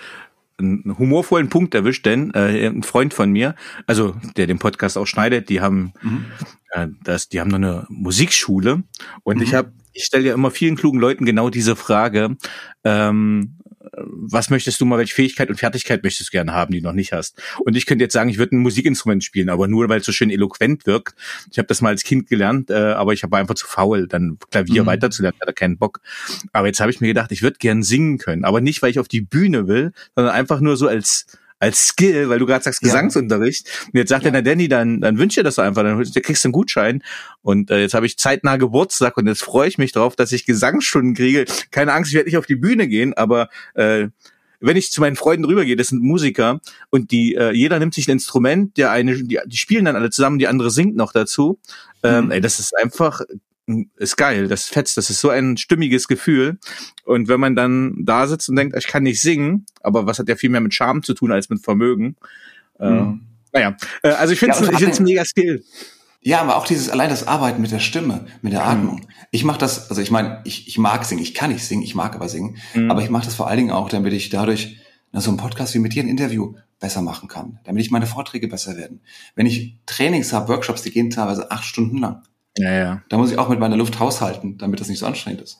einen 0.63 0.97
humorvollen 0.97 1.49
Punkt 1.49 1.75
erwischt, 1.75 2.05
denn 2.05 2.31
äh, 2.33 2.67
ein 2.67 2.83
Freund 2.83 3.13
von 3.13 3.31
mir, 3.31 3.55
also 3.87 4.15
der 4.37 4.47
den 4.47 4.59
Podcast 4.59 4.97
auch 4.97 5.05
schneidet, 5.07 5.49
die 5.49 5.61
haben 5.61 5.93
Mhm. 6.01 6.25
äh, 6.71 6.87
das, 7.03 7.29
die 7.29 7.39
haben 7.39 7.49
noch 7.49 7.57
eine 7.57 7.85
Musikschule 7.89 8.83
und 9.23 9.41
ich 9.41 9.51
Mhm. 9.51 9.55
habe, 9.57 9.71
ich 9.93 10.03
stelle 10.05 10.27
ja 10.29 10.33
immer 10.33 10.49
vielen 10.51 10.75
klugen 10.75 10.99
Leuten 10.99 11.25
genau 11.25 11.49
diese 11.49 11.75
Frage, 11.75 12.35
ähm, 12.83 13.57
was 13.97 14.49
möchtest 14.49 14.81
du 14.81 14.85
mal, 14.85 14.97
welche 14.97 15.13
Fähigkeit 15.13 15.49
und 15.49 15.57
Fertigkeit 15.57 16.03
möchtest 16.03 16.29
du 16.29 16.31
gerne 16.31 16.53
haben, 16.53 16.71
die 16.71 16.81
du 16.81 16.87
noch 16.87 16.93
nicht 16.93 17.13
hast? 17.13 17.41
Und 17.59 17.75
ich 17.75 17.85
könnte 17.85 18.03
jetzt 18.03 18.13
sagen, 18.13 18.29
ich 18.29 18.37
würde 18.37 18.55
ein 18.55 18.59
Musikinstrument 18.59 19.23
spielen, 19.23 19.49
aber 19.49 19.67
nur 19.67 19.87
weil 19.89 19.99
es 19.99 20.05
so 20.05 20.11
schön 20.11 20.29
eloquent 20.29 20.85
wirkt. 20.85 21.15
Ich 21.51 21.57
habe 21.57 21.67
das 21.67 21.81
mal 21.81 21.89
als 21.89 22.03
Kind 22.03 22.27
gelernt, 22.27 22.69
äh, 22.69 22.73
aber 22.73 23.13
ich 23.13 23.23
war 23.23 23.39
einfach 23.39 23.55
zu 23.55 23.67
faul, 23.67 24.07
dann 24.07 24.37
Klavier 24.51 24.83
Mhm. 24.83 24.87
weiterzulernen, 24.87 25.39
hatte 25.39 25.53
keinen 25.53 25.77
Bock. 25.77 26.01
Aber 26.51 26.67
jetzt 26.67 26.79
habe 26.79 26.91
ich 26.91 27.01
mir 27.01 27.07
gedacht, 27.07 27.31
ich 27.31 27.41
würde 27.41 27.57
gern 27.59 27.83
singen 27.83 28.17
können, 28.17 28.45
aber 28.45 28.61
nicht, 28.61 28.81
weil 28.81 28.91
ich 28.91 28.99
auf 28.99 29.07
die 29.07 29.21
Bühne 29.21 29.67
will, 29.67 29.91
sondern 30.15 30.33
einfach 30.33 30.59
nur 30.59 30.77
so 30.77 30.87
als 30.87 31.25
als 31.63 31.87
Skill, 31.87 32.29
weil 32.29 32.39
du 32.39 32.45
gerade 32.45 32.63
sagst 32.63 32.81
Ja. 32.81 32.87
Gesangsunterricht. 32.89 33.67
Und 33.87 33.97
jetzt 33.97 34.09
sagt 34.09 34.23
Ja. 34.23 34.29
er, 34.29 34.33
na 34.33 34.41
Danny, 34.41 34.67
dann, 34.67 35.01
dann 35.01 35.17
wünsch 35.17 35.35
dir 35.35 35.43
das 35.43 35.57
einfach, 35.59 35.83
dann 35.83 35.97
kriegst 36.03 36.43
du 36.43 36.47
einen 36.47 36.51
Gutschein. 36.53 37.03
Und 37.41 37.71
äh, 37.71 37.79
jetzt 37.79 37.93
habe 37.93 38.05
ich 38.05 38.17
zeitnah 38.17 38.57
Geburtstag 38.57 39.17
und 39.17 39.27
jetzt 39.27 39.43
freue 39.43 39.67
ich 39.67 39.77
mich 39.77 39.91
drauf, 39.93 40.15
dass 40.15 40.31
ich 40.31 40.45
Gesangsstunden 40.45 41.13
kriege. 41.15 41.45
Keine 41.71 41.93
Angst, 41.93 42.11
ich 42.11 42.15
werde 42.15 42.27
nicht 42.29 42.37
auf 42.37 42.45
die 42.45 42.55
Bühne 42.57 42.87
gehen, 42.87 43.13
aber 43.13 43.49
äh, 43.75 44.07
wenn 44.65 44.77
ich 44.77 44.91
zu 44.91 45.01
meinen 45.01 45.17
Freunden 45.17 45.43
rübergehe, 45.45 45.75
das 45.75 45.89
sind 45.89 46.01
Musiker 46.01 46.61
und 46.89 47.11
die 47.11 47.35
äh, 47.35 47.51
jeder 47.51 47.79
nimmt 47.79 47.93
sich 47.93 48.07
ein 48.07 48.11
Instrument, 48.13 48.77
der 48.77 48.91
eine 48.91 49.21
die, 49.21 49.39
die 49.45 49.57
spielen 49.57 49.83
dann 49.85 49.95
alle 49.97 50.09
zusammen, 50.09 50.39
die 50.39 50.47
andere 50.47 50.71
singt 50.71 50.95
noch 50.95 51.11
dazu. 51.11 51.59
Ähm, 52.01 52.25
Mhm. 52.25 52.31
ey, 52.31 52.41
das 52.41 52.59
ist 52.59 52.73
einfach 52.77 53.21
ist 53.95 54.17
geil, 54.17 54.47
das 54.47 54.65
fetzt, 54.65 54.97
das 54.97 55.09
ist 55.09 55.19
so 55.21 55.29
ein 55.29 55.57
stimmiges 55.57 56.07
Gefühl. 56.07 56.59
Und 57.05 57.27
wenn 57.27 57.39
man 57.39 57.55
dann 57.55 57.95
da 58.03 58.27
sitzt 58.27 58.49
und 58.49 58.55
denkt, 58.57 58.75
ich 58.77 58.87
kann 58.87 59.03
nicht 59.03 59.21
singen, 59.21 59.65
aber 59.81 60.05
was 60.05 60.19
hat 60.19 60.27
ja 60.29 60.35
viel 60.35 60.49
mehr 60.49 60.61
mit 60.61 60.73
Charme 60.73 61.01
zu 61.03 61.13
tun 61.13 61.31
als 61.31 61.49
mit 61.49 61.63
Vermögen. 61.63 62.15
Äh, 62.79 62.89
Mhm. 62.89 63.21
naja, 63.53 63.77
äh, 64.01 64.09
also 64.09 64.33
ich 64.33 64.39
finde 64.39 64.55
Ja, 64.55 64.61
es 64.61 64.67
und 64.67 64.81
ich 64.89 64.99
ein 64.99 65.03
mega 65.05 65.23
Skill. 65.25 65.63
Ja, 66.21 66.39
aber 66.41 66.55
auch 66.55 66.65
dieses 66.65 66.89
allein 66.89 67.09
das 67.09 67.27
Arbeiten 67.27 67.61
mit 67.61 67.71
der 67.71 67.79
Stimme, 67.79 68.25
mit 68.41 68.53
der 68.53 68.65
Atmung. 68.65 69.07
Ich 69.31 69.43
mache 69.43 69.57
das, 69.59 69.89
also 69.89 70.01
ich 70.01 70.09
meine, 70.11 70.41
ich, 70.45 70.67
ich 70.69 70.77
mag 70.77 71.03
singen, 71.03 71.21
ich 71.21 71.33
kann 71.33 71.51
nicht 71.51 71.65
singen, 71.65 71.83
ich 71.83 71.95
mag 71.95 72.15
aber 72.15 72.29
singen, 72.29 72.57
Mhm. 72.73 72.89
aber 72.91 73.01
ich 73.01 73.09
mache 73.09 73.25
das 73.25 73.35
vor 73.35 73.47
allen 73.47 73.57
Dingen 73.57 73.71
auch, 73.71 73.89
damit 73.89 74.13
ich 74.13 74.29
dadurch 74.29 74.77
na, 75.11 75.19
so 75.21 75.29
ein 75.31 75.37
Podcast 75.37 75.73
wie 75.75 75.79
mit 75.79 75.93
dir 75.93 76.01
ein 76.03 76.07
Interview 76.09 76.55
besser 76.79 77.01
machen 77.01 77.29
kann, 77.29 77.59
damit 77.65 77.83
ich 77.83 77.91
meine 77.91 78.07
Vorträge 78.07 78.47
besser 78.47 78.75
werden. 78.77 79.01
Wenn 79.35 79.45
ich 79.45 79.77
Trainings 79.85 80.33
habe, 80.33 80.47
Workshops, 80.49 80.81
die 80.81 80.91
gehen 80.91 81.09
teilweise 81.09 81.51
acht 81.51 81.65
Stunden 81.65 81.97
lang, 81.97 82.23
Ja, 82.57 82.71
ja. 82.71 83.01
da 83.09 83.17
muss 83.17 83.31
ich 83.31 83.37
auch 83.39 83.49
mit 83.49 83.59
meiner 83.59 83.77
Luft 83.77 83.99
haushalten, 83.99 84.57
damit 84.57 84.79
das 84.79 84.87
nicht 84.87 84.99
so 84.99 85.05
anstrengend 85.07 85.41
ist. 85.41 85.59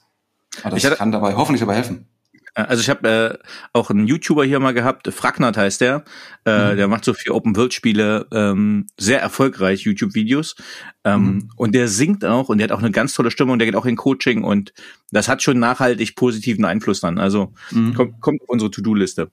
Aber 0.61 0.71
das 0.71 0.79
Ich 0.79 0.85
hatte- 0.85 0.97
kann 0.97 1.11
dabei 1.11 1.35
hoffentlich 1.35 1.59
dabei 1.61 1.75
helfen. 1.75 2.07
Also 2.55 2.81
ich 2.81 2.89
habe 2.91 3.39
äh, 3.41 3.47
auch 3.73 3.89
einen 3.89 4.05
YouTuber 4.05 4.45
hier 4.45 4.59
mal 4.59 4.75
gehabt, 4.75 5.11
Fragnat 5.11 5.57
heißt 5.57 5.81
der. 5.81 6.03
Äh, 6.45 6.73
Mhm. 6.73 6.77
Der 6.77 6.87
macht 6.87 7.03
so 7.03 7.15
für 7.15 7.33
Open 7.33 7.55
World 7.55 7.73
Spiele 7.73 8.27
ähm, 8.31 8.85
sehr 8.95 9.19
erfolgreich 9.19 9.81
YouTube-Videos. 9.85 10.55
Ähm, 11.03 11.23
Mhm. 11.23 11.49
Und 11.55 11.73
der 11.73 11.87
singt 11.87 12.23
auch 12.23 12.49
und 12.49 12.59
der 12.59 12.65
hat 12.65 12.71
auch 12.71 12.77
eine 12.83 12.91
ganz 12.91 13.15
tolle 13.15 13.31
Stimme 13.31 13.53
und 13.53 13.57
der 13.57 13.65
geht 13.65 13.75
auch 13.75 13.87
in 13.87 13.95
Coaching 13.95 14.43
und 14.43 14.71
das 15.09 15.27
hat 15.27 15.41
schon 15.41 15.57
nachhaltig 15.57 16.15
positiven 16.15 16.63
Einfluss 16.63 16.99
dann. 17.01 17.17
Also 17.17 17.53
Mhm. 17.71 17.95
kommt, 17.95 18.21
kommt 18.21 18.41
auf 18.43 18.49
unsere 18.49 18.69
To-Do-Liste. 18.69 19.31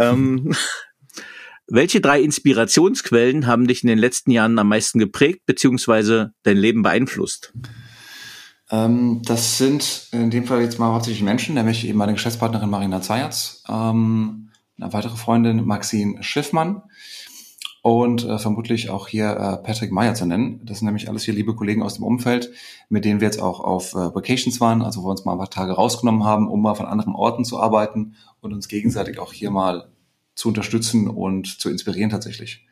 Ähm, 0.00 0.52
welche 1.68 2.00
drei 2.00 2.20
Inspirationsquellen 2.20 3.46
haben 3.46 3.66
dich 3.66 3.82
in 3.82 3.88
den 3.88 3.98
letzten 3.98 4.30
Jahren 4.30 4.58
am 4.58 4.68
meisten 4.68 4.98
geprägt 4.98 5.40
beziehungsweise 5.46 6.32
dein 6.42 6.56
Leben 6.56 6.82
beeinflusst? 6.82 7.52
Ähm, 8.70 9.22
das 9.24 9.58
sind 9.58 10.08
in 10.12 10.30
dem 10.30 10.46
Fall 10.46 10.62
jetzt 10.62 10.78
mal 10.78 10.92
hauptsächlich 10.92 11.22
Menschen, 11.22 11.54
nämlich 11.54 11.86
eben 11.86 11.98
meine 11.98 12.12
Geschäftspartnerin 12.12 12.70
Marina 12.70 13.00
Zayatz, 13.00 13.62
ähm, 13.68 14.50
eine 14.78 14.92
weitere 14.92 15.16
Freundin 15.16 15.64
Maxine 15.64 16.22
Schiffmann 16.22 16.82
und 17.82 18.24
äh, 18.24 18.38
vermutlich 18.38 18.90
auch 18.90 19.08
hier 19.08 19.30
äh, 19.30 19.56
Patrick 19.64 19.92
Meyer 19.92 20.14
zu 20.14 20.26
nennen. 20.26 20.60
Das 20.64 20.78
sind 20.78 20.86
nämlich 20.86 21.08
alles 21.08 21.22
hier 21.22 21.34
liebe 21.34 21.54
Kollegen 21.54 21.82
aus 21.82 21.94
dem 21.94 22.04
Umfeld, 22.04 22.50
mit 22.88 23.04
denen 23.04 23.20
wir 23.20 23.26
jetzt 23.26 23.40
auch 23.40 23.60
auf 23.60 23.94
äh, 23.94 24.14
Vacations 24.14 24.60
waren, 24.60 24.82
also 24.82 25.02
wo 25.02 25.06
wir 25.06 25.12
uns 25.12 25.24
mal 25.24 25.32
ein 25.32 25.38
paar 25.38 25.50
Tage 25.50 25.72
rausgenommen 25.72 26.24
haben, 26.24 26.48
um 26.48 26.60
mal 26.60 26.74
von 26.74 26.86
anderen 26.86 27.14
Orten 27.14 27.44
zu 27.44 27.60
arbeiten 27.60 28.14
und 28.40 28.52
uns 28.52 28.68
gegenseitig 28.68 29.18
auch 29.18 29.32
hier 29.32 29.50
mal 29.50 29.88
zu 30.38 30.48
unterstützen 30.48 31.08
und 31.08 31.60
zu 31.60 31.68
inspirieren 31.68 32.10
tatsächlich. 32.10 32.64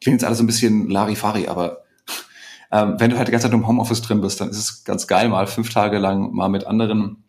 Klingt 0.00 0.20
jetzt 0.20 0.24
alles 0.24 0.38
ein 0.38 0.46
bisschen 0.46 0.88
Larifari, 0.88 1.48
aber 1.48 1.82
ähm, 2.72 2.94
wenn 2.98 3.10
du 3.10 3.18
halt 3.18 3.26
die 3.26 3.32
ganze 3.32 3.48
Zeit 3.48 3.54
im 3.54 3.66
Homeoffice 3.66 4.02
drin 4.02 4.20
bist, 4.20 4.40
dann 4.40 4.50
ist 4.50 4.58
es 4.58 4.84
ganz 4.84 5.08
geil, 5.08 5.28
mal 5.28 5.48
fünf 5.48 5.70
Tage 5.70 5.98
lang 5.98 6.32
mal 6.32 6.48
mit 6.48 6.64
anderen 6.64 7.24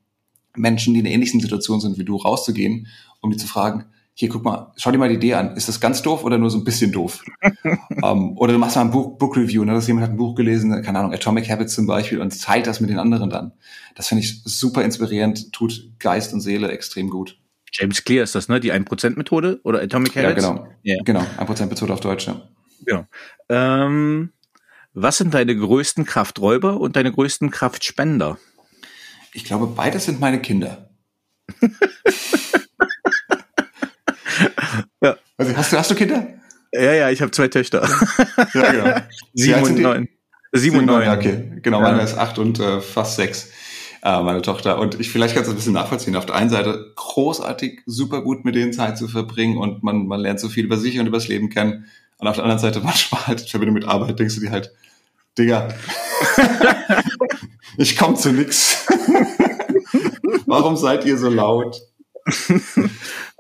Menschen, 0.56 0.94
die 0.94 1.00
in 1.00 1.08
einer 1.08 1.16
ähnlichen 1.16 1.40
Situation 1.40 1.82
sind 1.82 1.98
wie 1.98 2.06
du, 2.06 2.18
rauszugehen, 2.18 2.88
um 3.20 3.32
die 3.32 3.38
zu 3.38 3.48
fragen, 3.48 3.86
hier, 4.14 4.30
guck 4.30 4.44
mal, 4.44 4.74
schau 4.76 4.92
dir 4.92 4.98
mal 5.00 5.10
die 5.10 5.16
Idee 5.16 5.34
an. 5.34 5.56
Ist 5.56 5.70
das 5.70 5.80
ganz 5.80 6.02
doof 6.04 6.24
oder 6.24 6.38
nur 6.38 6.52
so 6.52 6.58
ein 6.60 6.66
bisschen 6.66 6.92
doof? 6.92 7.24
ähm, 8.04 8.38
oder 8.38 8.54
du 8.54 8.60
machst 8.60 8.76
mal 8.76 8.84
ein 8.84 8.92
Buch, 8.92 9.18
Book 9.18 9.38
Review, 9.38 9.64
ne, 9.64 9.74
dass 9.74 9.88
jemand 9.88 10.04
hat 10.04 10.12
ein 10.12 10.18
Buch 10.18 10.36
gelesen, 10.36 10.84
keine 10.84 11.00
Ahnung, 11.00 11.14
Atomic 11.14 11.50
Habits 11.50 11.74
zum 11.74 11.88
Beispiel, 11.88 12.22
und 12.22 12.40
teilt 12.40 12.68
das 12.68 12.80
mit 12.80 12.92
den 12.92 13.00
anderen 13.00 13.30
dann. 13.30 13.54
Das 13.96 14.10
finde 14.10 14.24
ich 14.24 14.44
super 14.44 14.84
inspirierend, 14.84 15.52
tut 15.54 15.94
Geist 15.98 16.34
und 16.34 16.42
Seele 16.42 16.70
extrem 16.70 17.10
gut. 17.10 17.40
James 17.72 18.04
Clear 18.04 18.24
ist 18.24 18.36
das, 18.36 18.48
ne? 18.50 18.60
Die 18.60 18.74
1%-Methode 18.74 19.60
oder 19.64 19.82
Atomic 19.82 20.16
Habits? 20.16 20.44
Ja, 20.44 20.52
genau. 20.52 20.68
Ja. 20.84 20.96
Genau, 21.06 21.26
1% 21.38 21.66
Bezug 21.68 21.90
auf 21.90 22.00
Deutsch, 22.00 22.28
ja. 22.28 22.42
Genau. 22.86 23.06
Ähm, 23.50 24.32
was 24.94 25.18
sind 25.18 25.34
deine 25.34 25.56
größten 25.56 26.06
Krafträuber 26.06 26.80
und 26.80 26.96
deine 26.96 27.12
größten 27.12 27.52
Kraftspender? 27.52 28.38
Ich 29.34 29.46
glaube, 29.46 29.68
beides 29.68 30.06
sind 30.06 30.20
meine 30.20 30.42
Kinder. 30.42 30.90
Ja. 35.02 35.18
Also, 35.38 35.56
hast 35.56 35.72
du, 35.74 35.78
hast 35.78 35.92
du 35.92 35.96
Kinder? 35.96 36.28
Ja, 36.74 36.94
ja, 36.94 37.10
ich 37.10 37.22
habe 37.22 37.32
zwei 37.32 37.48
Töchter. 37.48 37.88
Ja, 38.54 38.72
genau. 38.72 38.96
Sieben 39.34 39.64
und 39.64 39.80
neun. 39.80 40.10
Sieben 40.52 40.78
und 40.80 40.86
neun. 40.86 41.04
Ja, 41.04 41.16
okay. 41.18 41.60
Genau, 41.62 41.82
Ja. 41.82 41.92
meine 41.92 42.04
ist 42.04 42.18
acht 42.18 42.38
und 42.38 42.60
äh, 42.60 42.82
fast 42.82 43.16
sechs. 43.16 43.50
Äh, 44.04 44.22
meine 44.22 44.42
Tochter. 44.42 44.80
Und 44.80 45.00
ich 45.00 45.10
vielleicht 45.10 45.36
kannst 45.36 45.50
du 45.50 45.54
ein 45.54 45.58
bisschen 45.58 45.74
nachvollziehen. 45.74 46.16
Auf 46.16 46.26
der 46.26 46.36
einen 46.36 46.50
Seite 46.50 46.94
großartig, 46.96 47.82
super 47.86 48.22
gut 48.22 48.46
mit 48.46 48.56
denen 48.56 48.74
Zeit 48.74 48.98
zu 48.98 49.08
verbringen 49.08 49.58
und 49.58 49.84
man, 49.84 50.08
man 50.08 50.20
lernt 50.20 50.40
so 50.40 50.50
viel 50.50 50.66
über 50.66 50.78
sich 50.78 51.00
und 51.00 51.08
über 51.08 51.18
das 51.18 51.28
Leben 51.28 51.50
kennen. 51.50 51.86
Und 52.18 52.28
auf 52.28 52.36
der 52.36 52.44
anderen 52.44 52.62
Seite 52.62 52.80
manchmal 52.84 53.28
halt 53.28 53.42
in 53.42 53.48
Verbindung 53.48 53.76
mit 53.76 53.86
Arbeit 53.86 54.20
denkst 54.20 54.36
du 54.36 54.42
dir 54.42 54.52
halt, 54.52 54.72
Digga, 55.38 55.70
ich 57.78 57.98
komme 57.98 58.16
zu 58.16 58.32
nix. 58.32 58.86
Warum 60.46 60.76
seid 60.76 61.06
ihr 61.06 61.18
so 61.18 61.30
laut? 61.30 61.82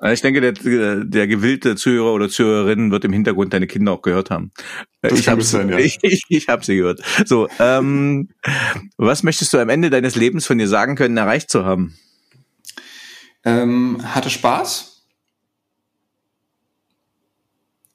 Ich 0.01 0.21
denke, 0.21 0.39
der, 0.39 1.03
der 1.03 1.27
gewillte 1.27 1.75
Zuhörer 1.75 2.13
oder 2.13 2.29
Zuhörerin 2.29 2.89
wird 2.89 3.03
im 3.03 3.11
Hintergrund 3.11 3.53
deine 3.53 3.67
Kinder 3.67 3.91
auch 3.91 4.01
gehört 4.01 4.29
haben. 4.29 4.51
Das 5.01 5.19
ich 5.19 5.27
habe 5.27 5.41
ja. 5.41 5.77
ich, 5.77 5.99
ich, 6.01 6.23
ich 6.29 6.47
hab 6.47 6.63
sie 6.63 6.77
gehört. 6.77 7.01
So, 7.25 7.49
ähm, 7.59 8.29
was 8.97 9.23
möchtest 9.23 9.53
du 9.53 9.57
am 9.57 9.67
Ende 9.67 9.89
deines 9.89 10.15
Lebens 10.15 10.45
von 10.45 10.57
dir 10.57 10.69
sagen 10.69 10.95
können, 10.95 11.17
erreicht 11.17 11.49
zu 11.49 11.65
haben? 11.65 11.97
Ähm, 13.43 13.99
hatte 14.03 14.29
Spaß. 14.29 15.05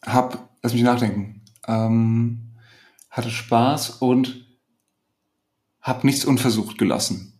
Hab, 0.05 0.51
lass 0.63 0.75
mich 0.75 0.83
nachdenken. 0.83 1.43
Ähm, 1.67 2.55
hatte 3.09 3.31
Spaß 3.31 3.91
und 3.91 4.45
hab 5.81 6.05
nichts 6.05 6.25
unversucht 6.27 6.77
gelassen. 6.77 7.34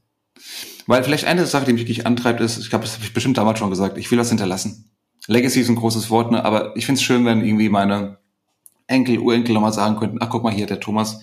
Weil 0.87 1.03
vielleicht 1.03 1.25
eine 1.25 1.47
Sache, 1.47 1.65
die 1.65 1.73
mich 1.73 1.83
wirklich 1.83 2.07
antreibt, 2.07 2.41
ist, 2.41 2.59
ich 2.59 2.71
glaube, 2.71 2.85
das 2.85 2.95
habe 2.95 3.05
ich 3.05 3.15
bestimmt 3.15 3.39
damals 3.39 3.59
schon 3.59 3.71
gesagt, 3.71 3.97
ich 3.99 4.11
will 4.11 4.19
was 4.19 4.29
hinterlassen. 4.29 4.91
Legacy 5.27 5.61
ist 5.61 5.71
ein 5.71 5.77
großes 5.77 6.11
Wort, 6.11 6.31
ne? 6.31 6.45
aber 6.45 6.77
ich 6.77 6.85
finde 6.85 6.99
es 6.99 7.03
schön, 7.03 7.25
wenn 7.25 7.45
irgendwie 7.45 7.71
meine 7.71 8.19
Enkel, 8.87 9.19
Urenkel 9.19 9.55
nochmal 9.55 9.73
sagen 9.73 9.97
könnten, 9.97 10.19
ach 10.21 10.29
guck 10.29 10.43
mal 10.43 10.53
hier, 10.53 10.67
der 10.67 10.81
Thomas 10.81 11.21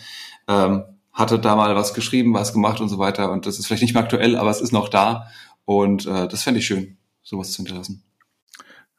ähm, 0.47 0.84
hatte 1.14 1.38
da 1.38 1.55
mal 1.55 1.76
was 1.76 1.93
geschrieben, 1.93 2.34
was 2.34 2.53
gemacht 2.53 2.82
und 2.82 2.89
so 2.89 2.97
weiter. 2.97 3.32
Und 3.32 3.45
das 3.45 3.59
ist 3.59 3.68
vielleicht 3.68 3.84
nicht 3.84 3.93
mehr 3.93 4.03
aktuell, 4.03 4.36
aber 4.36 4.49
es 4.49 4.62
ist 4.62 4.72
noch 4.72 4.89
da. 4.89 5.28
Und 5.66 6.07
äh, 6.07 6.28
das 6.28 6.43
fände 6.43 6.59
ich 6.59 6.66
schön, 6.66 6.97
sowas 7.22 7.51
zu 7.51 7.57
hinterlassen. 7.57 8.03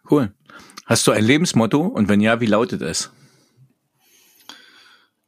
Cool. 0.08 0.32
Hast 0.86 1.06
du 1.06 1.10
ein 1.10 1.24
Lebensmotto? 1.24 1.80
Und 1.80 2.08
wenn 2.08 2.20
ja, 2.20 2.40
wie 2.40 2.46
lautet 2.46 2.82
es? 2.82 3.10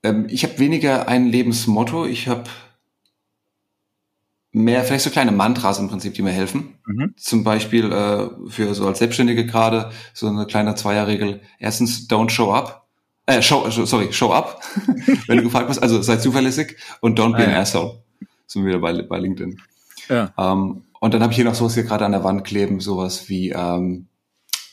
Ähm, 0.03 0.27
ich 0.29 0.45
habe 0.45 0.59
weniger 0.59 1.09
ein 1.09 1.27
Lebensmotto. 1.27 2.07
Ich 2.07 2.29
habe 2.29 2.45
mehr, 4.55 4.85
vielleicht 4.85 5.05
so 5.05 5.11
kleine 5.11 5.33
Mantras 5.33 5.81
im 5.81 5.89
Prinzip, 5.89 6.15
die 6.15 6.23
mir 6.23 6.31
helfen. 6.31 6.75
Mhm. 6.87 7.15
Zum 7.17 7.45
Beispiel 7.45 7.93
äh, 7.93 8.29
für 8.49 8.75
so 8.75 8.87
als 8.87 9.01
Selbstständige 9.01 9.45
gerade 9.45 9.91
so 10.15 10.29
eine 10.29 10.47
kleine 10.47 10.77
Zweierregel. 10.77 11.41
Erstens, 11.59 12.09
don't 12.09 12.31
show 12.31 12.53
up. 12.53 12.87
Äh, 13.27 13.43
show, 13.43 13.69
sorry, 13.71 14.13
show 14.13 14.33
up, 14.33 14.63
wenn 15.27 15.39
du 15.39 15.43
gefragt 15.43 15.69
bist. 15.69 15.83
Also 15.83 16.01
sei 16.03 16.17
zuverlässig 16.17 16.77
und 17.01 17.19
don't 17.19 17.33
be 17.33 17.43
ah, 17.43 17.47
an 17.47 17.51
ja. 17.51 17.61
asshole. 17.61 17.99
Sind 18.47 18.65
wir 18.65 18.69
wieder 18.69 18.79
bei, 18.79 19.03
bei 19.03 19.19
LinkedIn. 19.19 19.61
Ja. 20.09 20.33
Ähm, 20.39 20.85
und 21.01 21.15
dann 21.15 21.23
habe 21.23 21.33
ich 21.33 21.37
hier 21.37 21.45
noch 21.45 21.55
sowas 21.55 21.75
hier 21.75 21.83
gerade 21.83 22.05
an 22.05 22.13
der 22.13 22.23
Wand 22.23 22.45
kleben, 22.45 22.81
sowas 22.81 23.29
wie 23.29 23.53
um, 23.55 24.07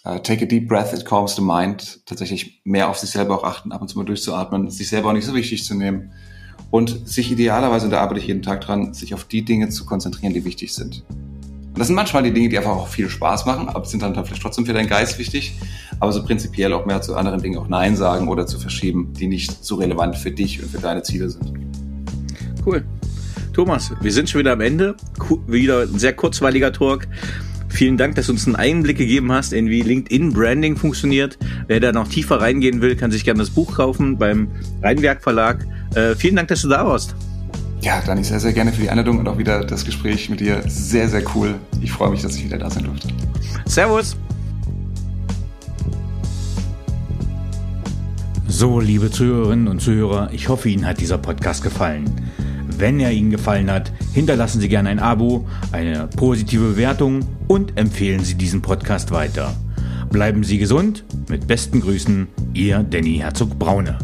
uh, 0.05 0.19
take 0.19 0.43
a 0.43 0.47
deep 0.47 0.67
breath, 0.67 0.93
it 0.93 1.05
calms 1.05 1.35
the 1.35 1.41
mind. 1.41 2.05
Tatsächlich 2.05 2.61
mehr 2.65 2.87
auf 2.87 2.97
sich 2.97 3.09
selber 3.09 3.35
auch 3.35 3.43
achten, 3.43 3.71
ab 3.71 3.81
und 3.81 3.87
zu 3.87 3.97
mal 3.97 4.05
durchzuatmen, 4.05 4.69
sich 4.69 4.89
selber 4.89 5.09
auch 5.09 5.13
nicht 5.13 5.25
so 5.25 5.33
wichtig 5.33 5.65
zu 5.65 5.73
nehmen 5.73 6.11
und 6.69 7.07
sich 7.07 7.31
idealerweise, 7.31 7.85
und 7.85 7.91
da 7.91 8.01
arbeite 8.01 8.19
ich 8.19 8.27
jeden 8.27 8.41
Tag 8.41 8.61
dran, 8.61 8.93
sich 8.93 9.13
auf 9.13 9.23
die 9.23 9.43
Dinge 9.43 9.69
zu 9.69 9.85
konzentrieren, 9.85 10.33
die 10.33 10.45
wichtig 10.45 10.73
sind. 10.73 11.03
Und 11.09 11.79
das 11.79 11.87
sind 11.87 11.95
manchmal 11.95 12.23
die 12.23 12.33
Dinge, 12.33 12.49
die 12.49 12.57
einfach 12.57 12.71
auch 12.71 12.89
viel 12.89 13.09
Spaß 13.09 13.45
machen, 13.45 13.69
aber 13.69 13.85
sind 13.85 14.03
dann 14.03 14.13
vielleicht 14.13 14.41
trotzdem 14.41 14.65
für 14.65 14.73
deinen 14.73 14.89
Geist 14.89 15.17
wichtig, 15.17 15.53
aber 15.99 16.11
so 16.11 16.23
prinzipiell 16.23 16.73
auch 16.73 16.85
mehr 16.85 17.01
zu 17.01 17.15
anderen 17.15 17.41
Dingen 17.41 17.57
auch 17.57 17.69
Nein 17.69 17.95
sagen 17.95 18.27
oder 18.27 18.45
zu 18.45 18.59
verschieben, 18.59 19.13
die 19.17 19.27
nicht 19.27 19.63
so 19.63 19.75
relevant 19.75 20.17
für 20.17 20.31
dich 20.31 20.61
und 20.61 20.69
für 20.69 20.79
deine 20.79 21.01
Ziele 21.03 21.29
sind. 21.29 21.53
Cool. 22.65 22.83
Thomas, 23.53 23.91
wir 24.01 24.11
sind 24.11 24.29
schon 24.29 24.39
wieder 24.39 24.53
am 24.53 24.61
Ende. 24.61 24.95
Wieder 25.47 25.81
ein 25.81 25.99
sehr 25.99 26.13
kurzweiliger 26.13 26.71
Talk. 26.71 27.07
Vielen 27.69 27.97
Dank, 27.97 28.15
dass 28.15 28.27
du 28.27 28.33
uns 28.33 28.45
einen 28.45 28.57
Einblick 28.57 28.97
gegeben 28.97 29.31
hast, 29.31 29.53
in 29.53 29.69
wie 29.69 29.81
LinkedIn 29.81 30.33
Branding 30.33 30.75
funktioniert. 30.75 31.37
Wer 31.67 31.79
da 31.79 31.93
noch 31.93 32.07
tiefer 32.07 32.41
reingehen 32.41 32.81
will, 32.81 32.95
kann 32.95 33.11
sich 33.11 33.23
gerne 33.23 33.39
das 33.39 33.49
Buch 33.49 33.75
kaufen 33.75 34.17
beim 34.17 34.49
Rheinwerk 34.83 35.23
Verlag. 35.23 35.65
Äh, 35.95 36.15
vielen 36.15 36.35
Dank, 36.35 36.47
dass 36.47 36.61
du 36.61 36.69
da 36.69 36.85
warst. 36.85 37.15
Ja, 37.81 37.99
Dani, 38.05 38.23
sehr, 38.23 38.39
sehr 38.39 38.53
gerne 38.53 38.71
für 38.71 38.81
die 38.81 38.89
Einladung 38.89 39.19
und 39.19 39.27
auch 39.27 39.37
wieder 39.37 39.65
das 39.65 39.83
Gespräch 39.83 40.29
mit 40.29 40.39
dir. 40.39 40.61
Sehr, 40.67 41.09
sehr 41.09 41.23
cool. 41.35 41.55
Ich 41.81 41.91
freue 41.91 42.11
mich, 42.11 42.21
dass 42.21 42.35
ich 42.35 42.45
wieder 42.45 42.59
da 42.59 42.69
sein 42.69 42.83
durfte. 42.83 43.07
Servus. 43.65 44.15
So, 48.47 48.79
liebe 48.79 49.09
Zuhörerinnen 49.09 49.67
und 49.67 49.81
Zuhörer, 49.81 50.29
ich 50.31 50.47
hoffe, 50.47 50.69
Ihnen 50.69 50.85
hat 50.85 50.99
dieser 50.99 51.17
Podcast 51.17 51.63
gefallen. 51.63 52.05
Wenn 52.77 52.99
er 52.99 53.11
Ihnen 53.11 53.31
gefallen 53.31 53.71
hat, 53.71 53.91
hinterlassen 54.13 54.61
Sie 54.61 54.69
gerne 54.69 54.89
ein 54.89 54.99
Abo, 54.99 55.47
eine 55.71 56.07
positive 56.15 56.69
Bewertung 56.69 57.21
und 57.47 57.77
empfehlen 57.79 58.23
Sie 58.23 58.35
diesen 58.35 58.61
Podcast 58.61 59.09
weiter. 59.09 59.55
Bleiben 60.11 60.43
Sie 60.43 60.59
gesund. 60.59 61.03
Mit 61.29 61.47
besten 61.47 61.81
Grüßen, 61.81 62.27
Ihr 62.53 62.79
Danny 62.83 63.17
Herzog 63.17 63.57
Braune. 63.57 63.97